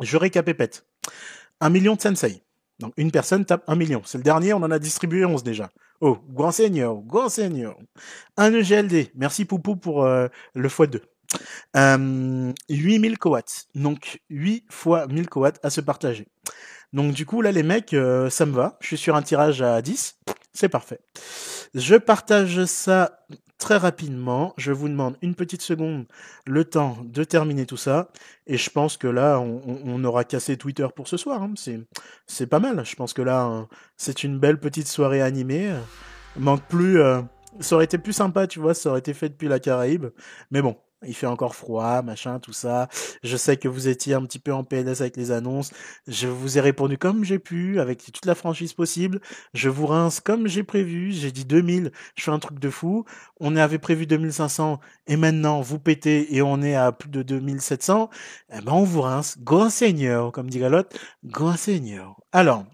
[0.00, 0.86] je récapépète.
[1.60, 2.42] Un million de sensei.
[2.78, 4.02] Donc, une personne tape un million.
[4.04, 5.70] C'est le dernier, on en a distribué 11 déjà.
[6.00, 7.76] Oh, grand seigneur, grand seigneur.
[8.38, 9.10] Un EGLD.
[9.14, 11.00] Merci Poupou pour euh, le x2.
[11.76, 13.66] Euh, 8000 coats.
[13.74, 16.26] Donc 8 fois 1000 coats à se partager.
[16.92, 18.78] Donc du coup là les mecs, euh, ça me va.
[18.80, 20.18] Je suis sur un tirage à 10.
[20.52, 21.00] C'est parfait.
[21.74, 23.24] Je partage ça
[23.58, 24.54] très rapidement.
[24.56, 26.06] Je vous demande une petite seconde,
[26.46, 28.10] le temps de terminer tout ça.
[28.46, 31.42] Et je pense que là, on, aura cassé Twitter pour ce soir.
[31.42, 31.54] Hein.
[32.26, 32.84] C'est, pas mal.
[32.84, 35.72] Je pense que là, hein, c'est une belle petite soirée animée.
[36.36, 37.00] Manque plus.
[37.00, 37.20] Euh,
[37.60, 40.06] ça aurait été plus sympa, tu vois, ça aurait été fait depuis la Caraïbe.
[40.50, 40.76] Mais bon,
[41.06, 42.88] il fait encore froid, machin, tout ça.
[43.22, 45.72] Je sais que vous étiez un petit peu en PLS avec les annonces.
[46.06, 49.20] Je vous ai répondu comme j'ai pu, avec toute la franchise possible.
[49.54, 51.12] Je vous rince comme j'ai prévu.
[51.12, 53.04] J'ai dit 2000, je fais un truc de fou.
[53.40, 58.10] On avait prévu 2500 et maintenant vous pétez et on est à plus de 2700.
[58.52, 59.38] Eh ben on vous rince.
[59.38, 60.98] Go seigneur, comme dit Galotte.
[61.24, 62.20] Go seigneur.
[62.32, 62.64] Alors,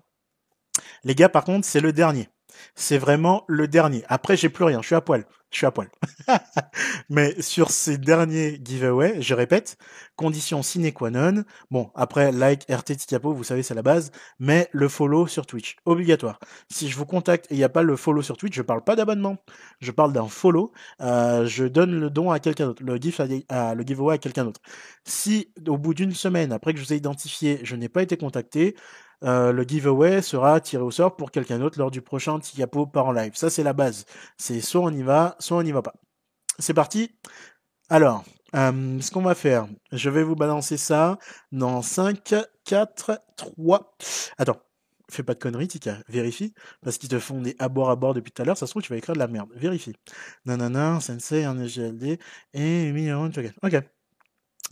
[1.04, 2.28] les gars, par contre, c'est le dernier.
[2.74, 4.04] C'est vraiment le dernier.
[4.08, 4.80] Après, j'ai plus rien.
[4.82, 5.24] Je suis à poil.
[5.50, 5.88] Je suis à poil.
[7.08, 9.78] Mais sur ces derniers giveaways, je répète,
[10.16, 11.44] condition sine qua non.
[11.70, 14.10] Bon, après, like, RT, Titiapo, vous savez, c'est la base.
[14.38, 16.40] Mais le follow sur Twitch, obligatoire.
[16.68, 18.82] Si je vous contacte et il n'y a pas le follow sur Twitch, je parle
[18.82, 19.36] pas d'abonnement.
[19.80, 20.72] Je parle d'un follow.
[21.00, 24.60] Euh, je donne le don à quelqu'un d'autre, le giveaway à quelqu'un d'autre.
[25.04, 28.16] Si, au bout d'une semaine, après que je vous ai identifié, je n'ai pas été
[28.16, 28.74] contacté,
[29.24, 33.06] euh, le giveaway sera tiré au sort pour quelqu'un d'autre lors du prochain Tiapo par
[33.06, 33.32] en live.
[33.34, 34.04] Ça, c'est la base.
[34.38, 35.94] C'est soit on y va, soit on n'y va pas.
[36.58, 37.10] C'est parti.
[37.88, 38.24] Alors,
[38.54, 41.18] euh, ce qu'on va faire, je vais vous balancer ça
[41.52, 42.34] dans 5,
[42.64, 43.96] 4, 3.
[44.38, 44.60] Attends,
[45.10, 45.98] fais pas de conneries, Tika.
[46.08, 46.54] Vérifie.
[46.82, 48.58] Parce qu'ils te font des à à bord depuis tout à l'heure.
[48.58, 49.50] Ça se trouve, tu vas écrire de la merde.
[49.54, 49.94] Vérifie.
[50.44, 52.18] Nanana, Sensei, un EGLD
[52.54, 53.30] et million.
[53.62, 53.82] Ok.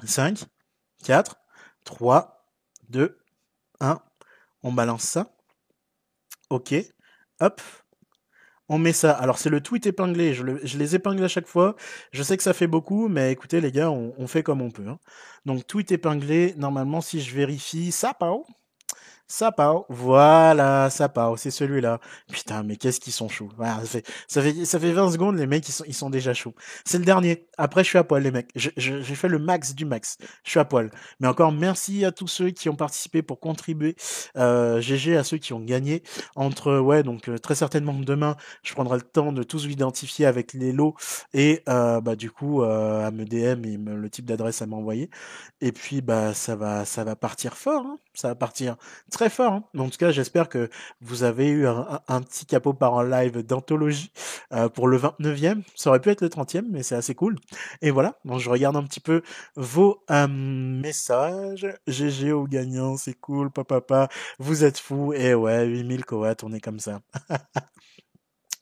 [0.04, 0.44] 5,
[1.04, 1.36] 4,
[1.84, 2.48] 3,
[2.88, 3.18] 2,
[3.80, 4.00] 1
[4.64, 5.30] on balance ça.
[6.50, 6.74] Ok,
[7.40, 7.60] hop,
[8.68, 9.12] on met ça.
[9.12, 11.76] Alors c'est le tweet épinglé, je, les épingle à chaque fois.
[12.12, 14.88] Je sais que ça fait beaucoup, mais écoutez les gars, on, fait comme on peut.
[14.88, 14.98] Hein.
[15.44, 18.38] Donc tweet épinglé, normalement si je vérifie, ça part.
[19.26, 22.00] Sapao, voilà, Sapao, c'est celui-là.
[22.30, 23.50] Putain, mais qu'est-ce qu'ils sont chauds.
[23.58, 26.34] ça, fait, ça, fait, ça fait 20 secondes, les mecs, ils sont, ils sont déjà
[26.34, 26.54] chauds.
[26.84, 27.46] C'est le dernier.
[27.58, 28.50] Après, je suis à poil, les mecs.
[28.54, 30.18] J'ai fait le max du max.
[30.44, 30.90] Je suis à poil.
[31.20, 33.96] Mais encore, merci à tous ceux qui ont participé pour contribuer.
[34.36, 36.02] Euh, GG à ceux qui ont gagné.
[36.36, 40.52] Entre, ouais, donc euh, très certainement demain, je prendrai le temps de tous identifier avec
[40.52, 40.94] les lots
[41.32, 45.10] et euh, bah du coup euh, à me DM et le type d'adresse à m'envoyer.
[45.60, 47.84] Et puis bah ça va, ça va partir fort.
[47.86, 47.98] Hein.
[48.14, 48.76] Ça va partir
[49.10, 49.52] très fort.
[49.52, 49.64] Hein.
[49.76, 50.70] En tout cas, j'espère que
[51.00, 54.12] vous avez eu un, petit capot par un live d'anthologie
[54.52, 55.62] euh, pour le 29e.
[55.74, 57.36] Ça aurait pu être le 30e, mais c'est assez cool.
[57.82, 59.22] Et voilà, donc je regarde un petit peu
[59.56, 61.66] vos euh, messages.
[61.88, 64.08] GG au gagnant, c'est cool, papa, papa,
[64.38, 65.12] vous êtes fous.
[65.12, 67.00] Et ouais, 8000 coats, on est comme ça.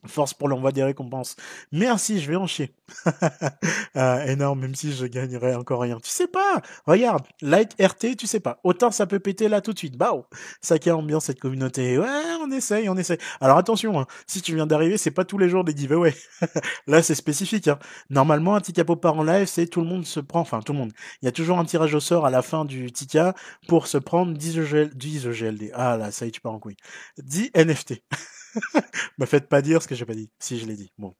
[0.07, 1.37] Force pour l'envoi des récompenses.
[1.71, 2.75] Merci, je vais en chier.
[3.95, 5.99] ah, énorme, même si je gagnerais encore rien.
[6.01, 8.59] Tu sais pas Regarde, like RT, tu sais pas.
[8.65, 9.97] Autant ça peut péter là tout de suite.
[9.97, 10.13] Bah,
[10.61, 11.99] ça qui ambiance cette communauté.
[11.99, 12.09] Ouais,
[12.41, 13.19] on essaye, on essaye.
[13.41, 16.15] Alors attention, hein, si tu viens d'arriver, c'est pas tous les jours des giveaways.
[16.87, 17.69] là, c'est spécifique.
[17.69, 17.79] Hein.
[18.11, 20.79] Normalement, un Tika par en live, c'est tout le monde se prend, enfin tout le
[20.79, 20.93] monde.
[21.23, 23.35] Il y a toujours un tirage au sort à la fin du Tika
[23.69, 25.71] pour se prendre 10 EGLD.
[25.75, 26.77] Ah là, ça y est, tu pars en couille.
[27.19, 28.03] 10 NFT.
[29.19, 30.93] Me faites pas dire ce que j'ai pas dit, si je l'ai dit.
[30.99, 31.15] Bon.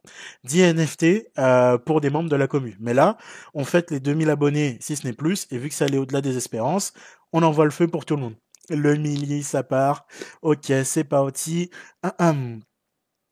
[0.45, 2.77] 10 NFT euh, pour des membres de la commune.
[2.81, 3.17] Mais là,
[3.55, 6.21] on fête les 2000 abonnés, si ce n'est plus, et vu que ça allait au-delà
[6.21, 6.93] des espérances,
[7.33, 8.37] on envoie le feu pour tout le monde.
[8.71, 10.07] Le millier, ça part.
[10.43, 11.71] Ok, c'est parti.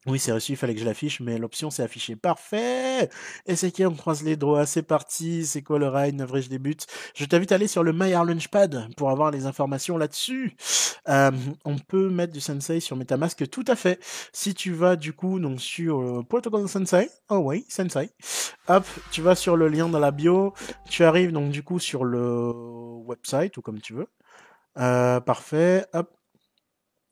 [0.06, 2.16] Oui, c'est reçu, il fallait que je l'affiche, mais l'option c'est affiché.
[2.16, 3.10] Parfait
[3.46, 5.44] Et c'est qui On croise les doigts, c'est parti.
[5.44, 6.86] C'est quoi le ride vrai, je débute.
[7.14, 10.56] Je t'invite à aller sur le My Launchpad pour avoir les informations là-dessus.
[11.08, 11.30] Euh,
[11.66, 14.02] on peut mettre du Sensei sur MetaMask, tout à fait.
[14.32, 18.10] Si tu vas du coup donc sur euh, Protocol Sensei, oh oui, Sensei,
[18.68, 20.54] hop, tu vas sur le lien dans la bio,
[20.88, 22.52] tu arrives donc du coup sur le
[23.04, 24.08] website ou comme tu veux.
[24.78, 26.10] Euh, parfait, hop.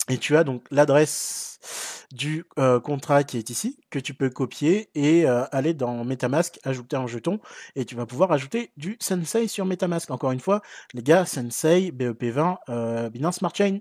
[0.08, 4.90] Et tu as donc l'adresse du euh, contrat qui est ici, que tu peux copier
[4.94, 7.38] et euh, aller dans MetaMask, ajouter un jeton,
[7.76, 10.10] et tu vas pouvoir ajouter du Sensei sur MetaMask.
[10.10, 10.62] Encore une fois,
[10.94, 13.78] les gars, Sensei, BEP20, euh, Binance Smart Chain.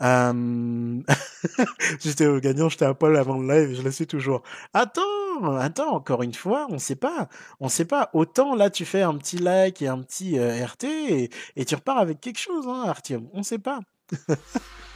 [2.00, 4.42] j'étais au gagnant, j'étais à Paul avant le live, je le suis toujours.
[4.74, 7.28] Attends, attends, encore une fois, on sait pas,
[7.60, 8.10] on sait pas.
[8.12, 11.98] Autant là, tu fais un petit like et un petit RT, et, et, tu repars
[11.98, 13.28] avec quelque chose, hein, Artium.
[13.32, 13.80] On sait pas.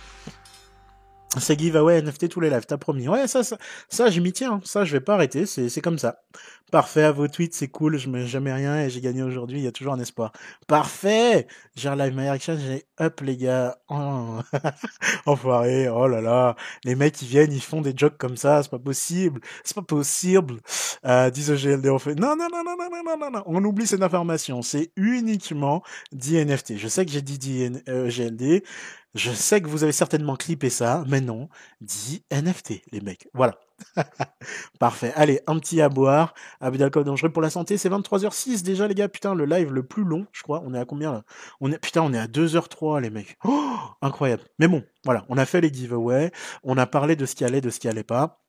[1.38, 3.08] C'est giveaway NFT tous les lives, t'as promis.
[3.08, 3.58] Ouais, ça, ça,
[3.88, 4.60] ça je m'y tiens.
[4.64, 5.46] Ça, je vais pas arrêter.
[5.46, 6.22] C'est, c'est comme ça.
[6.72, 7.96] Parfait, à vos tweets, c'est cool.
[7.96, 9.58] Je mets jamais rien et j'ai gagné aujourd'hui.
[9.58, 10.32] Il y a toujours un espoir.
[10.66, 11.46] Parfait.
[11.76, 12.58] J'ai live my reaction.
[12.58, 13.78] J'ai up, les gars.
[13.88, 14.40] Oh.
[15.26, 15.88] Enfoiré.
[15.88, 16.56] Oh là là.
[16.84, 18.62] Les mecs, ils viennent, ils font des jokes comme ça.
[18.62, 19.40] C'est pas possible.
[19.62, 20.56] C'est pas possible.
[21.04, 23.42] Euh, disent GLD, on fait, non, non, non, non, non, non, non, non.
[23.46, 24.62] On oublie cette information.
[24.62, 26.78] C'est uniquement dit NFT.
[26.78, 27.38] Je sais que j'ai dit
[27.86, 28.64] GLD.
[29.16, 31.48] Je sais que vous avez certainement clippé ça, mais non,
[31.80, 33.28] dit NFT, les mecs.
[33.32, 33.59] Voilà.
[34.78, 35.12] Parfait.
[35.16, 36.34] Allez, un petit à boire.
[36.60, 39.09] Abus d'alcool dangereux pour la santé, c'est 23h06 déjà, les gars.
[39.09, 40.62] Putain, le live le plus long, je crois.
[40.66, 41.22] On est à combien là?
[41.60, 43.38] On est, Putain, on est à 2h03, les mecs.
[44.02, 44.43] Incroyable.
[44.59, 46.30] Mais bon, voilà, on a fait les giveaways.
[46.62, 48.43] On a parlé de ce qui allait, de ce qui allait pas.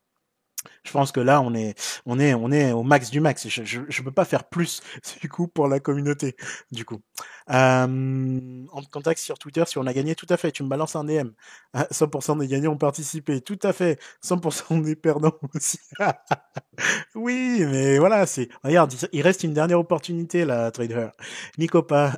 [0.84, 1.76] Je pense que là, on est,
[2.06, 3.48] on est, on est au max du max.
[3.48, 4.82] Je, je, peux pas faire plus
[5.22, 6.36] du coup pour la communauté.
[6.72, 7.02] Du coup,
[7.50, 10.52] euh, en contact sur Twitter, si on a gagné, tout à fait.
[10.52, 11.30] Tu me balances un DM.
[11.76, 14.00] 100% des gagnants ont participé, tout à fait.
[14.24, 15.80] 100% des perdants aussi.
[17.16, 18.50] oui, mais voilà, c'est.
[18.64, 21.10] Regarde, il reste une dernière opportunité là, trader.
[21.58, 22.14] Nicopa,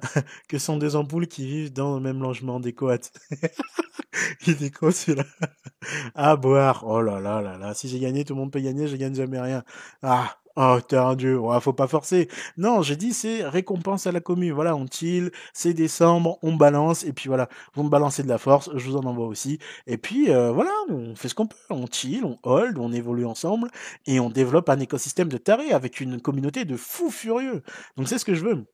[0.48, 3.12] que sont deux ampoules qui vivent dans le même logement des coates.
[4.48, 5.26] il est con celui-là.
[6.16, 6.84] à boire.
[6.86, 7.74] Oh là là là là.
[7.74, 8.88] Si j'ai gagné, tout le monde peut gagner.
[8.88, 9.64] Je gagne jamais rien.
[10.04, 10.36] Ah.
[10.56, 11.40] Oh, t'es un dieu.
[11.40, 12.28] Ouais, faut pas forcer.
[12.58, 14.52] Non, j'ai dit c'est récompense à la commune.
[14.52, 15.32] Voilà, on chill.
[15.54, 17.06] C'est décembre, on balance.
[17.06, 18.70] Et puis voilà, vous me balancez de la force.
[18.76, 19.58] Je vous en envoie aussi.
[19.88, 21.56] Et puis euh, voilà, on fait ce qu'on peut.
[21.70, 23.70] On chill, on hold, on évolue ensemble.
[24.06, 27.64] Et on développe un écosystème de tarés avec une communauté de fous furieux.
[27.96, 28.66] Donc c'est ce que je veux.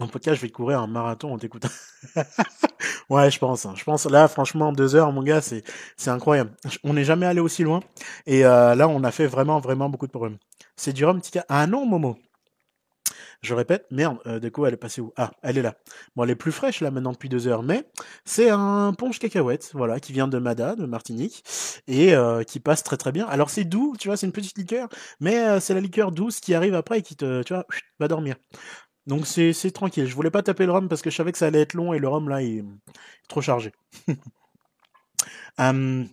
[0.00, 1.68] En podcast, je vais courir un marathon en t'écoutant.
[3.10, 3.64] ouais, je pense.
[3.64, 3.74] Hein.
[3.76, 5.62] Je pense là, franchement, deux heures, mon gars, c'est
[5.96, 6.50] c'est incroyable.
[6.82, 7.80] On n'est jamais allé aussi loin.
[8.26, 10.38] Et euh, là, on a fait vraiment, vraiment beaucoup de problèmes.
[10.76, 11.44] C'est du rhum, tika?
[11.48, 12.16] Ah non, Momo.
[13.42, 15.12] Je répète, merde, euh, de quoi elle est passée où?
[15.16, 15.74] Ah, elle est là.
[16.16, 17.84] Bon, elle est plus fraîche là maintenant depuis deux heures, mais
[18.24, 21.44] c'est un ponche cacahuète, voilà, qui vient de Mada, de Martinique,
[21.86, 23.26] et euh, qui passe très très bien.
[23.26, 24.88] Alors c'est doux, tu vois, c'est une petite liqueur,
[25.20, 27.66] mais c'est la liqueur douce qui arrive après et qui te, tu vois,
[28.00, 28.36] va dormir.
[29.06, 30.06] Donc c'est tranquille.
[30.06, 31.92] Je voulais pas taper le rhum parce que je savais que ça allait être long
[31.92, 32.64] et le rhum là il est
[33.28, 33.72] trop chargé.
[35.58, 36.08] Hum,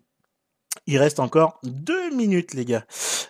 [0.88, 2.86] il reste encore deux minutes, les gars.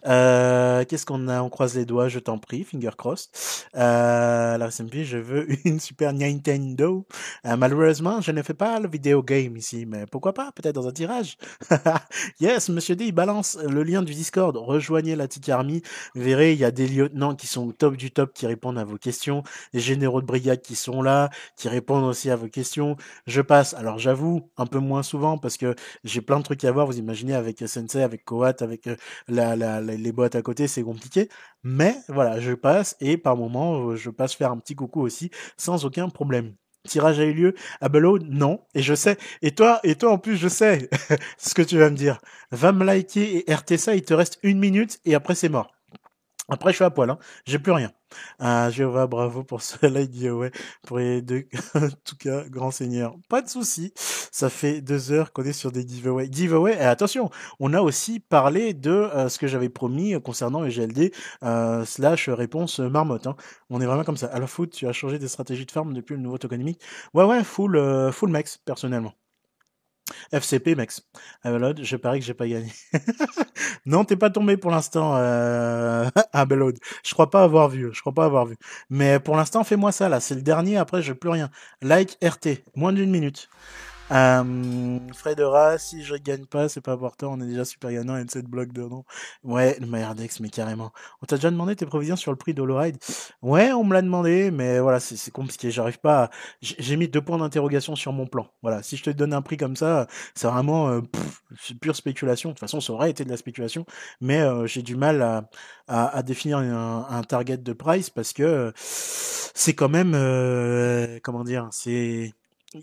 [0.05, 1.41] Euh, Qu'est-ce qu'on a?
[1.41, 3.29] On croise les doigts, je t'en prie, finger crossed.
[3.75, 7.05] Euh, la SMP, je veux une Super Nintendo.
[7.45, 10.51] Euh, malheureusement, je ne fais pas le vidéo game ici, mais pourquoi pas?
[10.53, 11.37] Peut-être dans un tirage.
[12.39, 14.55] yes, Monsieur D, il balance le lien du Discord.
[14.55, 15.81] Rejoignez la Tic Army.
[16.15, 18.79] Vous verrez, il y a des lieutenants qui sont au top du top, qui répondent
[18.79, 19.43] à vos questions.
[19.73, 22.95] Des généraux de brigade qui sont là, qui répondent aussi à vos questions.
[23.27, 23.73] Je passe.
[23.73, 26.87] Alors j'avoue, un peu moins souvent parce que j'ai plein de trucs à voir.
[26.87, 28.95] Vous imaginez avec Sensei, avec Coat, avec euh,
[29.27, 31.29] la, les boîtes à côté, c'est compliqué.
[31.63, 35.29] Mais voilà, je passe et par moment, euh, je passe faire un petit coucou aussi
[35.57, 36.55] sans aucun problème.
[36.87, 38.61] Tirage a eu lieu à Bellow Non.
[38.73, 39.17] Et je sais.
[39.41, 40.89] Et toi, et toi en plus, je sais
[41.37, 42.19] ce que tu vas me dire.
[42.51, 45.71] Va me liker et RT ça, il te reste une minute et après c'est mort.
[46.51, 47.17] Après, je suis à poil, hein.
[47.45, 47.91] J'ai plus rien.
[48.37, 50.51] Ah, Jéhovah, bravo pour ce like giveaway.
[50.85, 51.45] Pour les deux,
[51.75, 53.15] en tout cas, grand seigneur.
[53.29, 53.93] Pas de souci.
[53.95, 56.27] Ça fait deux heures qu'on est sur des giveaways.
[56.29, 57.29] Giveaway, et attention,
[57.61, 61.13] on a aussi parlé de euh, ce que j'avais promis concernant les GLD,
[61.43, 63.35] euh, slash réponse marmotte, hein.
[63.69, 64.27] On est vraiment comme ça.
[64.27, 66.81] À la foot, tu as changé des stratégies de farm depuis le nouveau tokenomique.
[67.13, 69.13] Ouais, ouais, full, euh, full max, personnellement.
[70.33, 71.01] FCP, Max.
[71.43, 72.71] Abelode, je parie que j'ai pas gagné.
[73.85, 76.09] non, t'es pas tombé pour l'instant, euh...
[76.33, 76.77] Abelode.
[77.03, 78.57] Je crois pas avoir vu, je crois pas avoir vu.
[78.89, 80.19] Mais pour l'instant, fais-moi ça, là.
[80.19, 81.49] C'est le dernier, après, je plus rien.
[81.81, 83.49] Like RT, moins d'une minute.
[84.11, 84.99] Euh,
[85.77, 88.73] si je gagne pas, c'est pas important, on est déjà super gagnant et 7 blocs
[88.73, 89.05] de non.
[89.43, 90.91] Ouais, le Merdex, mais carrément.
[91.21, 92.97] On t'a déjà demandé tes provisions sur le prix d'Holoride?
[93.41, 95.71] Ouais, on me l'a demandé, mais voilà, c'est compliqué.
[95.71, 96.29] J'arrive pas à...
[96.61, 98.47] J'ai mis deux points d'interrogation sur mon plan.
[98.61, 101.01] Voilà, si je te donne un prix comme ça, c'est vraiment euh,
[101.79, 102.49] pure spéculation.
[102.49, 103.85] De toute façon, ça aurait été de la spéculation,
[104.19, 105.49] mais euh, j'ai du mal à,
[105.87, 111.69] à, définir un, un, target de price parce que c'est quand même, euh, comment dire,
[111.71, 112.33] c'est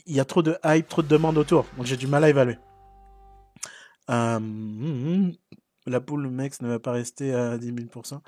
[0.06, 2.28] il y a trop de hype, trop de demandes autour, donc j'ai du mal à
[2.28, 2.58] évaluer.
[4.10, 5.30] Euh,
[5.86, 8.20] la poule Mex ne va pas rester à 10 000%.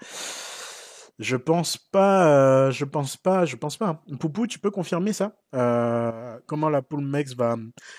[1.19, 4.03] Je pense pas, euh, je pense pas, je pense pas.
[4.19, 5.37] Poupou, tu peux confirmer ça?
[5.55, 7.57] Euh, Comment la poule Mex va,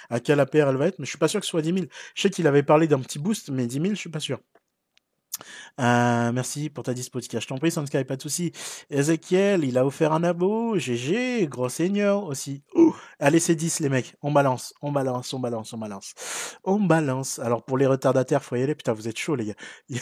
[0.10, 0.98] à quelle APR elle va être?
[0.98, 1.86] Mais je suis pas sûr que ce soit 10 000.
[2.16, 4.40] Je sais qu'il avait parlé d'un petit boost, mais 10 000, je suis pas sûr.
[5.80, 8.52] Euh, merci pour ta dispo, Je t'en prie, Sky, pas de soucis.
[8.90, 10.78] Ezekiel, il a offert un abo.
[10.78, 12.64] GG, gros seigneur aussi.
[13.22, 14.16] Allez, c'est 10, les mecs.
[14.22, 16.14] On balance, on balance, on balance, on balance.
[16.64, 17.40] On balance.
[17.40, 18.76] Alors, pour les retardataires, faut y aller.
[18.76, 19.56] Putain, vous êtes chaud, les gars.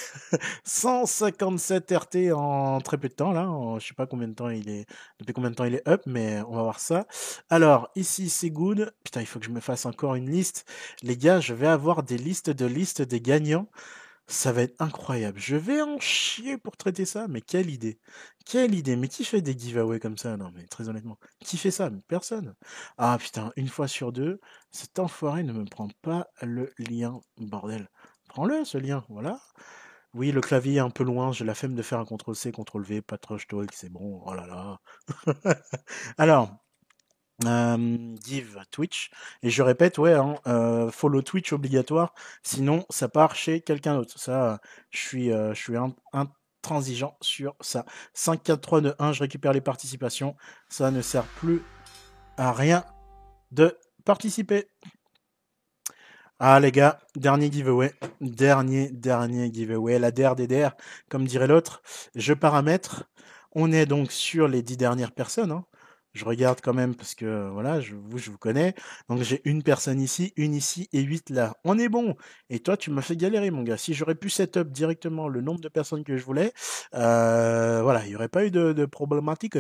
[0.63, 3.47] 157 RT en très peu de temps, là.
[3.79, 4.85] je sais pas combien de temps il est,
[5.19, 7.05] depuis combien de temps il est up, mais on va voir ça.
[7.49, 8.91] Alors, ici, c'est good.
[9.03, 10.65] Putain, il faut que je me fasse encore une liste.
[11.03, 13.67] Les gars, je vais avoir des listes de listes des gagnants.
[14.29, 15.39] Ça va être incroyable.
[15.39, 17.99] Je vais en chier pour traiter ça, mais quelle idée.
[18.45, 18.95] Quelle idée.
[18.95, 20.37] Mais qui fait des giveaways comme ça?
[20.37, 21.17] Non, mais très honnêtement.
[21.39, 21.89] Qui fait ça?
[22.07, 22.55] Personne.
[22.97, 24.39] Ah putain, une fois sur deux,
[24.71, 27.89] cet enfoiré ne me prend pas le lien, bordel.
[28.27, 29.39] Prends-le, ce lien, voilà.
[30.13, 33.01] Oui, le clavier est un peu loin, j'ai la flemme de faire un CTRL-C, CTRL-V,
[33.01, 34.79] pas trash talk, c'est bon, oh là là.
[36.17, 36.57] Alors,
[37.45, 39.11] euh, give Twitch.
[39.43, 42.13] Et je répète, ouais, hein, euh, follow Twitch obligatoire,
[42.43, 44.19] sinon ça part chez quelqu'un d'autre.
[44.19, 44.59] Ça,
[44.89, 45.77] je suis, euh, je suis
[47.21, 47.85] sur ça.
[48.13, 50.35] 5, 4, 3, 2, 1, je récupère les participations.
[50.69, 51.63] Ça ne sert plus
[52.37, 52.83] à rien
[53.51, 54.67] de participer.
[56.39, 60.35] Ah les gars, dernier giveaway, dernier, dernier giveaway, la der,
[61.09, 61.81] comme dirait l'autre.
[62.15, 63.05] Je paramètre.
[63.53, 65.51] On est donc sur les 10 dernières personnes.
[65.51, 65.65] Hein
[66.13, 68.73] je regarde quand même parce que voilà, je vous, je vous connais.
[69.09, 71.55] Donc j'ai une personne ici, une ici et huit là.
[71.63, 72.15] On est bon.
[72.49, 73.77] Et toi, tu m'as fait galérer, mon gars.
[73.77, 76.53] Si j'aurais pu setup directement le nombre de personnes que je voulais,
[76.95, 79.57] euh, voilà, il n'y aurait pas eu de, problématique.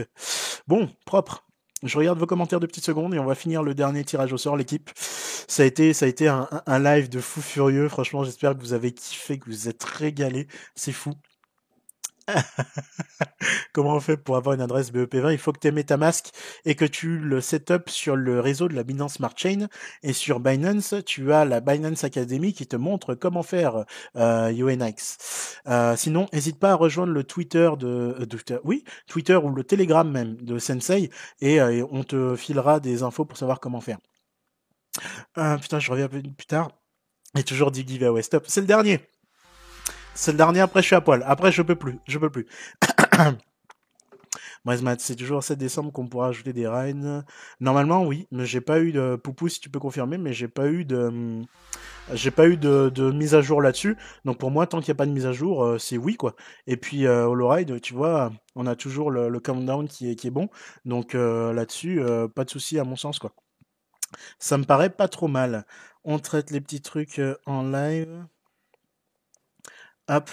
[0.67, 1.45] Bon, propre.
[1.83, 4.37] Je regarde vos commentaires de petites secondes et on va finir le dernier tirage au
[4.37, 4.89] sort, l'équipe.
[4.95, 7.87] Ça a été, ça a été un, un live de fou furieux.
[7.89, 10.47] Franchement, j'espère que vous avez kiffé, que vous êtes régalé.
[10.75, 11.13] C'est fou.
[13.73, 16.29] Comment on fait pour avoir une adresse BEP20 Il faut que tu aies MetaMask
[16.65, 19.67] et que tu le setup sur le réseau de la Binance Smart Chain.
[20.03, 23.85] Et sur Binance, tu as la Binance Academy qui te montre comment faire
[24.15, 25.59] euh, UNX.
[25.67, 30.09] Euh, sinon, n'hésite pas à rejoindre le Twitter de, de, oui, Twitter ou le Telegram
[30.09, 31.09] même de Sensei
[31.41, 33.97] et, euh, on te filera des infos pour savoir comment faire.
[35.37, 36.69] Euh, putain, je reviens plus tard.
[37.37, 38.23] Et toujours du giveaway.
[38.23, 38.45] Stop.
[38.47, 38.99] C'est le dernier.
[40.21, 41.23] C'est le dernier, après je suis à poil.
[41.25, 42.45] Après je peux plus, je peux plus.
[44.97, 47.23] c'est toujours 7 décembre qu'on pourra ajouter des rains.
[47.61, 50.67] Normalement, oui, mais j'ai pas eu de poupou si tu peux confirmer, mais j'ai pas
[50.67, 51.41] eu de
[52.13, 53.95] j'ai pas eu de, mise à jour là-dessus.
[54.25, 56.17] Donc pour moi, tant qu'il n'y a pas de mise à jour, euh, c'est oui
[56.17, 56.35] quoi.
[56.67, 60.49] Et puis euh, tu vois, on a toujours le, countdown qui est qui est bon.
[60.83, 63.31] Donc euh, là-dessus, euh, pas de souci à mon sens quoi.
[64.37, 65.65] Ça me paraît pas trop mal.
[66.03, 68.25] On traite les petits trucs en live.
[70.09, 70.29] Hop.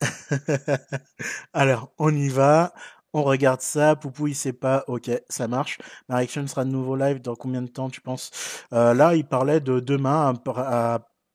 [1.52, 2.72] Alors, on y va.
[3.12, 3.96] On regarde ça.
[3.96, 4.84] Poupou, il sait pas.
[4.88, 5.78] Ok, ça marche.
[6.08, 8.30] Ma réaction sera de nouveau live dans combien de temps, tu penses?
[8.72, 10.34] Euh, Là, il parlait de demain,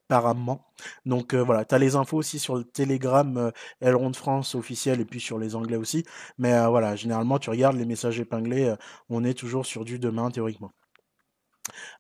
[0.10, 0.68] apparemment.
[1.06, 3.52] Donc euh, voilà, tu as les infos aussi sur le Telegram euh,
[3.82, 6.06] Elrond France officiel et puis sur les Anglais aussi.
[6.38, 8.76] Mais voilà, généralement, tu regardes les messages épinglés.
[9.10, 10.72] on est toujours sur du demain, théoriquement.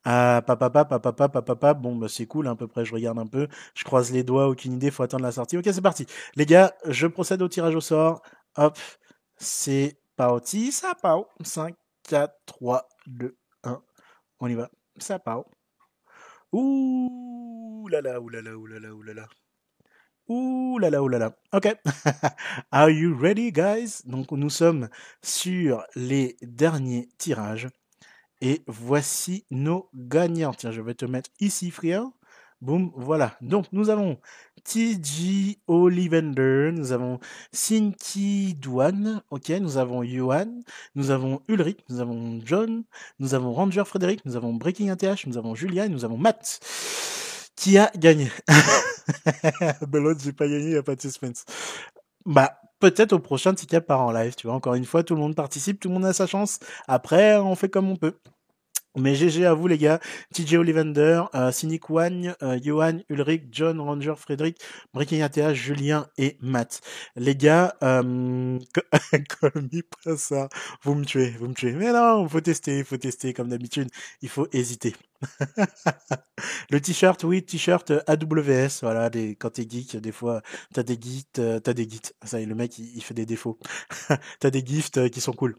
[0.04, 3.28] Ah, papa, papa, papa, papa, bon, bah, c'est cool, à peu près, je regarde un
[3.28, 5.58] peu, je croise les doigts, aucune idée, faut attendre la sortie.
[5.58, 6.06] Ok, c'est parti.
[6.36, 8.22] Les gars, je procède au tirage au sort.
[8.58, 8.78] Hop,
[9.38, 11.26] c'est parti, ça part.
[11.44, 11.76] 5,
[12.08, 13.82] 4, 3, 2, 1.
[14.40, 14.70] On y va.
[14.98, 15.46] Ça part.
[16.54, 19.28] Ouh là là, ouh là là, ouh là là, ouh là là.
[20.28, 21.36] Ouh là là, ouh là là.
[21.54, 21.68] Ok.
[22.72, 24.02] Are you ready, guys?
[24.06, 24.90] Donc, nous sommes
[25.22, 27.70] sur les derniers tirages.
[28.42, 30.54] Et voici nos gagnants.
[30.54, 32.04] Tiens, je vais te mettre ici, frère.
[32.60, 33.36] Boum, voilà.
[33.42, 34.20] Donc, nous avons
[34.64, 37.20] TG Olivender, nous avons
[37.52, 40.62] Sinki Douane, ok, nous avons Yuan,
[40.94, 42.84] nous avons Ulrich, nous avons John,
[43.20, 46.60] nous avons Ranger Frédéric, nous avons Breaking ATH, nous avon Julia et nous avons Matt
[47.56, 48.32] qui a gagné.
[49.88, 51.46] Belot, j'ai pas gagné, y a pas de suspense.
[52.26, 54.56] Bah, peut-être au prochain ticket par en live, tu vois.
[54.58, 56.60] Encore une fois, tout le monde participe, tout le monde a sa chance.
[56.88, 58.16] Après, on fait comme on peut.
[58.98, 60.02] Mais GG à vous les gars,
[60.34, 64.60] TJ Ollivander, euh, Cynic One, euh, Johan, Ulrich, John, Ranger, Frédéric,
[64.94, 66.82] Breaking ATA, Julien et Matt.
[67.16, 68.60] Les gars, euh,
[70.04, 70.50] pas ça,
[70.84, 71.72] vous me tuez, vous me tuez.
[71.72, 73.90] Mais non, faut tester, faut tester comme d'habitude,
[74.22, 74.94] il faut hésiter.
[76.70, 80.42] le t-shirt, oui, t-shirt AWS, voilà, des, quand t'es geek, des fois,
[80.74, 82.14] t'as des gifts, t'as des gifts.
[82.26, 83.58] Ça y est, le mec, il, il fait des défauts.
[84.42, 85.56] t'as des gifts qui sont cool.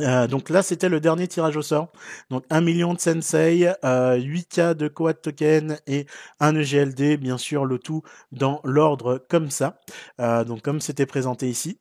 [0.00, 1.92] Euh, donc là, c'était le dernier tirage au sort.
[2.30, 6.06] Donc 1 million de Sensei, euh, 8K de Coat Token et
[6.40, 8.02] un EGLD, bien sûr, le tout
[8.32, 9.78] dans l'ordre comme ça.
[10.20, 11.78] Euh, donc comme c'était présenté ici.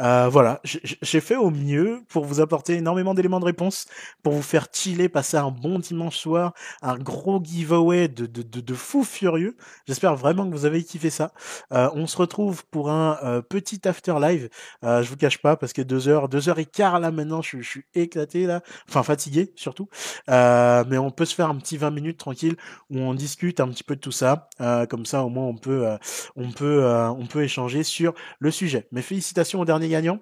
[0.00, 3.86] Euh, voilà, j'ai fait au mieux pour vous apporter énormément d'éléments de réponse,
[4.22, 8.60] pour vous faire chiller, passer un bon dimanche soir, un gros giveaway de, de, de,
[8.60, 9.56] de fou furieux.
[9.86, 11.32] J'espère vraiment que vous avez kiffé ça.
[11.72, 14.48] Euh, on se retrouve pour un petit after live.
[14.82, 17.84] je vous cache pas parce que deux heures, deux heures et quart là maintenant suis
[17.94, 19.88] éclaté là, enfin fatigué surtout.
[20.30, 22.56] Euh, mais on peut se faire un petit 20 minutes tranquille
[22.90, 24.48] où on discute un petit peu de tout ça.
[24.60, 25.96] Euh, comme ça, au moins, on peut, euh,
[26.36, 28.88] on peut, on peut échanger sur le sujet.
[28.92, 30.20] Mais félicitations au dernier gagnant.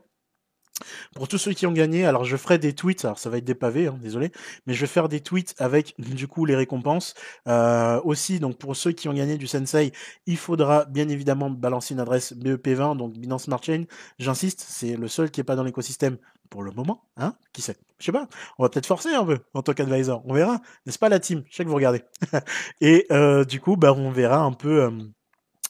[1.14, 3.44] Pour tous ceux qui ont gagné, alors je ferai des tweets, alors ça va être
[3.44, 4.32] des pavés, hein, désolé,
[4.66, 7.14] mais je vais faire des tweets avec du coup les récompenses.
[7.48, 9.92] Euh, aussi, donc pour ceux qui ont gagné du Sensei,
[10.26, 13.84] il faudra bien évidemment balancer une adresse BEP20, donc Binance Smart Chain.
[14.18, 16.18] J'insiste, c'est le seul qui est pas dans l'écosystème
[16.50, 18.28] pour le moment, hein Qui sait Je sais pas.
[18.58, 20.22] On va peut-être forcer un peu en tant qu'advisor.
[20.26, 21.44] On verra, n'est-ce pas la team?
[21.48, 22.02] Je sais que vous regardez.
[22.80, 24.82] Et euh, du coup, bah on verra un peu.
[24.82, 24.90] Euh,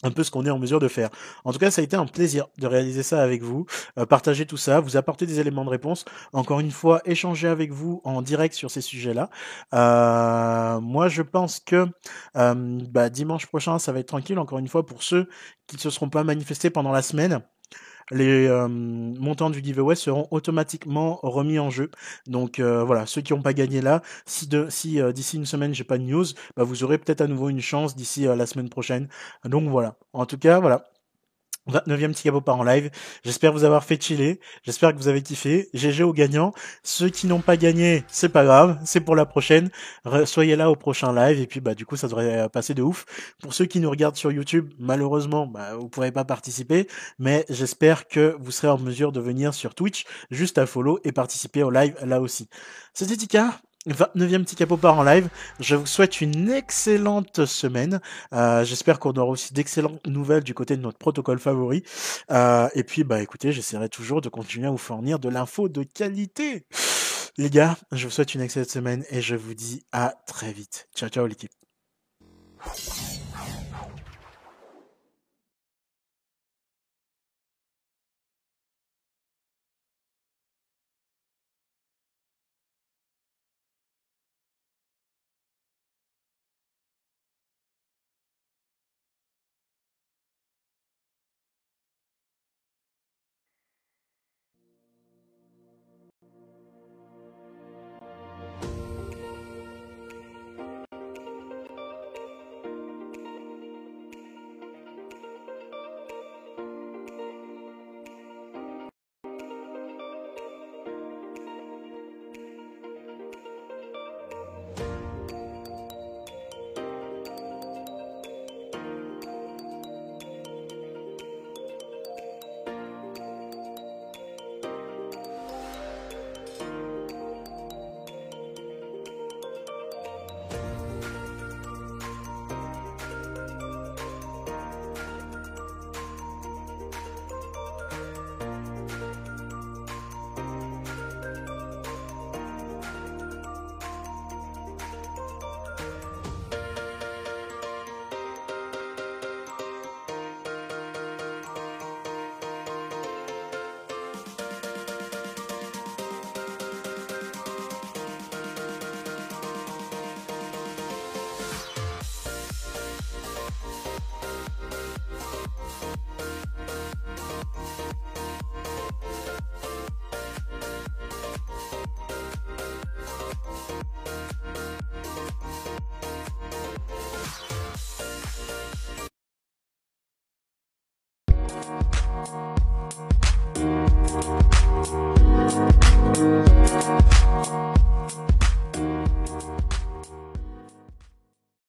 [0.03, 1.11] un peu ce qu'on est en mesure de faire.
[1.45, 3.67] En tout cas, ça a été un plaisir de réaliser ça avec vous,
[3.99, 6.05] euh, partager tout ça, vous apporter des éléments de réponse.
[6.33, 9.31] Encore une fois, échanger avec vous en direct sur ces sujets-là.
[9.75, 11.87] Euh, moi, je pense que
[12.37, 14.39] euh, bah, dimanche prochain, ça va être tranquille.
[14.39, 15.29] Encore une fois, pour ceux
[15.67, 17.43] qui ne se seront pas manifestés pendant la semaine
[18.11, 21.91] les euh, montants du giveaway seront automatiquement remis en jeu.
[22.27, 25.47] Donc euh, voilà, ceux qui n'ont pas gagné là, si de, si euh, d'ici une
[25.47, 26.27] semaine j'ai pas de news,
[26.57, 29.09] bah, vous aurez peut-être à nouveau une chance d'ici la semaine prochaine.
[29.45, 29.97] Donc voilà.
[30.13, 30.91] En tout cas, voilà.
[31.69, 32.91] 29e petit capot par en live.
[33.25, 34.41] J'espère vous avoir fait chiller.
[34.63, 35.69] J'espère que vous avez kiffé.
[35.75, 36.53] GG aux gagnants.
[36.83, 38.79] Ceux qui n'ont pas gagné, c'est pas grave.
[38.85, 39.71] C'est pour la prochaine.
[40.25, 41.41] soyez là au prochain live.
[41.41, 43.05] Et puis, bah, du coup, ça devrait passer de ouf.
[43.43, 46.89] Pour ceux qui nous regardent sur YouTube, malheureusement, bah, vous pourrez pas participer.
[47.19, 51.13] Mais j'espère que vous serez en mesure de venir sur Twitch, juste à follow et
[51.13, 52.49] participer au live là aussi.
[52.95, 53.61] C'était Tika.
[53.89, 55.29] 29e petit capot par en live.
[55.59, 58.01] Je vous souhaite une excellente semaine.
[58.33, 61.83] Euh, j'espère qu'on aura aussi d'excellentes nouvelles du côté de notre protocole favori.
[62.31, 65.83] Euh, et puis, bah écoutez, j'essaierai toujours de continuer à vous fournir de l'info de
[65.83, 66.67] qualité.
[67.39, 70.89] Les gars, je vous souhaite une excellente semaine et je vous dis à très vite.
[70.95, 71.53] Ciao, ciao l'équipe.